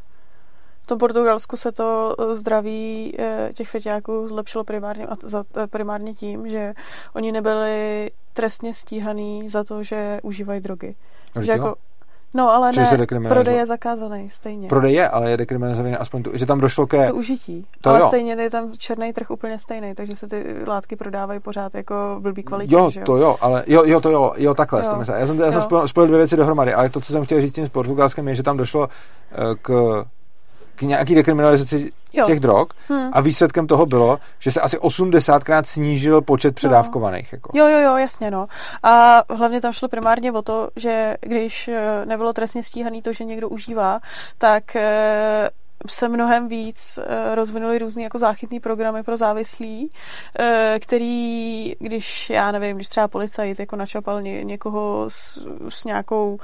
[0.91, 5.07] V tom Portugalsku se to zdraví eh, těch feťáků zlepšilo primárně,
[5.57, 6.73] eh, primárně tím, že
[7.13, 10.95] oni nebyli trestně stíhaný za to, že užívají drogy.
[11.41, 11.75] Že jako,
[12.33, 14.67] No, ale Čili se ne, prodej je zakázaný stejně.
[14.67, 17.07] Prodej je, ale je dekriminalizovaný aspoň tu, že tam došlo ke...
[17.07, 17.65] To užití.
[17.81, 18.07] To ale jo.
[18.07, 22.43] stejně je tam černý trh úplně stejný, takže se ty látky prodávají pořád jako blbý
[22.43, 22.75] kvalitě.
[22.75, 25.03] Jo, to jo, ale jo, jo, to jo, jo, takhle Jo.
[25.15, 27.53] Já jsem, já jsem spojil, spojil dvě věci dohromady, ale to, co jsem chtěl říct
[27.53, 28.87] tím s Portugalskem, je, že tam došlo
[29.31, 29.71] eh, k,
[30.75, 32.25] k nějaký dekriminalizaci Jo.
[32.25, 33.09] těch drog Hmm.
[33.13, 37.33] a výsledkem toho bylo, že se asi 80krát snížil počet předávkovaných.
[37.33, 37.57] Jako.
[37.57, 38.47] Jo, jo, jo, jasně, no.
[38.83, 43.23] A hlavně tam šlo primárně o to, že když eh, nebylo trestně stíhaný to, že
[43.23, 43.99] někdo užívá,
[44.37, 45.49] tak eh,
[45.87, 49.91] se mnohem víc eh, rozvinuly různý jako záchytný programy pro závislí,
[50.79, 56.37] který, když, já nevím, když třeba policajt jako načapal ně, někoho s, s nějakou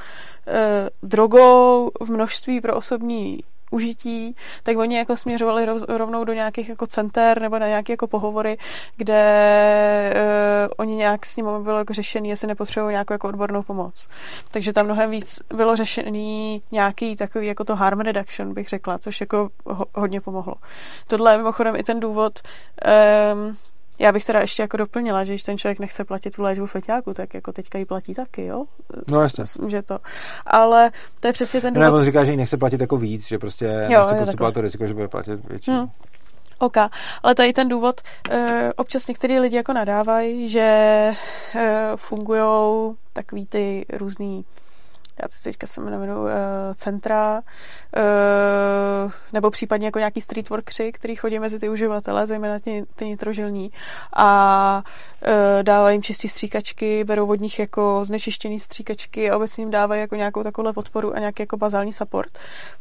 [0.48, 3.40] eh, drogou v množství pro osobní
[3.72, 8.58] užití, tak oni jako směřovali rovnou do nějakých jako center nebo na nějaké jako pohovory,
[8.98, 14.08] kde uh, oni nějak s nimi bylo jako řešený, jestli nepotřebují nějakou jako odbornou pomoc.
[14.52, 19.22] Takže tam mnohem víc bylo řešený nějaký takový jako to harm reduction, bych řekla, což
[19.22, 20.54] jako ho, hodně pomohlo.
[21.08, 22.40] Tohle je mimochodem i ten důvod,
[23.34, 23.58] um,
[24.00, 27.14] já bych teda ještě jako doplnila, že když ten člověk nechce platit tu léčbu feťáku,
[27.14, 28.66] tak jako teďka ji platí taky, jo?
[29.08, 29.44] No jasně.
[29.68, 30.00] Že to.
[30.46, 32.00] Ale to je přesně ten Ne, důvod.
[32.00, 34.52] on říká, že jí nechce platit jako víc, že prostě Jo, nechce takhle.
[34.52, 35.72] to riziko, že bude platit větší.
[35.72, 35.88] Hmm.
[36.60, 36.78] OK,
[37.24, 38.02] ale i ten důvod,
[38.32, 38.38] uh,
[38.76, 41.12] občas některý lidi jako nadávají, že
[41.56, 41.62] uh,
[41.96, 44.46] fungují takový ty různý
[45.22, 46.30] já teď teďka se jmenuji uh,
[46.76, 52.86] centra, uh, nebo případně jako nějaký street workři, který chodí mezi ty uživatele, zejména ty,
[52.96, 53.72] ty nitrožilní
[54.16, 54.84] a
[55.28, 60.02] uh, dávají jim čistý stříkačky, berou od nich jako znečištěný stříkačky a obecně jim dávají
[60.02, 62.40] jako nějakou takovou podporu a nějaký jako bazální support.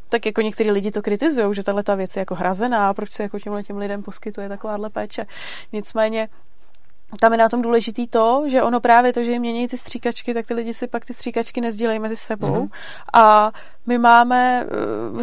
[0.08, 3.22] Tak jako některý lidi to kritizují, že tahle ta věc je jako hrazená, proč se
[3.22, 5.26] jako těmhle těm lidem poskytuje takováhle péče.
[5.72, 6.28] Nicméně
[7.20, 10.34] tam je na tom důležitý to, že ono právě to, že jim mění ty stříkačky,
[10.34, 12.46] tak ty lidi si pak ty stříkačky nezdílejí mezi sebou.
[12.46, 12.62] Mhm.
[12.62, 12.70] Mm-hmm.
[13.12, 13.52] A
[13.86, 15.22] my máme uh,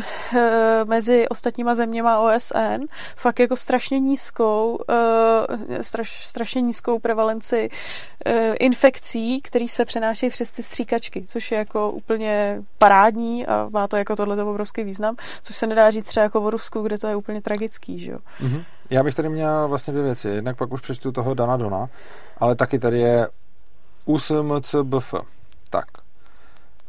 [0.85, 2.83] mezi ostatníma zeměma OSN
[3.15, 7.69] fakt jako strašně nízkou, uh, straš, strašně nízkou prevalenci
[8.25, 13.87] uh, infekcí, které se přenášejí přes ty stříkačky, což je jako úplně parádní a má
[13.87, 17.07] to jako tohle obrovský význam, což se nedá říct třeba jako o Rusku, kde to
[17.07, 18.19] je úplně tragický, že jo.
[18.39, 18.63] Mhm.
[18.89, 20.27] Já bych tady měl vlastně dvě věci.
[20.27, 21.89] Jednak pak už přečtu toho Dana Dona,
[22.37, 23.27] ale taky tady je
[24.05, 25.13] USMCBF.
[25.69, 25.85] Tak.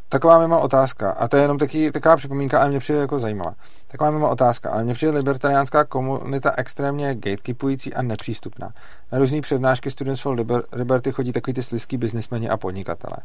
[0.09, 3.55] Taková mimo otázka, a to je jenom taky, taková připomínka, ale mě přijde jako zajímavá.
[3.89, 8.73] Taková mimo otázka, ale mě přijde libertariánská komunita extrémně gatekeepující a nepřístupná.
[9.13, 13.17] Na různý přednášky Students for Liber- Liberty chodí takový ty slizký biznismeni a podnikatelé.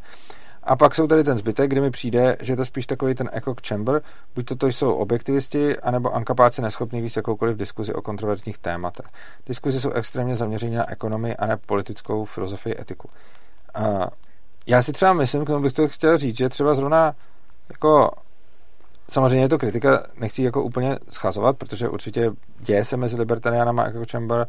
[0.63, 3.29] A pak jsou tady ten zbytek, kde mi přijde, že je to spíš takový ten
[3.33, 4.01] echo chamber,
[4.35, 9.05] buď to, to jsou objektivisti, anebo ankapáci neschopní víc jakoukoliv diskuzi o kontroverzních tématech.
[9.45, 13.09] Diskuzi jsou extrémně zaměřené na ekonomii a ne politickou filozofii etiku.
[13.73, 14.07] A
[14.67, 17.15] já si třeba myslím, k tomu bych to chtěl říct, že třeba zrovna
[17.69, 18.11] jako
[19.09, 24.03] samozřejmě je to kritika, nechci jako úplně schazovat, protože určitě děje se mezi libertariánama jako
[24.11, 24.47] Chamber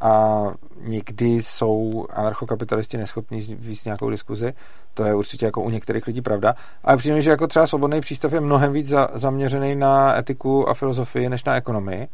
[0.00, 0.44] a
[0.80, 4.54] někdy jsou anarchokapitalisti neschopní víc nějakou diskuzi.
[4.94, 6.54] To je určitě jako u některých lidí pravda.
[6.84, 10.74] Ale přijde že jako třeba svobodný přístav je mnohem víc za, zaměřený na etiku a
[10.74, 12.08] filozofii než na ekonomii.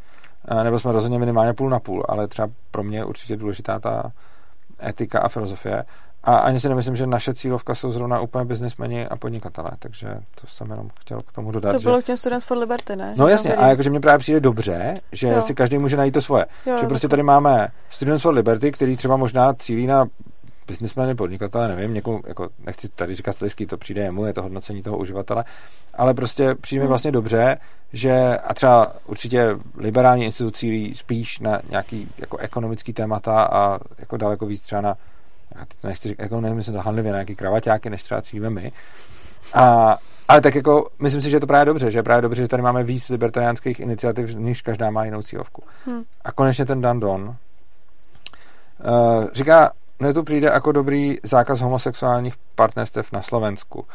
[0.45, 3.79] A Nebo jsme rozhodně minimálně půl na půl, ale třeba pro mě je určitě důležitá
[3.79, 4.13] ta
[4.87, 5.85] etika a filozofie.
[6.25, 10.09] A ani si nemyslím, že naše cílovka jsou zrovna úplně biznismeni a podnikatelé, takže
[10.41, 11.73] to jsem jenom chtěl k tomu dodat.
[11.73, 11.89] To že...
[11.89, 13.15] bylo k těm Students for Liberty, ne?
[13.17, 15.43] No Že jasně, tam a jakože mě právě přijde dobře, že Jo.
[15.43, 16.47] si každý může najít to svoje.
[16.67, 20.07] Jo, že prostě tady máme Students for Liberty, který třeba možná cílí na
[20.67, 24.83] biznismeny, podnikatele, nevím, někomu, jako nechci tady říkat stejský, to přijde jemu, je to hodnocení
[24.83, 25.45] toho uživatele,
[25.95, 26.89] ale prostě přijde mi Hmm.
[26.89, 27.57] vlastně dobře,
[27.93, 34.17] že a třeba určitě liberální institut cílí spíš na nějaký jako ekonomický témata a jako
[34.17, 34.95] daleko víc třeba na
[35.55, 38.23] já teď to nechci říkat, jako nevím, myslím to handlivě na nějaký kravaťáky, než třeba
[38.23, 38.73] cílíme my.
[39.55, 39.97] A,
[40.29, 42.49] ale tak jako, myslím si, že je to právě dobře, že je právě dobře, že
[42.49, 45.63] tady máme víc libertariánských iniciativ, nichž každá má jinou cílovku.
[45.87, 46.03] Hmm.
[46.25, 47.37] A konečně ten Dan Don uh,
[49.33, 53.87] říká, mne tu přijde jako dobrý zákaz homosexuálních partnerstev na Slovensku.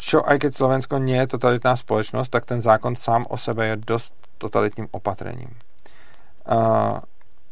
[0.00, 3.76] Čo aj keď Slovensko nie je totalitná společnost, tak ten zákon sám o sebe je
[3.76, 5.52] dost totalitním opatrením.
[6.48, 6.98] Uh,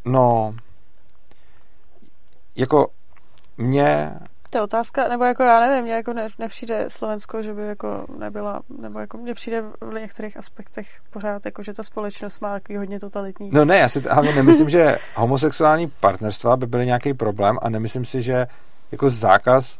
[0.05, 0.55] no,
[2.57, 2.89] jako
[3.59, 4.11] mě
[4.51, 8.07] To je otázka, nebo jako já nevím, mně jako ne, nepřijde Slovensko, že by jako
[8.19, 12.79] nebyla, nebo jako mně přijde v některých aspektech pořád, jako že ta společnost má takový
[12.79, 13.51] hodně totalitní.
[13.53, 18.05] No ne, já si hlavně nemyslím, že homosexuální partnerstva by byly nějaký problém a nemyslím
[18.05, 18.47] si, že
[18.93, 19.79] jako zákaz,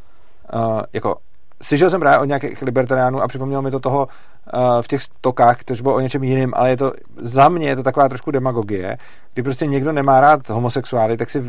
[0.55, 1.17] uh, jako
[1.63, 4.09] slyšel jsem právě od nějakých libertariánů a připomnělo mi to toho
[4.55, 6.93] uh, v těch stokách, to bylo o něčem jiným, ale je to,
[7.23, 8.99] za mě je to taková trošku demagogie,
[9.35, 11.41] kdy prostě někdo nemá rád homosexuály, tak si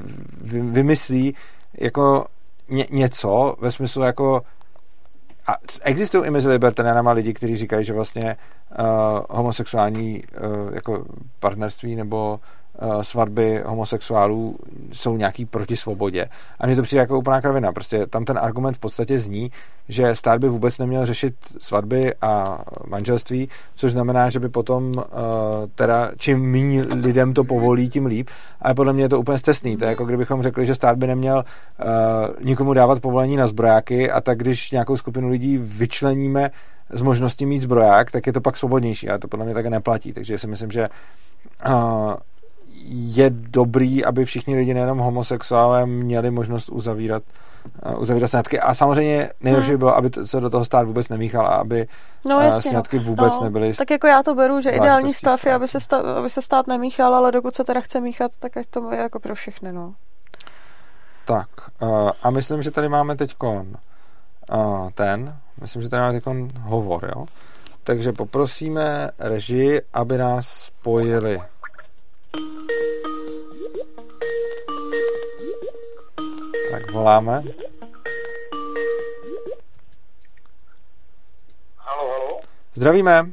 [0.41, 1.35] vy, vymyslí
[1.73, 2.25] jako
[2.69, 4.41] ně, něco ve smyslu jako
[5.47, 8.37] a existují i mezi libertariánama lidi, kteří říkají, že vlastně
[8.79, 8.85] uh,
[9.29, 11.05] homosexuální uh, jako
[11.39, 12.39] partnerství nebo
[13.01, 14.55] svatby homosexuálů
[14.93, 16.29] jsou nějaký proti svobodě.
[16.59, 17.71] A mně to přijde jako úplná kravina.
[17.71, 19.51] Prostě tam ten argument v podstatě zní,
[19.89, 25.03] že stát by vůbec neměl řešit svatby a manželství, což znamená, že by potom uh,
[25.75, 28.29] teda čím méně lidem to povolí, tím líp.
[28.61, 29.77] Ale podle mě je to úplně stesný.
[29.77, 31.85] To je jako kdybychom řekli, že stát by neměl uh,
[32.45, 36.51] nikomu dávat povolení na zbrojáky a tak když nějakou skupinu lidí vyčleníme
[36.89, 39.09] z možnosti mít zbroják, tak je to pak svobodnější.
[39.09, 40.13] A to podle mě také neplatí.
[40.13, 40.89] Takže si myslím, že
[42.91, 47.23] je dobrý, aby všichni lidi, nejenom homosexuálové, měli možnost uzavírat
[47.85, 48.59] uh, uzavírat sňatky.
[48.59, 49.73] A samozřejmě nejlepší hmm.
[49.73, 51.87] by bylo, aby se do toho stát vůbec nemíchal a aby
[52.25, 53.03] no, uh, jasně, sňatky no.
[53.03, 53.73] vůbec no, nebyly.
[53.73, 56.67] Tak jako já to beru, že ideální stav je, aby se, stav, aby se stát
[56.67, 59.73] nemíchal, ale dokud se teda chce míchat, tak ať to je jako pro všechny.
[59.73, 59.93] No.
[61.25, 61.47] Tak
[61.81, 63.35] uh, a myslím, že tady máme teď
[64.93, 66.23] ten, myslím, že tady máme teď
[66.59, 67.25] hovor, jo?
[67.83, 71.41] Takže poprosíme režii, aby nás spojili.
[76.71, 77.43] Tak voláme.
[81.77, 82.41] Halo, halo.
[82.73, 83.25] Zdravíme.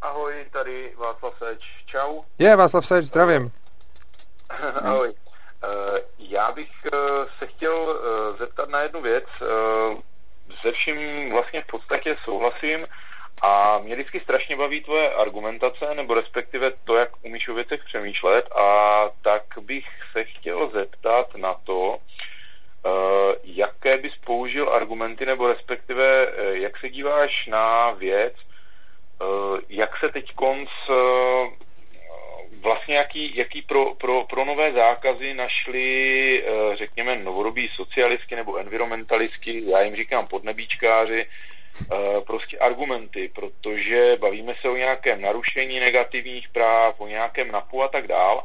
[0.00, 1.84] Ahoj, tady Václav Seč.
[1.86, 2.20] Čau.
[2.38, 3.52] Je, Václav Seč, zdravím.
[4.82, 5.14] Ahoj.
[5.64, 6.98] Eh, já bych eh,
[7.38, 9.24] se chtěl eh, zeptat na jednu věc.
[10.62, 12.86] Se vším vlastně v podstatě souhlasím
[13.42, 18.52] a mě vždycky strašně baví tvoje argumentace, nebo respektive to, jak umíš o věcech přemýšlet.
[18.52, 21.98] A tak bych se chtěl zeptat na to,
[23.44, 28.34] jaké bys použil argumenty, nebo respektive jak se díváš na věc,
[29.68, 30.68] jak se teď konc
[32.62, 39.62] vlastně jaký, jaký pro, pro, pro nové zákazy našli, eh, řekněme, novodobí socialistky nebo environmentalistky,
[39.70, 41.51] já jim říkám podnebíčkáři, eh,
[42.26, 48.06] prostě argumenty, protože bavíme se o nějakém narušení negativních práv, o nějakém napu a tak
[48.06, 48.44] dál.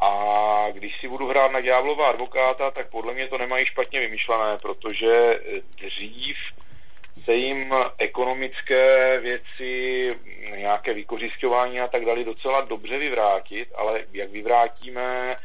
[0.00, 4.58] A když si budu hrát na ďáblova advokáta, tak podle mě to nemají špatně vymyšlené,
[4.58, 5.40] protože
[5.80, 6.36] dřív
[7.24, 10.14] se jim ekonomické věci,
[10.56, 15.36] nějaké vykořišťování a tak dále docela dobře vyvrátit, ale jak vyvrátíme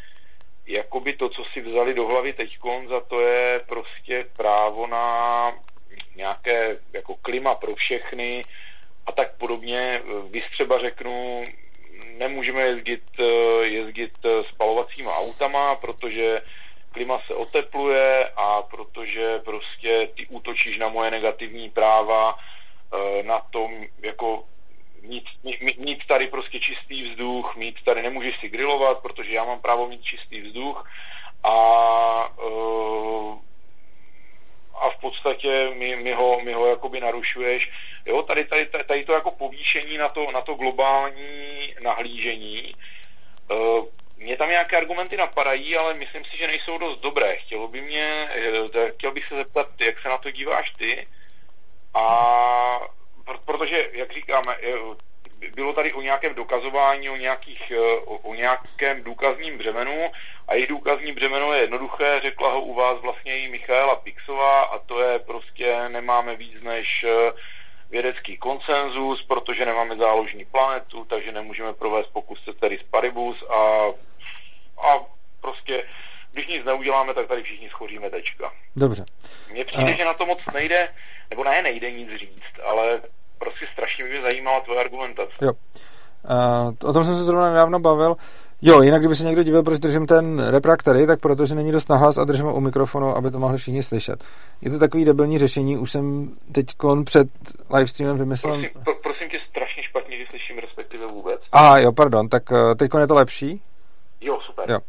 [0.67, 5.51] jakoby to, co si vzali do hlavy teďkon, za to je prostě právo na
[6.15, 8.45] nějaké jako klima pro všechny
[9.05, 10.01] a tak podobně.
[10.31, 11.43] Vy třeba řeknu,
[12.17, 13.03] nemůžeme jezdit,
[13.61, 14.11] jezdit
[14.45, 16.41] spalovacíma autama, protože
[16.91, 23.85] klima se otepluje a protože prostě ty útočíš na moje negativní práva, eh, na tom
[24.01, 24.43] jako
[25.01, 25.25] mít,
[25.77, 30.03] mít tady prostě čistý vzduch, mít tady nemůžeš si grilovat, protože já mám právo mít
[30.03, 30.89] čistý vzduch
[31.43, 31.55] a
[32.39, 33.48] eh,
[34.79, 37.69] a v podstatě mi, mi, ho, mi ho jakoby narušuješ.
[38.05, 42.73] Jo, tady, tady, tady to jako povýšení na to, na to globální nahlížení
[43.51, 47.35] eh, mě tam nějaké argumenty napadají, ale myslím si, že nejsou dost dobré.
[47.35, 48.29] Chtělo by mě,
[48.75, 51.07] eh, chtěl bych se zeptat, jak se na to díváš ty.
[51.93, 52.79] A
[53.45, 54.73] protože, jak říkáme, eh,
[55.55, 60.11] bylo tady o nějakém dokazování, o, nějakých, eh, o, o nějakém důkazním břemenu
[60.47, 64.79] a její důkazní břemeno je jednoduché, řekla ho u vás vlastně i Michaela Pixová a
[64.79, 67.05] to je prostě nemáme víc než
[67.89, 73.87] vědecký konsenzus, protože nemáme záložní planetu, takže nemůžeme provést pokus ceteris paribus a
[74.87, 75.05] a
[75.41, 75.83] prostě
[76.31, 78.53] když nic neuděláme, tak tady všichni schoříme tečka.
[78.75, 79.05] Dobře.
[79.51, 79.97] Mně přijde, a...
[79.97, 80.89] že na to moc nejde,
[81.29, 83.01] nebo ne, nejde nic říct, ale
[83.39, 85.33] prostě strašně by mě zajímala tvoje argumentace.
[85.41, 85.51] Jo.
[85.51, 88.15] Uh, o tom jsem se zrovna nedávno bavil.
[88.61, 91.89] Jo, jinak kdyby se někdo divil, proč držím ten reprak tady, tak protože není dost
[91.89, 94.23] nahlas a držím ho u mikrofonu, aby to mohli všichni slyšet.
[94.61, 96.65] Je to takový debilní řešení, už jsem teď
[97.03, 97.27] před
[97.73, 98.53] livestreamem vymyslel...
[98.53, 101.41] Prosím, pro, prosím tě, strašně špatně, že slyším, respektive vůbec.
[101.51, 103.61] A jo, pardon, tak eh, teď je to lepší?
[104.21, 104.71] Jo, super.
[104.71, 104.79] Jo.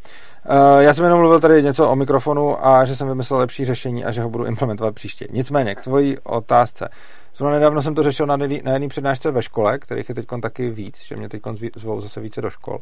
[0.50, 4.04] Uh, já jsem jenom mluvil tady něco o mikrofonu a že jsem vymyslel lepší řešení
[4.04, 5.26] a že ho budu implementovat příště.
[5.30, 6.88] Nicméně, k tvojí otázce.
[7.34, 10.70] Zrovna nedávno jsem to řešil na, na jedné přednášce ve škole, kterých je teď taky
[10.70, 11.42] víc, že mě teď
[11.76, 12.78] zvou zase více do škol.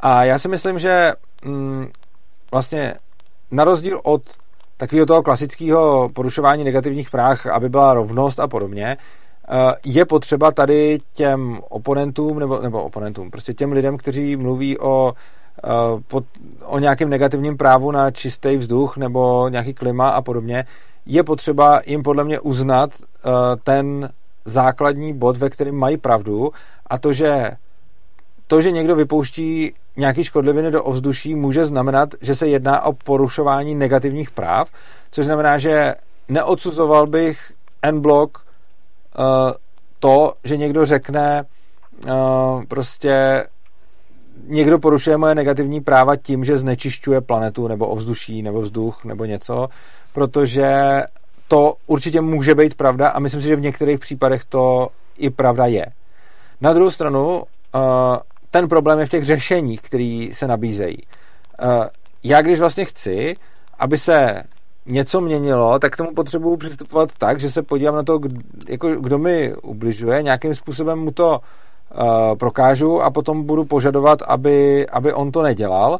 [0.00, 1.12] A já si myslím, že
[1.44, 1.86] mm,
[2.50, 2.94] vlastně
[3.50, 4.22] na rozdíl od
[4.76, 10.98] takového toho klasického porušování negativních práv, aby byla rovnost a podobně, eh, je potřeba tady
[11.12, 15.12] těm oponentům, nebo, nebo oponentům, prostě těm lidem, kteří mluví o
[15.64, 16.18] Eh,
[16.64, 20.64] o nějakém negativním právu na čistý vzduch nebo nějaký klima a podobně,
[21.06, 23.32] je potřeba jim podle mě uznat uh,
[23.64, 24.10] ten
[24.44, 26.52] základní bod, ve kterém mají pravdu
[26.86, 27.50] a to, že
[28.46, 33.74] to, že někdo vypouští nějaký škodliviny do ovzduší, může znamenat, že se jedná o porušování
[33.74, 34.70] negativních práv,
[35.10, 35.94] což znamená, že
[36.28, 37.52] neodsuzoval bych
[37.82, 38.46] N-blok
[39.18, 39.24] uh,
[39.98, 41.44] to, že někdo řekne
[42.06, 43.44] uh, prostě
[44.46, 49.68] někdo porušuje moje negativní práva tím, že znečišťuje planetu nebo ovzduší nebo vzduch nebo něco,
[50.12, 51.02] protože
[51.48, 55.66] to určitě může být pravda a myslím si, že v některých případech to i pravda
[55.66, 55.86] je.
[56.60, 57.42] Na druhou stranu, uh,
[58.50, 60.98] ten problém je v těch řešeních, které se nabízejí.
[61.62, 61.84] Uh,
[62.24, 63.36] já když vlastně chci,
[63.78, 64.42] aby se
[64.86, 68.88] něco měnilo, tak k tomu potřebuji přistupovat tak, že se podívám na to, kdo, jako,
[68.88, 75.12] kdo mi ubližuje, nějakým způsobem mu to uh, prokážu a potom budu požadovat, aby, aby
[75.12, 75.98] on to nedělal,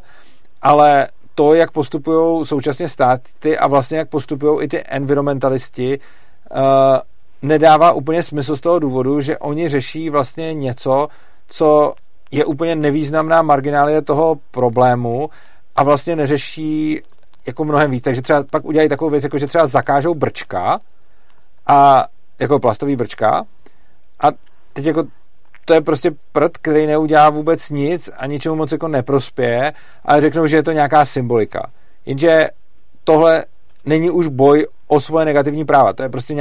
[0.63, 6.61] ale to, jak postupují současně státy a vlastně jak postupují i ty environmentalisti, uh,
[7.43, 11.09] nedává úplně smysl z toho důvodu, že oni řeší vlastně něco,
[11.49, 11.93] co
[12.31, 15.31] je úplně nevýznamná marginálie toho problému
[15.77, 17.01] a vlastně neřeší
[17.47, 18.03] jako mnohem víc.
[18.03, 20.81] Takže třeba pak udělají takovou věc, jako že třeba zakážou brčka
[21.67, 22.07] a
[22.39, 23.45] jako plastový brčka
[24.21, 24.27] a
[24.73, 25.05] teď jako
[25.65, 29.73] to je prostě prd, který neudělá vůbec nic a ničemu moc jako neprospěje,
[30.05, 31.71] ale řeknou, že je to nějaká symbolika.
[32.07, 32.49] Jenže
[33.05, 33.45] tohle
[33.85, 35.93] není už boj o svoje negativní práva.
[35.93, 36.35] To je prostě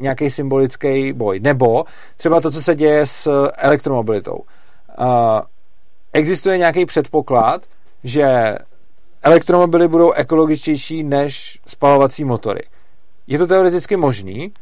[0.00, 1.40] nějaký, symbolický boj.
[1.40, 1.84] Nebo
[2.16, 4.36] třeba to, co se děje s elektromobilitou.
[4.36, 5.06] Uh,
[6.12, 7.66] existuje nějaký předpoklad,
[8.04, 8.56] že
[9.22, 12.62] elektromobily budou ekologičtější než spalovací motory.
[13.26, 14.52] Je to teoreticky možný,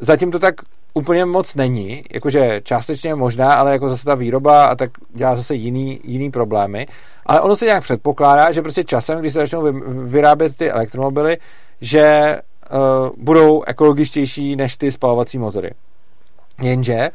[0.00, 0.54] zatím to tak
[0.94, 5.54] úplně moc není, jakože částečně možná, ale jako zase ta výroba a tak dělá zase
[5.54, 6.86] jiný, jiný problémy.
[7.26, 9.64] Ale ono se nějak předpokládá, že prostě časem, když se začnou
[10.04, 11.36] vyrábět ty elektromobily,
[11.80, 12.36] že
[12.72, 15.70] uh, budou ekologičtější než ty spalovací motory.
[16.62, 17.10] Jenže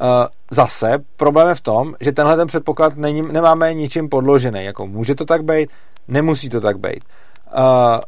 [0.00, 0.06] uh,
[0.50, 4.64] zase problém je v tom, že tenhle ten předpoklad není, nemáme ničím podložený.
[4.64, 5.70] Jako může to tak být,
[6.08, 7.04] nemusí to tak být.
[7.58, 8.00] Uh,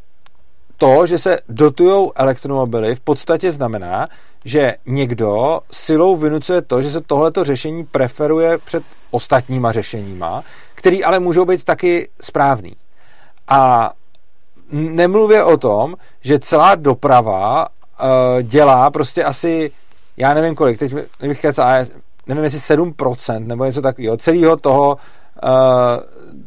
[0.76, 4.08] to, že se dotují elektromobily, v podstatě znamená,
[4.44, 10.42] že někdo silou vynucuje to, že se tohleto řešení preferuje před ostatníma řešeníma,
[10.74, 12.76] který ale můžou být taky správný.
[13.48, 13.92] A
[14.72, 19.70] nemluvě o tom, že celá doprava uh, dělá prostě asi,
[20.16, 21.84] já nevím kolik, teď bych kecal,
[22.26, 24.96] nevím jestli 7% nebo něco takového, celého toho,
[25.44, 25.50] uh,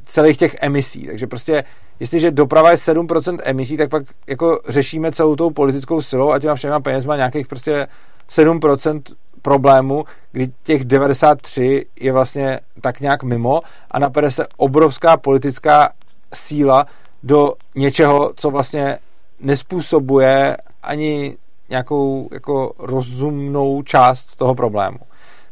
[0.05, 1.05] celých těch emisí.
[1.05, 1.63] Takže prostě
[2.01, 6.55] jestliže doprava je 7% emisí, tak pak jako řešíme celou tou politickou silou a těma
[6.55, 7.87] všema penězma nějakých prostě
[8.29, 9.01] 7%
[9.41, 13.61] problému, kdy těch 93 je vlastně tak nějak mimo
[13.91, 15.89] a napade se obrovská politická
[16.33, 16.85] síla
[17.23, 18.97] do něčeho, co vlastně
[19.39, 21.37] nespůsobuje ani
[21.69, 24.97] nějakou jako rozumnou část toho problému.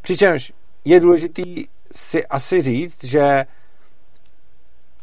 [0.01, 0.53] Přičemž
[0.85, 3.45] je důležitý si asi říct, že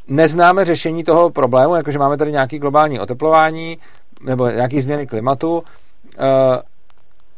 [0.08, 3.78] neznáme řešení toho problému, jakože máme tady nějaký globální oteplování
[4.20, 5.62] nebo nějaký změny klimatu.
[6.18, 6.62] Eh,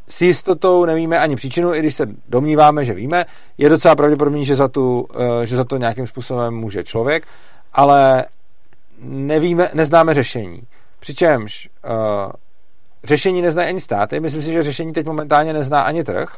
[0.08, 3.26] s jistotou nevíme ani příčinu, i když se domníváme, že víme.
[3.58, 5.08] Je docela pravděpodobný, že za, tu,
[5.42, 7.26] eh, že za to nějakým způsobem může člověk,
[7.72, 8.24] ale
[9.00, 10.62] nevíme, neznáme řešení.
[11.00, 12.32] Přičemž uh,
[13.04, 16.36] řešení neznají ani státy, myslím si, že řešení teď momentálně nezná ani trh,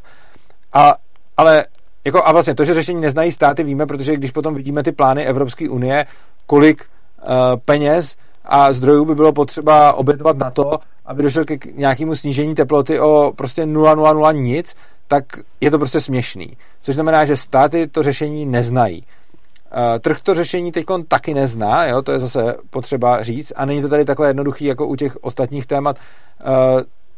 [0.73, 0.95] a,
[1.37, 1.67] ale
[2.05, 5.27] jako, a vlastně to, že řešení neznají státy, víme, protože když potom vidíme ty plány
[5.27, 6.07] Evropské unie,
[6.47, 7.27] kolik uh,
[7.65, 13.01] peněz a zdrojů by bylo potřeba obětovat na to, aby došlo k nějakému snížení teploty
[13.01, 14.75] o prostě 0,00 nic,
[15.09, 15.25] tak
[15.61, 16.57] je to prostě směšný.
[16.83, 19.03] Což znamená, že státy to řešení neznají.
[19.03, 23.83] Uh, trh to řešení teď taky nezná, jo, to je zase potřeba říct a není
[23.83, 25.97] to tady takhle jednoduchý jako u těch ostatních témat.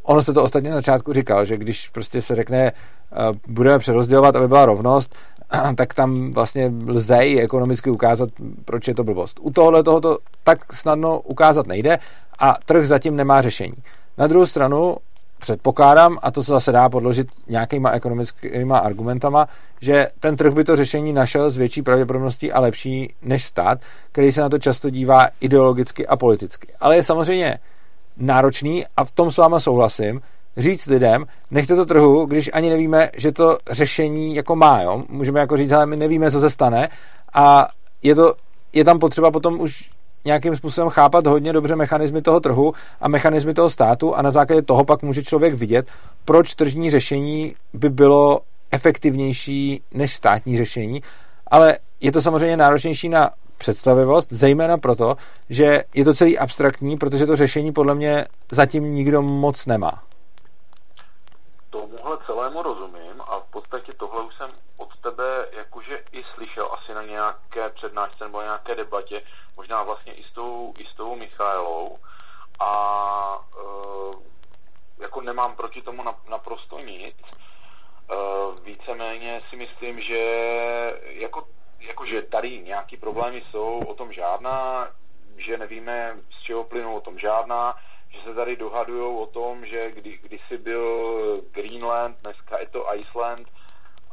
[0.02, 4.36] Ono se to ostatně na začátku říkal, že když prostě se řekne, uh, budeme přerozdělovat,
[4.36, 5.14] aby byla rovnost,
[5.76, 8.28] tak tam vlastně lze i ekonomicky ukázat,
[8.64, 9.38] proč je to blbost.
[9.42, 11.98] U tohohle toho to tak snadno ukázat nejde
[12.38, 13.74] a trh zatím nemá řešení.
[14.18, 14.96] Na druhou stranu
[15.42, 19.48] předpokládám, a to se zase dá podložit nějakýma ekonomickýma argumentama,
[19.80, 23.78] že ten trh by to řešení našel s větší pravděpodobností a lepší než stát,
[24.12, 26.68] který se na to často dívá ideologicky a politicky.
[26.80, 27.58] Ale je samozřejmě
[28.16, 30.20] náročný a v tom s váma souhlasím,
[30.56, 35.02] říct lidem, nechte to trhu, když ani nevíme, že to řešení jako má, jo?
[35.08, 36.88] Můžeme jako říct, ale my nevíme, co se stane.
[37.34, 37.68] A
[38.02, 38.34] je, to,
[38.72, 39.90] je tam potřeba potom už
[40.24, 44.62] nějakým způsobem chápat hodně dobře mechanismy toho trhu a mechanismy toho státu a na základě
[44.62, 45.86] toho pak může člověk vidět,
[46.24, 48.40] proč tržní řešení by bylo
[48.70, 51.02] efektivnější než státní řešení,
[51.46, 53.30] ale je to samozřejmě náročnější na
[53.62, 55.16] představivost, zejména proto,
[55.50, 60.02] že je to celý abstraktní, protože to řešení podle mě zatím nikdo moc nemá.
[61.70, 66.94] Tomuhle celému rozumím a v podstatě tohle už jsem od tebe jakože i slyšel asi
[66.94, 69.22] na nějaké přednášce nebo nějaké debatě,
[69.56, 71.96] možná vlastně i s tou, i s tou Michailou.
[72.60, 72.72] A
[73.58, 77.16] e, jako nemám proti tomu naprosto nic.
[78.64, 80.18] Víceméně si myslím, že
[81.04, 81.46] jako,
[81.86, 84.88] jako že tady nějaký problémy jsou, o tom žádná,
[85.36, 87.76] že nevíme, z čeho plynou, o tom žádná,
[88.10, 93.48] že se tady dohadují o tom, že kdy, kdysi byl Greenland, dneska je to Iceland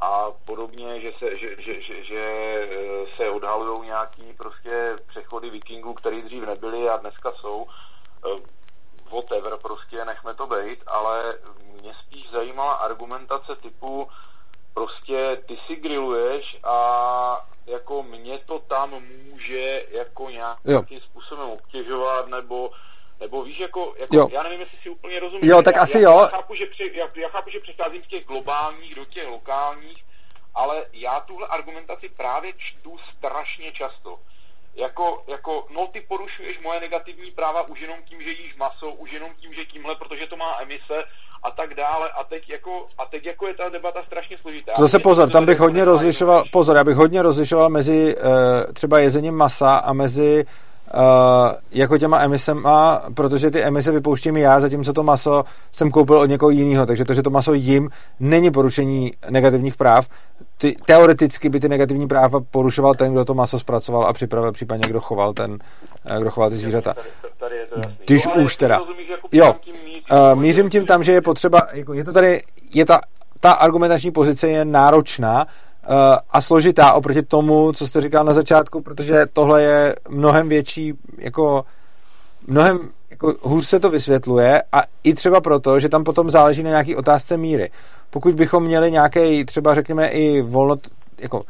[0.00, 5.94] a podobně, že se, že, že, že, že eh, se odhalují nějaký prostě přechody vikingů,
[5.94, 7.66] které dřív nebyly a dneska jsou.
[8.26, 8.60] Eh,
[9.12, 11.38] whatever, prostě nechme to být, ale
[11.80, 14.08] mě spíš zajímala argumentace typu
[14.74, 21.00] prostě ty si grilluješ a jako mě to tam může jako nějakým jo.
[21.00, 22.70] způsobem obtěžovat nebo
[23.20, 24.28] nebo víš, jako, jako jo.
[24.32, 25.46] já nevím, jestli si úplně rozumíš.
[25.46, 26.18] Jo, tak já, asi já, jo.
[26.20, 30.04] Já chápu, že při, já, já chápu, že přecházím z těch globálních do těch lokálních,
[30.54, 34.18] ale já tuhle argumentaci právě čtu strašně často.
[34.76, 39.12] Jako, jako, no ty porušuješ moje negativní práva už jenom tím, že jíš maso, už
[39.12, 40.98] jenom tím, že tímhle, protože to má emise
[41.42, 42.10] a tak dále.
[42.20, 44.72] A teď jako, a teď jako je ta debata strašně složitá.
[44.78, 48.22] Zase pozor, tam bych hodně rozlišoval, pozor, já bych hodně rozlišoval mezi uh,
[48.72, 50.44] třeba jezením masa a mezi
[50.94, 56.26] Uh, jako těma emisema, protože ty emise vypouštím já, zatímco to maso jsem koupil od
[56.26, 57.90] někoho jiného, takže to, že to maso jim,
[58.20, 60.08] není porušení negativních práv.
[60.60, 64.88] Ty, teoreticky by ty negativní práva porušoval ten, kdo to maso zpracoval a připravil, případně
[64.88, 65.58] kdo choval ten,
[66.06, 66.94] eh, kdo choval ty zvířata.
[68.06, 68.80] Když no, už teda.
[69.08, 69.54] Jako jo,
[70.12, 72.40] uh, mířím tím tam, že je potřeba, jako je to tady,
[72.74, 73.00] je ta,
[73.40, 75.46] ta argumentační pozice je náročná,
[75.84, 80.94] Eh, a složitá oproti tomu, co jste říkal na začátku, protože tohle je mnohem větší,
[81.18, 81.64] jako
[82.46, 82.78] mnohem
[83.10, 86.96] jako hůř se to vysvětluje a i třeba proto, že tam potom záleží na nějaký
[86.96, 87.70] otázce míry.
[88.10, 90.76] Pokud bychom měli nějaký, třeba řekněme i volno,
[91.18, 91.42] jako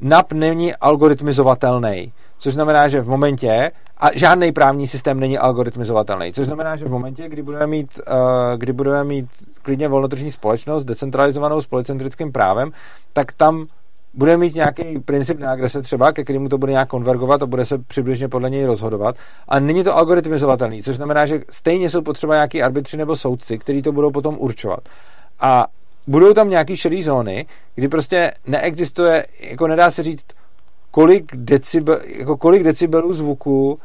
[0.00, 6.46] NAP není algoritmizovatelný, což znamená, že v momentě, a žádný právní systém není algoritmizovatelný, což
[6.46, 9.26] znamená, že v momentě, kdy budeme mít, uh, kdy budeme mít
[9.62, 12.72] klidně volnotržní společnost, decentralizovanou s policentrickým právem,
[13.12, 13.66] tak tam
[14.14, 17.78] bude mít nějaký princip neagrese třeba, ke kterému to bude nějak konvergovat a bude se
[17.78, 19.16] přibližně podle něj rozhodovat.
[19.48, 23.82] A není to algoritmizovatelný, což znamená, že stejně jsou potřeba nějaký arbitři nebo soudci, kteří
[23.82, 24.80] to budou potom určovat.
[25.40, 25.66] A
[26.06, 30.24] budou tam nějaký šedé zóny, kdy prostě neexistuje, jako nedá se říct,
[30.90, 33.78] kolik, decibel, jako kolik decibelů zvuku uh,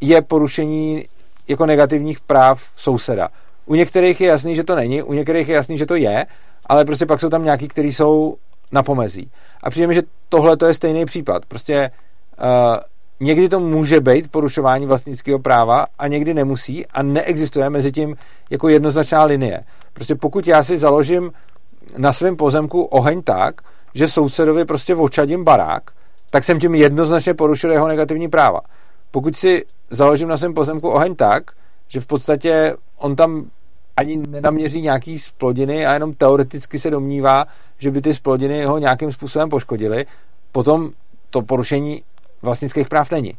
[0.00, 1.04] je porušení
[1.48, 3.28] jako negativních práv souseda.
[3.66, 6.26] U některých je jasný, že to není, u některých je jasný, že to je,
[6.66, 8.36] ale prostě pak jsou tam nějaký, kteří jsou
[8.72, 9.30] na pomezí.
[9.62, 11.46] A přijde mi, že tohle to je stejný případ.
[11.46, 11.90] Prostě
[12.40, 12.76] uh,
[13.20, 18.16] někdy to může být porušování vlastnického práva a někdy nemusí a neexistuje mezi tím
[18.50, 19.64] jako jednoznačná linie.
[19.92, 21.32] Prostě pokud já si založím
[21.96, 23.60] na svém pozemku oheň tak,
[23.94, 25.82] že sousedovi prostě očadím barák,
[26.30, 28.60] tak jsem tím jednoznačně porušil jeho negativní práva.
[29.10, 31.50] Pokud si založím na svém pozemku oheň tak,
[31.88, 33.44] že v podstatě on tam
[33.96, 37.44] ani nenaměří nějaký splodiny a jenom teoreticky se domnívá,
[37.78, 40.06] že by ty splodiny ho nějakým způsobem poškodily,
[40.52, 40.90] potom
[41.30, 42.02] to porušení
[42.42, 43.34] vlastnických práv není.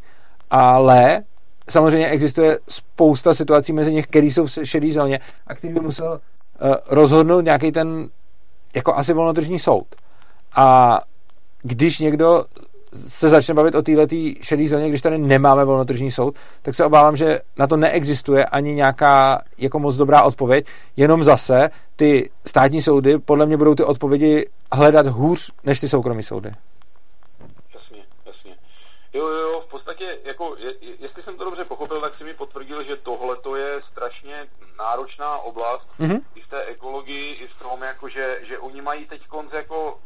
[0.49, 1.23] Ale
[1.69, 6.19] samozřejmě existuje spousta situací mezi nich, které jsou v šedé zóně a který by musel
[6.87, 8.09] rozhodnout nějaký ten
[8.75, 9.87] jako asi volnotržní soud.
[10.55, 10.97] A
[11.61, 12.45] když někdo
[12.93, 17.15] se začne bavit o této šedé zóně, když tady nemáme volnotržní soud, tak se obávám,
[17.15, 20.65] že na to neexistuje ani nějaká jako moc dobrá odpověď,
[20.97, 26.23] jenom zase ty státní soudy podle mě budou ty odpovědi hledat hůř než ty soukromí
[26.23, 26.51] soudy.
[27.73, 28.55] Jasně, jasně.
[29.13, 32.83] Jo, jo, v podstatě, jako, je, jestli jsem to dobře pochopil, tak si mi potvrdil,
[32.83, 34.45] že tohle to je strašně
[34.83, 36.21] náročná oblast mm-hmm.
[36.35, 39.99] i v té ekologii, i v tom, jako, že, že oni mají teď konc jako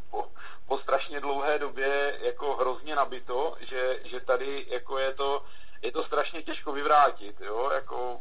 [0.68, 5.41] po strašně dlouhé době jako hrozně nabito, že, že tady jako je to,
[5.82, 8.18] je to strašně těžko vyvrátit, jo, jako...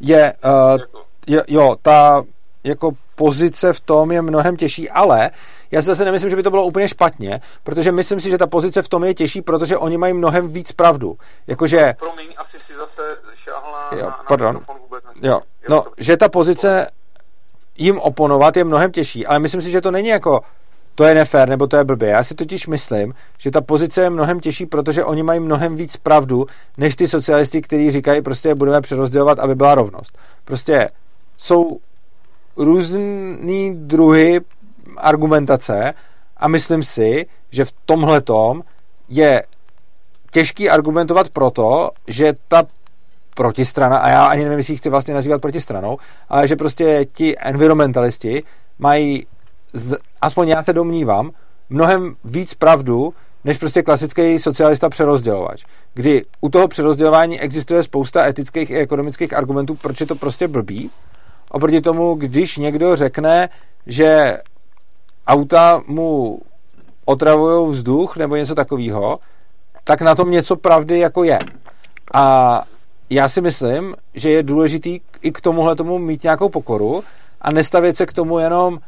[0.00, 1.04] Je, uh, jako...
[1.26, 2.22] jo, jo, ta
[2.64, 5.30] jako pozice v tom je mnohem těžší, ale
[5.70, 8.46] já si zase nemyslím, že by to bylo úplně špatně, protože myslím si, že ta
[8.46, 11.16] pozice v tom je těžší, protože oni mají mnohem víc pravdu.
[11.46, 11.94] Jakože...
[11.98, 13.16] Promiň, asi si zase
[13.98, 14.60] jo, pardon.
[15.22, 16.90] Jo, no, že ta pozice
[17.78, 20.40] jim oponovat je mnohem těžší, ale myslím si, že to není jako
[20.96, 22.08] to je nefér, nebo to je blbě.
[22.08, 25.96] Já si totiž myslím, že ta pozice je mnohem těžší, protože oni mají mnohem víc
[25.96, 26.46] pravdu,
[26.76, 30.18] než ty socialisti, kteří říkají, prostě budeme přerozdělovat, aby byla rovnost.
[30.44, 30.88] Prostě
[31.36, 31.78] jsou
[32.56, 34.40] různý druhy
[34.96, 35.94] argumentace
[36.36, 38.22] a myslím si, že v tomhle
[39.08, 39.42] je
[40.30, 42.62] těžký argumentovat proto, že ta
[43.36, 45.98] protistrana, a já ani nevím, jestli chci vlastně nazývat protistranou,
[46.28, 48.42] ale že prostě ti environmentalisti
[48.78, 49.26] mají
[50.20, 51.30] aspoň já se domnívám,
[51.70, 53.14] mnohem víc pravdu,
[53.44, 55.64] než prostě klasický socialista přerozdělovač.
[55.94, 60.90] Kdy u toho přerozdělování existuje spousta etických i ekonomických argumentů, proč je to prostě blbý.
[61.50, 63.48] Oproti tomu, když někdo řekne,
[63.86, 64.38] že
[65.26, 66.40] auta mu
[67.04, 69.18] otravují vzduch nebo něco takového,
[69.84, 71.38] tak na tom něco pravdy jako je.
[72.14, 72.62] A
[73.10, 77.04] já si myslím, že je důležitý i k tomuhle tomu mít nějakou pokoru
[77.40, 78.78] a nestavět se k tomu jenom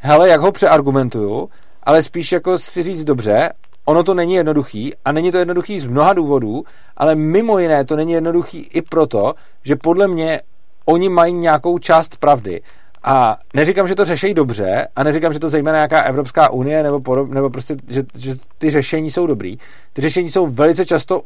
[0.00, 1.48] hele, jak ho přeargumentuju,
[1.82, 3.52] ale spíš jako si říct dobře,
[3.84, 6.64] ono to není jednoduchý a není to jednoduchý z mnoha důvodů,
[6.96, 9.34] ale mimo jiné to není jednoduchý i proto,
[9.64, 10.40] že podle mě
[10.84, 12.60] oni mají nějakou část pravdy.
[13.04, 17.00] A neříkám, že to řeší dobře a neříkám, že to zejména nějaká Evropská unie nebo,
[17.00, 19.58] podob, nebo prostě, že, že ty řešení jsou dobrý.
[19.92, 21.22] Ty řešení jsou velice často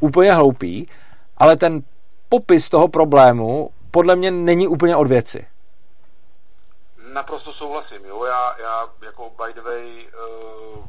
[0.00, 0.88] úplně hloupý,
[1.36, 1.82] ale ten
[2.28, 5.46] popis toho problému podle mě není úplně od věci.
[7.12, 8.24] Naprosto souhlasím, jo.
[8.24, 10.84] Já, já jako by the way uh,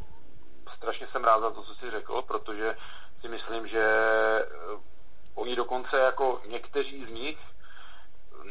[0.78, 2.76] strašně jsem rád za to, co jsi řekl, protože
[3.22, 3.86] si myslím, že
[4.74, 4.82] uh,
[5.36, 7.38] oni dokonce jako někteří z nich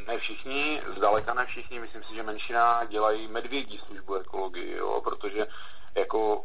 [0.06, 5.46] ne všichni, zdaleka ne všichni, myslím si, že menšina dělají medvědí službu ekologii, jo, protože
[5.94, 6.44] jako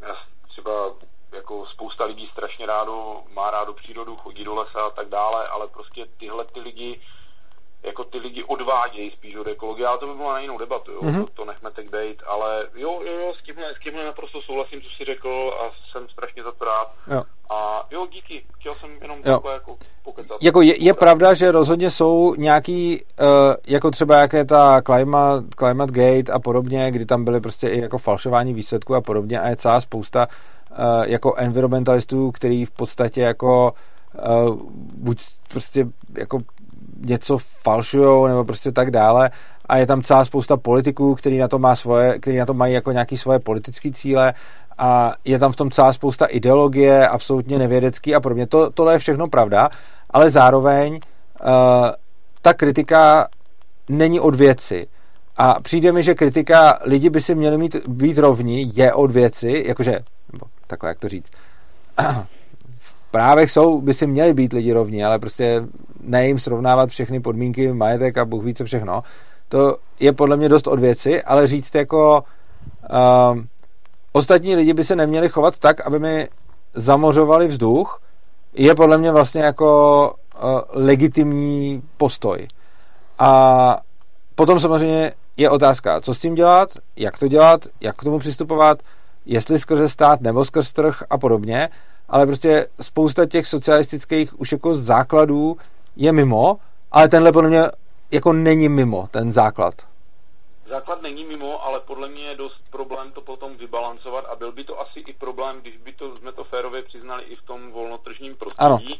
[0.00, 0.16] já
[0.48, 0.90] třeba
[1.32, 5.66] jako spousta lidí strašně rádo, má rádo přírodu, chodí do lesa a tak dále, ale
[5.68, 7.00] prostě tyhle ty lidi
[7.86, 11.00] jako ty lidi odvádějí spíš od ekologie, ale to by bylo na jinou debatu, jo?
[11.00, 11.24] Mm-hmm.
[11.24, 14.80] To, to nechme tak být, ale jo, jo, jo, s tímhle, s tímhle naprosto souhlasím,
[14.80, 16.94] co jsi řekl a jsem strašně za to rád.
[17.10, 17.22] Jo.
[17.50, 19.32] A jo, díky, chtěl jsem jenom jo.
[19.32, 20.42] takhle jako pokecat.
[20.42, 23.26] Jako je, je pravda, že rozhodně jsou nějaký, uh,
[23.68, 27.98] jako třeba jaké ta Climate, Climate Gate a podobně, kdy tam byly prostě i jako
[27.98, 30.55] falšování výsledků a podobně a je celá spousta uh,
[31.06, 33.72] jako environmentalistů, který v podstatě jako
[34.46, 34.60] uh,
[34.94, 35.86] buď prostě
[36.18, 36.40] jako
[37.00, 39.30] něco falšujou nebo prostě tak dále
[39.66, 42.74] a je tam celá spousta politiků, který na to, má svoje, který na to mají
[42.74, 44.34] jako nějaké svoje politické cíle
[44.78, 48.46] a je tam v tom celá spousta ideologie, absolutně nevědecký a podobně.
[48.46, 49.70] To, tohle je všechno pravda,
[50.10, 51.00] ale zároveň uh,
[52.42, 53.28] ta kritika
[53.88, 54.86] není od věci.
[55.36, 59.64] A přijde mi, že kritika lidi by si měli mít, být rovní, je od věci,
[59.66, 59.98] jakože,
[60.66, 61.30] takhle, jak to říct,
[63.10, 65.62] právech jsou, by si měli být lidi rovní, ale prostě
[66.00, 69.02] ne jim srovnávat všechny podmínky, majetek a Bůh ví co všechno.
[69.48, 72.24] To je podle mě dost od věci, ale říct jako
[72.90, 73.38] uh,
[74.12, 76.28] ostatní lidi by se neměli chovat tak, aby mi
[76.74, 78.02] zamořovali vzduch,
[78.54, 82.48] je podle mě vlastně jako uh, legitimní postoj.
[83.18, 83.80] A
[84.34, 88.82] potom samozřejmě je otázka, co s tím dělat, jak to dělat, jak k tomu přistupovat,
[89.26, 91.68] jestli skrze stát nebo skrz trh a podobně,
[92.08, 95.56] ale prostě spousta těch socialistických už jako základů
[95.96, 96.58] je mimo,
[96.92, 97.62] ale tenhle podle mě
[98.10, 99.74] jako není mimo, ten základ.
[100.68, 104.64] Základ není mimo, ale podle mě je dost problém to potom vybalancovat a byl by
[104.64, 108.36] to asi i problém, když by to, jsme to férově přiznali i v tom volnotržním
[108.36, 108.94] prostředí.
[108.94, 108.96] Ano.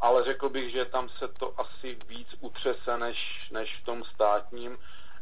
[0.00, 3.16] Ale řekl bych, že tam se to asi víc utřese než,
[3.52, 4.76] než v tom státním,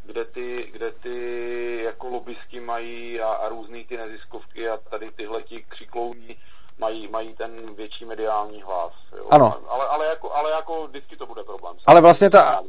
[0.06, 5.42] kde ty, kde ty jako lobbysti mají a, a různý ty neziskovky a tady tyhle
[5.42, 6.36] ti křiklouní
[6.78, 8.92] mají, mají ten větší mediální hlas.
[9.16, 9.24] Jo.
[9.30, 9.54] Ano.
[9.68, 11.76] Ale, ale, jako, ale jako vždycky to bude problém.
[11.86, 12.60] Ale vlastně ta,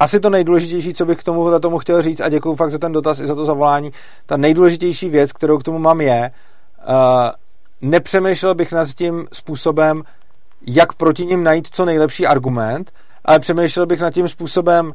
[0.00, 2.92] asi to nejdůležitější, co bych k tomu, tomu chtěl říct, a děkuji fakt za ten
[2.92, 3.92] dotaz i za to zavolání,
[4.26, 6.30] ta nejdůležitější věc, kterou k tomu mám je,
[6.88, 7.30] uh,
[7.80, 10.02] nepřemýšlel bych nad tím způsobem,
[10.66, 12.92] jak proti ním najít co nejlepší argument,
[13.24, 14.92] ale přemýšlel bych nad tím způsobem,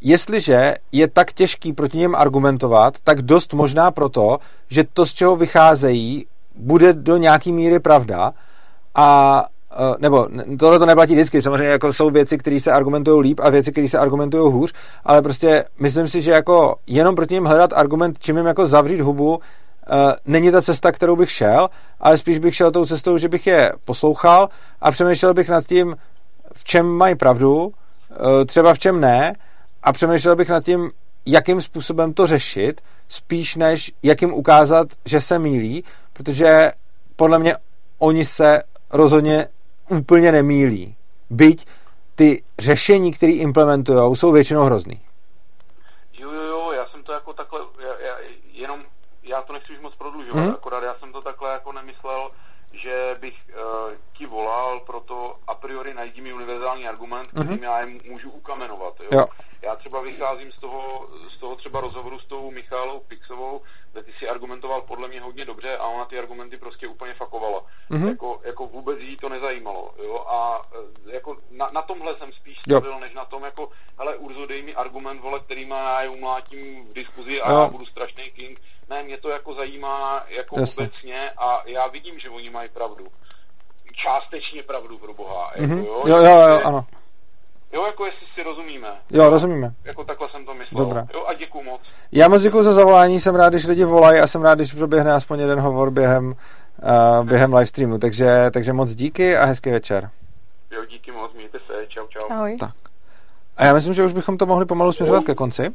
[0.00, 5.36] jestliže je tak těžký proti něm argumentovat, tak dost možná proto, že to, z čeho
[5.36, 8.32] vycházejí, bude do nějaký míry pravda.
[8.94, 10.28] A e, nebo
[10.58, 13.88] tohle to neplatí vždycky, samozřejmě jako jsou věci, které se argumentují líp a věci, které
[13.88, 14.72] se argumentují hůř,
[15.04, 19.00] ale prostě myslím si, že jako jenom proti ním hledat argument, čím jim jako zavřít
[19.00, 19.42] hubu, uh,
[20.26, 21.68] není ta cesta, kterou bych šel,
[22.00, 24.48] ale spíš bych šel tou cestou, že bych je poslouchal
[24.80, 25.96] a přemýšlel bych nad tím,
[26.52, 27.72] v čem mají pravdu, uh,
[28.46, 29.32] třeba v čem ne,
[29.82, 30.90] a přemýšlel bych nad tím,
[31.26, 36.72] jakým způsobem to řešit, spíš než jakým ukázat, že se mílí, protože
[37.16, 37.54] podle mě
[37.98, 38.62] oni se
[38.92, 39.48] rozhodně
[39.88, 40.96] úplně nemílí.
[41.30, 41.66] Byť
[42.14, 45.00] ty řešení, které implementují, jsou většinou hrozný.
[46.18, 48.16] Jo, jo, jo, já jsem to jako takhle, já, já,
[48.52, 48.80] jenom,
[49.22, 50.54] já to nechci už moc prodlužovat, hmm.
[50.54, 52.30] akorát já jsem to takhle jako nemyslel,
[52.72, 57.62] že bych uh, ti volal, proto a priori najdi mi univerzální argument, kterým mm-hmm.
[57.62, 59.00] já je můžu ukamenovat.
[59.00, 59.08] Jo?
[59.12, 59.26] Jo.
[59.62, 63.60] Já třeba vycházím z toho, z toho třeba rozhovoru s tou Michalou Pixovou,
[63.92, 67.62] kde ty si argumentoval podle mě hodně dobře a ona ty argumenty prostě úplně fakovala.
[67.90, 68.08] Mm-hmm.
[68.08, 69.90] Jako, jako vůbec jí to nezajímalo.
[70.04, 70.24] Jo?
[70.28, 70.62] A
[71.08, 73.68] eh, jako na, na tomhle jsem spíš stavil, než na tom, jako,
[73.98, 77.58] hele Urzo, dej mi argument, vole, který má já je umlátím v diskuzi a jo.
[77.60, 78.60] já budu strašný king,
[78.90, 80.84] Ne, mě to jako zajímá jako Jasně.
[80.84, 83.06] obecně a já vidím, že oni mají pravdu.
[84.04, 85.50] Částečně pravdu pro boha.
[85.54, 85.84] Jako, Mhm.
[85.84, 86.84] jo, Jo, jo, jo, ano.
[87.72, 88.88] Jo, jako jestli si rozumíme.
[89.10, 89.72] Jo, rozumíme.
[89.84, 90.84] Jako takhle jsem to myslel.
[90.84, 91.06] Dobrá.
[91.14, 91.80] Jo, a děkuju moc.
[92.12, 95.12] Já moc děkuji za zavolání, jsem rád, když lidi volají a jsem rád, když proběhne
[95.12, 97.98] aspoň jeden hovor během, uh, během livestreamu.
[97.98, 100.10] Takže, takže moc díky a hezký večer.
[100.70, 102.30] Jo, díky moc, mějte se, čau, čau.
[102.30, 102.56] Ahoj.
[102.56, 102.74] Tak.
[103.56, 105.70] A já myslím, že už bychom to mohli pomalu směřovat ke konci.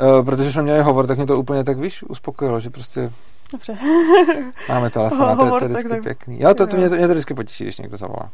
[0.00, 3.12] Uh, protože jsme měli hovor, tak mě to úplně tak, víš, uspokojilo, že prostě
[3.52, 3.76] Dobře.
[4.68, 6.40] máme telefon a to, je- to je tak vždycky tak- pěkný.
[6.40, 8.30] Jo, to, to, mě, to, mě to vždycky potěší, když někdo zavolá.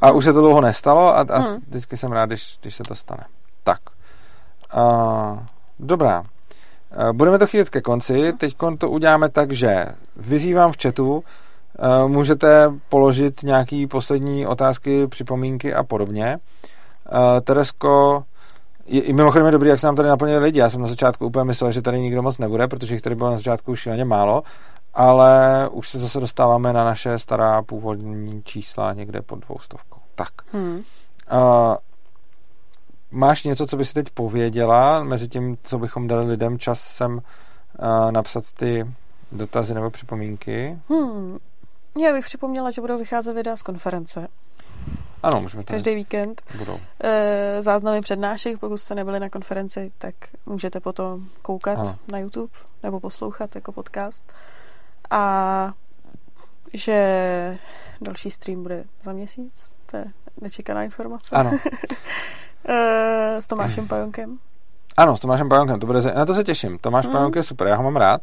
[0.00, 1.56] A už se to dlouho nestalo a, a Hmm.
[1.68, 3.24] vždycky jsem rád, když, když se to stane.
[3.64, 3.78] Tak.
[4.76, 5.38] Uh,
[5.78, 6.20] dobrá.
[6.20, 8.32] Uh, budeme to chýlit ke konci.
[8.32, 9.84] Teď to uděláme tak, že
[10.16, 16.38] vyzývám v chatu, uh, můžete položit nějaký poslední otázky, připomínky a podobně.
[17.12, 18.24] Uh, Teresko,
[18.86, 20.58] je, i mimochodem je dobrý, jak se nám tady naplnili lidi.
[20.58, 23.30] Já jsem na začátku úplně myslel, že tady nikdo moc nebude, protože jich tady bylo
[23.30, 24.42] na začátku šíleně málo,
[24.94, 29.98] ale už se zase dostáváme na naše stará původní čísla někde pod dvoustovkou.
[30.14, 30.28] Tak.
[30.52, 30.74] Hmm.
[30.76, 30.82] Uh,
[33.10, 37.12] máš něco, co by si teď pověděla, mezi tím, co bychom dali lidem čas sem
[37.12, 37.20] uh,
[38.10, 38.86] napsat ty
[39.32, 40.78] dotazy nebo připomínky?
[40.88, 41.38] Hmm.
[41.98, 44.28] Já bych připomněla, že budou vycházet videa z konference.
[45.26, 46.42] Ano, můžeme to Každý víkend.
[46.58, 46.78] budou.
[47.04, 50.14] E, záznamy přednášek, pokud jste nebyli na konferenci, tak
[50.46, 51.96] můžete potom koukat Ano.
[52.12, 54.32] na YouTube nebo poslouchat jako podcast.
[55.10, 55.72] A
[56.74, 57.58] že
[58.00, 59.70] další stream bude za měsíc.
[59.90, 60.04] To je
[60.40, 61.36] nečekaná informace.
[61.36, 61.50] Ano.
[62.68, 64.38] e, s Tomášem Pajonkem.
[64.96, 66.78] Ano, s Tomášem Pajonkem, to bude, na to se těším.
[66.78, 67.12] Tomáš Mm.
[67.12, 68.20] Pajonk je super, já ho mám rád.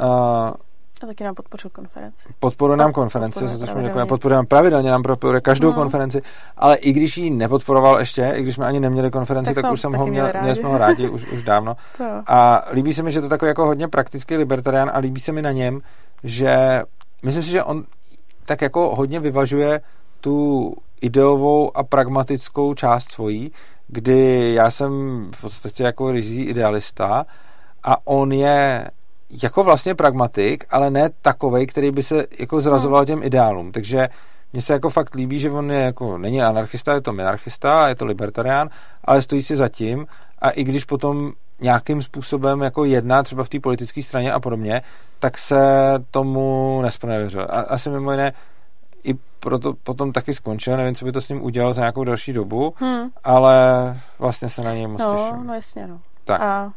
[0.00, 0.06] Uh,
[1.02, 2.28] A taky nám podpořil konferenci.
[2.40, 4.06] podporuje nám konferenci, podporuje což děkujeme.
[4.08, 5.74] Podporujeme pravidelně, nám podporuje každou No.
[5.74, 6.22] konferenci,
[6.56, 9.80] ale i když ji nepodporoval ještě, i když jsme ani neměli konferenci, Tak tak, už
[9.80, 11.76] jsem ho měl, měli jsme ho rádi už, už dávno.
[11.98, 12.04] To.
[12.26, 15.32] A líbí se mi, že to je takový jako hodně praktický libertarián a líbí se
[15.32, 15.80] mi na něm,
[16.24, 16.82] že
[17.22, 17.84] myslím si, že on
[18.46, 19.80] tak jako hodně vyvažuje
[20.20, 23.52] tu ideovou a pragmatickou část svojí,
[23.88, 24.90] kdy já jsem
[25.36, 27.26] v podstatě jako rizí idealista
[27.84, 28.90] a on je
[29.42, 33.72] jako vlastně pragmatik, ale ne takovej, který by se jako zrazoval těm ideálům.
[33.72, 34.08] Takže
[34.52, 37.94] mně se jako fakt líbí, že on je jako, není anarchista, je to minarchista, je
[37.94, 38.68] to libertarián,
[39.04, 40.06] ale stojí si za tím
[40.38, 44.82] a i když potom nějakým způsobem jako jedná třeba v té politické straně a podobně,
[45.18, 45.58] tak se
[46.10, 47.42] tomu nespronevěřil.
[47.50, 48.32] A asi mimo jiné
[49.04, 52.32] i proto potom taky skončil, nevím, co by to s ním udělal za nějakou další
[52.32, 53.08] dobu, Hmm.
[53.24, 53.56] ale
[54.18, 55.46] vlastně se na něj moc No, těším.
[55.46, 55.98] no jasně, no.
[56.24, 56.40] Tak.
[56.40, 56.72] A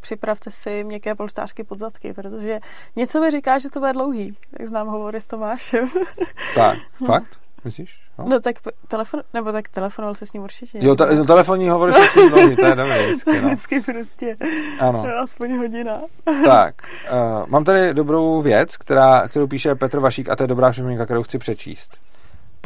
[0.00, 2.60] připravte si měkké polštářky pod zadky, protože
[2.96, 5.88] něco mi říká, že to bude dlouhý, jak znám hovory s Tomášem.
[6.54, 7.38] Tak, fakt?
[7.64, 8.00] Myslíš?
[8.18, 8.24] No.
[8.28, 8.56] no tak
[8.88, 10.78] telefon, nebo tak telefonoval se s ním určitě.
[10.80, 13.48] Jo, te, telefonní hovory jsou tím dlouhý, to je dobrý vždycky, no.
[13.48, 14.36] Vždycky prostě.
[14.80, 15.06] Ano.
[15.06, 16.00] No, aspoň hodina.
[16.44, 16.74] Tak,
[17.12, 21.04] uh, mám tady dobrou věc, která, kterou píše Petr Vašík a to je dobrá připomínka,
[21.04, 21.96] kterou chci přečíst.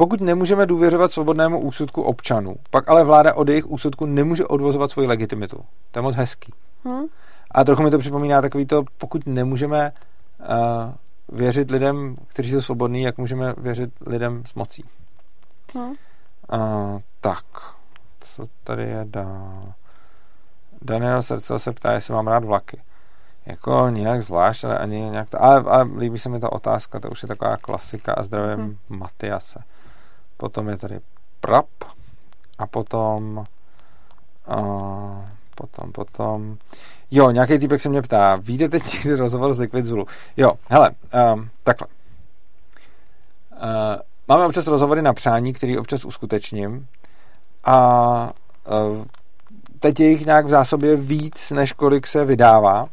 [0.03, 5.07] Pokud nemůžeme důvěřovat svobodnému úsudku občanů, pak ale vláda od jejich úsudku nemůže odvozovat svoji
[5.07, 5.57] legitimitu.
[5.91, 6.53] To je moc hezký.
[6.87, 7.05] Hm?
[7.51, 9.91] A trochu mi to připomíná takový to, pokud nemůžeme
[10.39, 14.83] uh, věřit lidem, kteří jsou svobodní, jak můžeme věřit lidem s mocí.
[15.75, 15.79] Hm?
[15.79, 15.95] Uh,
[17.21, 17.45] tak,
[18.19, 19.73] co tady je dál?
[20.81, 22.81] Daniel Srdcel se ptá, jestli mám rád vlaky.
[23.45, 27.09] Jako nějak zvlášť, ale ani nějak to, ale, ale líbí se mi ta otázka, to
[27.09, 28.77] už je taková klasika a zdravím Hm.
[28.89, 28.99] hmm.
[28.99, 29.59] Matiase.
[30.43, 30.99] Potom je tady
[31.39, 31.67] Prap
[32.57, 33.45] a potom
[34.47, 35.25] uh,
[35.55, 36.57] potom, potom
[37.11, 40.05] jo, nějaký týpek se mě ptá, vyjde teď někdy rozhovor z Liquid Zulu?
[40.37, 40.91] Jo, hele,
[41.33, 41.87] um, takhle.
[43.51, 46.87] Uh, máme občas rozhovory na přání, který občas uskutečním
[47.63, 48.33] a
[48.71, 49.05] uh,
[49.79, 52.87] teď je jich nějak v zásobě víc, než kolik se vydává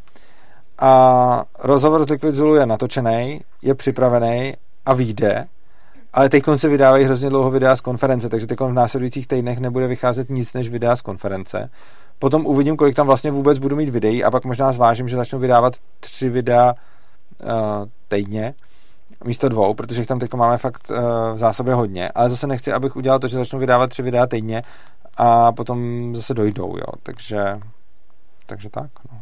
[0.79, 4.55] a rozhovor s Liquid Zulu je natočený, je připravený
[4.87, 5.49] a vyjde,
[6.13, 9.87] ale teď se vydávají hrozně dlouho videa z konference, takže teď v následujících týdnech nebude
[9.87, 11.71] vycházet nic než videa z konference.
[12.19, 15.39] Potom uvidím, kolik tam vlastně vůbec budu mít videí a pak možná zvážím, že začnu
[15.39, 16.75] vydávat tři videa
[17.43, 17.49] uh,
[18.09, 18.55] týdně
[19.25, 20.97] místo dvou, protože jich tam teď máme fakt uh,
[21.35, 24.63] v zásobě hodně, ale zase nechci, abych udělal to, že začnu vydávat tři videa týdně
[25.17, 27.59] a potom zase dojdou, jo, takže
[28.47, 29.19] takže tak, no.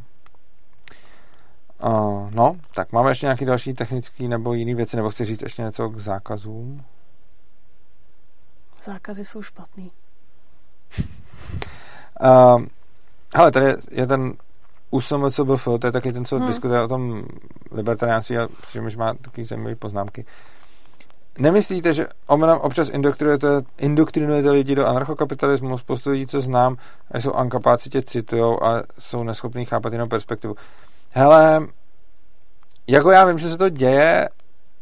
[1.84, 5.62] Uh, no, tak máme ještě nějaký další technický nebo jiný věci, nebo chci říct ještě
[5.62, 6.84] něco k zákazům?
[8.84, 9.92] Zákazy jsou špatný.
[12.20, 12.62] Uh,
[13.34, 14.32] hele, tady je, ten
[14.90, 16.46] USMCBF, to je taky ten, co Hmm.
[16.46, 17.24] diskutuje o tom
[17.72, 20.24] libertariánství a přičemž má taky zajímavé poznámky.
[21.38, 23.48] Nemyslíte, že omenem občas indoktrinujete,
[23.78, 25.78] indoktrinujete lidi do anarchokapitalismu?
[25.78, 26.76] Spoustu lidí, co znám,
[27.10, 30.54] a jsou ankapácitě citujou a jsou neschopní chápat jinou perspektivu.
[31.10, 31.66] Hele,
[32.86, 34.28] jako já vím, že se to děje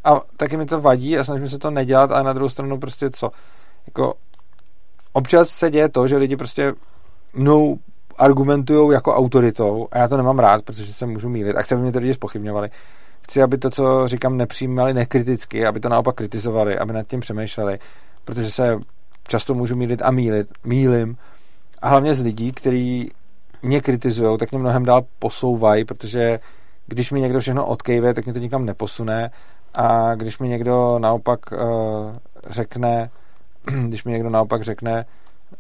[0.05, 3.11] a taky mi to vadí a snažím se to nedělat, a na druhou stranu prostě
[3.11, 3.31] co?
[3.87, 4.15] Jako
[5.13, 6.75] občas se děje to, že lidi prostě
[7.33, 7.79] mnou
[8.19, 11.83] argumentují jako autoritou a já to nemám rád, protože se můžu mýlit a chci, aby
[11.83, 12.71] mě to lidi spochybňovali.
[13.23, 17.79] Chci, aby to, co říkám, nepřijímali nekriticky, aby to naopak kritizovali, aby nad tím přemýšleli,
[18.25, 18.79] protože se
[19.29, 21.17] často můžu mýlit a mýlit, mýlim
[21.83, 23.13] a hlavně z lidí, kteří
[23.67, 26.41] mě kritizují, tak mě mnohem dál posouvají, protože
[26.87, 29.31] když mi někdo všechno odkejve, tak mě to nikam neposune
[29.75, 31.59] a když mi někdo naopak uh,
[32.47, 33.11] řekne,
[33.89, 35.05] když mi někdo naopak řekne,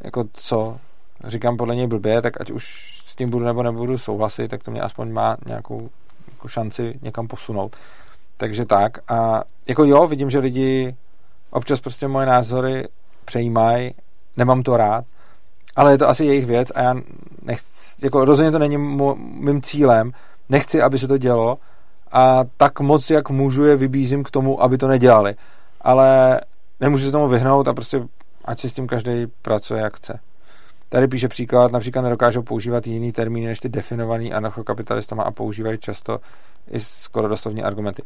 [0.04, 0.76] jako co
[1.24, 4.70] říkám podle něj blbě, tak ať už s tím budu nebo nebudu souhlasit, tak to
[4.70, 5.88] mě aspoň má nějakou
[6.32, 7.76] jako šanci někam posunout.
[8.36, 8.98] Takže tak.
[9.12, 10.96] A jako jo, vidím, že lidi
[11.50, 12.88] občas prostě moje názory
[13.24, 13.94] přejímají,
[14.36, 15.04] nemám to rád,
[15.76, 16.94] ale je to asi jejich věc a já
[17.42, 20.12] nechci, jako rozhodně to není mým cílem,
[20.48, 21.58] nechci, aby se to dělo
[22.12, 25.34] a tak moc, jak můžu, je vybízím k tomu, aby to nedělali.
[25.80, 26.40] Ale
[26.80, 28.02] nemůžu se tomu vyhnout a prostě
[28.44, 30.20] ať si s tím každý pracuje, jak chce.
[30.88, 36.18] Tady píše příklad, například nedokážou používat jiný termíny než ty definovaný anarchokapitalistama a používají často
[36.70, 38.02] i skoro doslovní argumenty.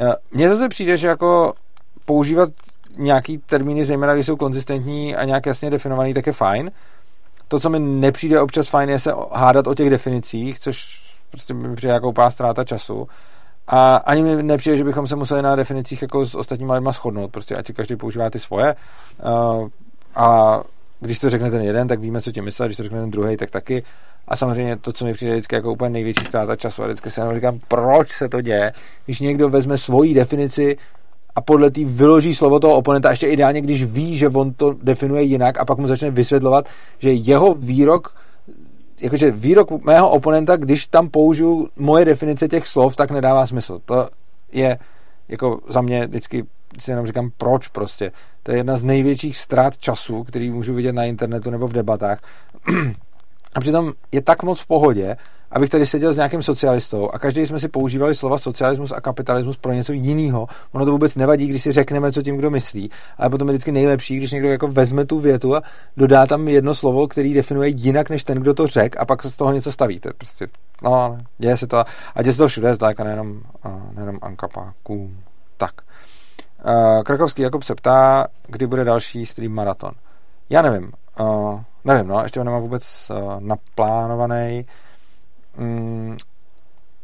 [0.00, 1.52] E, mně zase přijde, že jako
[2.06, 2.50] používat
[2.96, 6.70] nějaký termíny, zejména když jsou konzistentní a nějak jasně definovaný, tak je fajn.
[7.48, 11.76] To, co mi nepřijde občas fajn, je se hádat o těch definicích, což prostě mi
[11.76, 13.08] přijde jako úplná ztráta času.
[13.66, 17.30] A ani mi nepřijde, že bychom se museli na definicích jako s ostatními lidmi shodnout,
[17.30, 18.74] prostě ať si každý používá ty svoje.
[19.24, 19.68] Uh,
[20.14, 20.60] a
[21.00, 23.36] když to řekne ten jeden, tak víme, co tím myslel, když to řekne ten druhý,
[23.36, 23.82] tak taky.
[24.28, 26.82] A samozřejmě to, co mi přijde vždycky jako úplně největší ztráta času.
[26.82, 28.72] A vždycky se říkám, proč se to děje,
[29.04, 30.76] když někdo vezme svoji definici
[31.38, 35.22] a podle té vyloží slovo toho oponenta, ještě ideálně, když ví, že on to definuje
[35.22, 36.66] jinak a pak mu začne vysvětlovat,
[36.98, 38.14] že jeho výrok
[39.00, 43.78] jakože výrok mého oponenta, když tam použiju moje definice těch slov, tak nedává smysl.
[43.84, 44.08] To
[44.52, 44.78] je
[45.28, 46.44] jako za mě vždycky
[46.78, 48.12] si jenom říkám, proč prostě.
[48.42, 52.18] To je jedna z největších ztrát času, který můžu vidět na internetu nebo v debatách.
[53.54, 55.16] A přitom je tak moc v pohodě,
[55.50, 59.56] abych tady seděl s nějakým socialistou a každý jsme si používali slova socialismus a kapitalismus
[59.56, 60.46] pro něco jiného.
[60.72, 63.72] Ono to vůbec nevadí, když si řekneme, co tím kdo myslí, ale potom je vždycky
[63.72, 65.62] nejlepší, když někdo jako vezme tu větu a
[65.96, 69.30] dodá tam jedno slovo, který definuje jinak než ten, kdo to řekl a pak se
[69.30, 70.00] z toho něco staví.
[70.00, 70.46] To je prostě,
[70.84, 71.84] no, děje se to
[72.14, 73.40] a děje se to všude, zdaleka nejenom,
[73.94, 75.10] nejenom Ankapáků.
[75.56, 75.72] Tak.
[77.04, 79.92] Krakovský Jakub se ptá, kdy bude další stream maraton.
[80.50, 80.92] Já nevím.
[81.20, 84.66] Uh, nevím, no, ještě ho nemám vůbec uh, naplánovaný.
[85.58, 86.16] Um,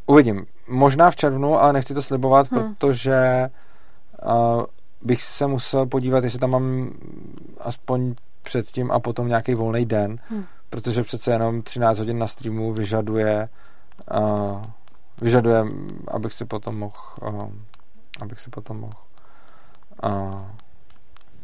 [0.05, 0.45] uvidím.
[0.67, 2.75] Možná v červnu, ale nechci to slibovat, hmm.
[2.75, 3.49] protože
[4.25, 4.63] uh,
[5.01, 6.89] bych se musel podívat, jestli tam mám
[7.59, 10.45] aspoň předtím a potom nějaký volný den, hmm.
[10.69, 13.49] protože přece jenom 13 hodin na streamu vyžaduje
[14.11, 14.63] uh,
[15.21, 15.65] vyžaduje,
[16.07, 17.49] abych si potom mohl uh,
[18.21, 18.97] abych si potom mohl
[20.03, 20.45] uh,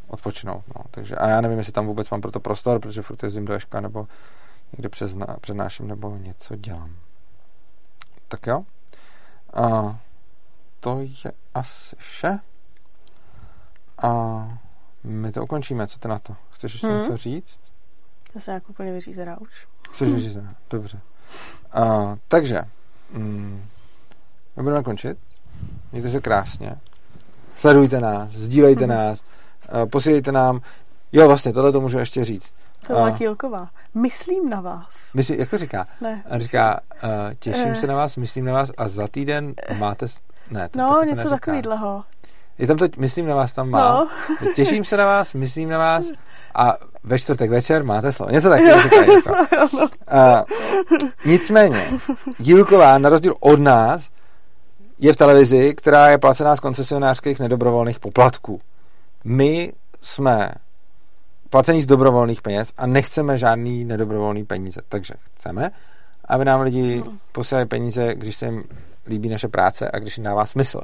[0.08, 0.64] odpočinout.
[0.76, 0.84] No.
[0.92, 3.54] Takže, a já nevím, jestli tam vůbec mám pro to prostor, protože furt jezdím do
[3.54, 4.08] Eška nebo
[4.74, 6.96] někde přezna, přednáším nebo něco dělám.
[8.28, 8.66] Tak jo.
[9.54, 10.00] A
[10.80, 12.40] to je asi vše.
[14.04, 14.12] A
[15.04, 15.88] my to ukončíme.
[15.88, 16.36] Co ty na to?
[16.50, 16.98] Chceš ještě hmm.
[16.98, 17.60] něco říct?
[18.34, 19.68] To se jako úplně vyřízená už.
[19.90, 20.56] Chceš vyřízená?
[20.70, 21.00] Dobře.
[21.72, 22.62] A, takže,
[23.12, 23.66] mm,
[24.56, 25.18] my budeme končit.
[25.92, 26.78] Mějte se krásně.
[27.56, 28.96] Sledujte nás, sdílejte hmm.
[28.96, 29.24] nás,
[29.92, 30.62] posílejte nám.
[31.12, 32.54] Jo, vlastně, tohle to můžu ještě říct.
[32.88, 33.70] To byla Kýlková.
[33.94, 35.14] Myslím na vás.
[35.14, 35.88] Myslí, jak to říká?
[36.02, 36.24] Ne.
[36.30, 37.10] A říká, uh,
[37.40, 40.06] těším uh, se na vás, myslím na vás a za týden máte...
[40.52, 42.04] Ne, to, no, to něco takového.
[42.58, 43.90] Je tam to, myslím na vás tam má.
[43.90, 44.08] No.
[44.56, 46.06] Těším se na vás, myslím na vás
[46.56, 48.32] a ve čtvrtek večer máte slovo.
[48.32, 48.96] Něco takového říká.
[49.52, 49.78] Jako.
[49.78, 49.88] Uh,
[51.26, 51.88] nicméně,
[52.38, 54.10] Dílková, na rozdíl od nás,
[55.00, 58.62] je v televizi, která je placená z koncesionářských nedobrovolných poplatků.
[59.24, 60.52] My jsme
[61.52, 64.82] placení z dobrovolných peněz a nechceme žádný nedobrovolný peníze.
[64.90, 65.72] Takže chceme,
[66.26, 68.64] aby nám lidi posílali peníze, když se jim
[69.08, 70.82] líbí naše práce a když jim dává smysl.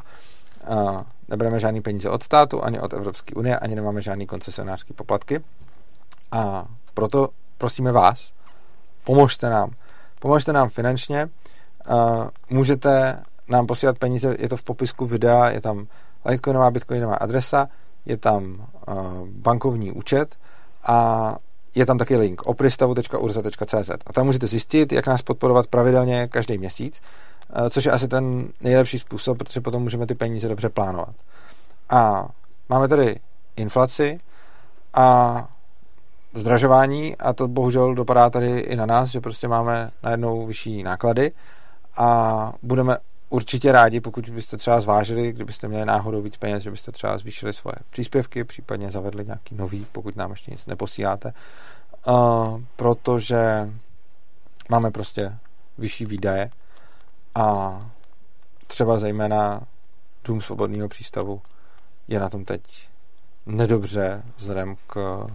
[0.70, 5.44] Uh, nebereme žádný peníze od státu, ani od Evropské unie, ani nemáme žádný koncesionářský poplatky.
[6.32, 8.32] A proto prosíme vás,
[9.04, 9.72] pomožte nám.
[10.20, 11.30] Pomožte nám finančně.
[11.90, 15.88] Uh, můžete nám posílat peníze, je to v popisku videa, je tam
[16.26, 17.68] Litecoinová, Bitcoinová adresa,
[18.06, 20.36] je tam uh, bankovní účet
[20.88, 21.36] a
[21.76, 27.02] je tam taky link opristavu.urza.cz a tam můžete zjistit, jak nás podporovat pravidelně každý měsíc,
[27.62, 31.16] uh, což je asi ten nejlepší způsob, protože potom můžeme ty peníze dobře plánovat.
[31.90, 32.28] A
[32.70, 33.20] máme tady
[33.56, 34.20] inflaci
[34.94, 35.48] a
[36.34, 41.32] zdražování a to bohužel dopadá tady i na nás, že prostě máme najednou vyšší náklady
[41.98, 42.98] a budeme
[43.30, 47.54] určitě rádi, pokud byste třeba zvážili, kdybyste měli náhodou víc peněz, že byste třeba zvýšili
[47.54, 51.34] svoje příspěvky, případně zavedli nějaký nový, pokud nám ještě nic neposíláte,
[52.08, 53.70] uh, protože
[54.70, 55.38] máme prostě
[55.78, 56.50] vyšší výdaje
[57.36, 57.82] a
[58.68, 59.62] třeba zejména
[60.28, 61.42] Dům svobodného přístavu
[62.08, 62.90] je na tom teď
[63.46, 65.26] nedobře vzhledem k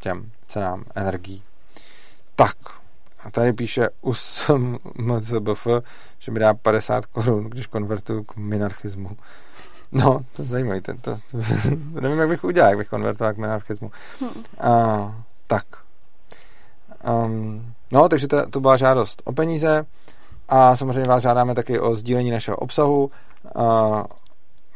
[0.00, 1.42] těm cenám energií.
[2.36, 2.56] Tak,
[3.24, 5.66] a tady píše USMCBF,
[6.18, 9.10] že mi dá 50 korun, když konvertuju k minarchismu.
[9.92, 10.80] No, to je zajímavé.
[10.80, 11.38] To, to, to,
[12.00, 13.90] nevím, jak bych udělal, jak bych konvertoval k minarchismu.
[14.20, 14.44] Hmm.
[14.60, 15.64] A, tak.
[17.24, 19.86] Um, no, takže to, to byla žádost o peníze
[20.48, 23.10] a samozřejmě vás žádáme taky o sdílení našeho obsahu.
[23.56, 24.02] Uh,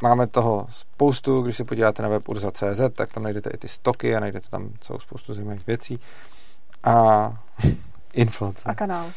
[0.01, 4.15] máme toho spoustu, když se podíváte na web urza.cz, tak tam najdete i ty stoky
[4.15, 5.99] a najdete tam celou spoustu zajímavých věcí.
[6.83, 7.27] A
[8.13, 8.63] inflace.
[8.65, 9.11] A kanál.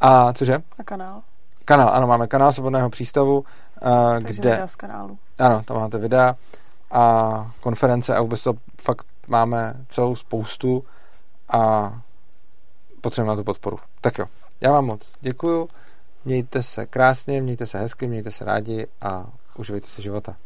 [0.00, 0.58] A cože?
[0.78, 1.22] A kanál.
[1.64, 3.44] Kanál, ano, máme kanál Svobodného přístavu, uh,
[4.12, 4.50] Takže kde...
[4.50, 5.18] videa z kanálu.
[5.38, 6.36] Ano, tam máte videa
[6.90, 10.84] a konference a vůbec to fakt máme celou spoustu
[11.48, 11.92] a
[13.00, 13.78] potřebujeme na to podporu.
[14.00, 14.26] Tak jo,
[14.60, 15.68] já vám moc děkuju,
[16.24, 20.36] mějte se krásně, mějte se hezky, mějte se rádi a uživejte se života.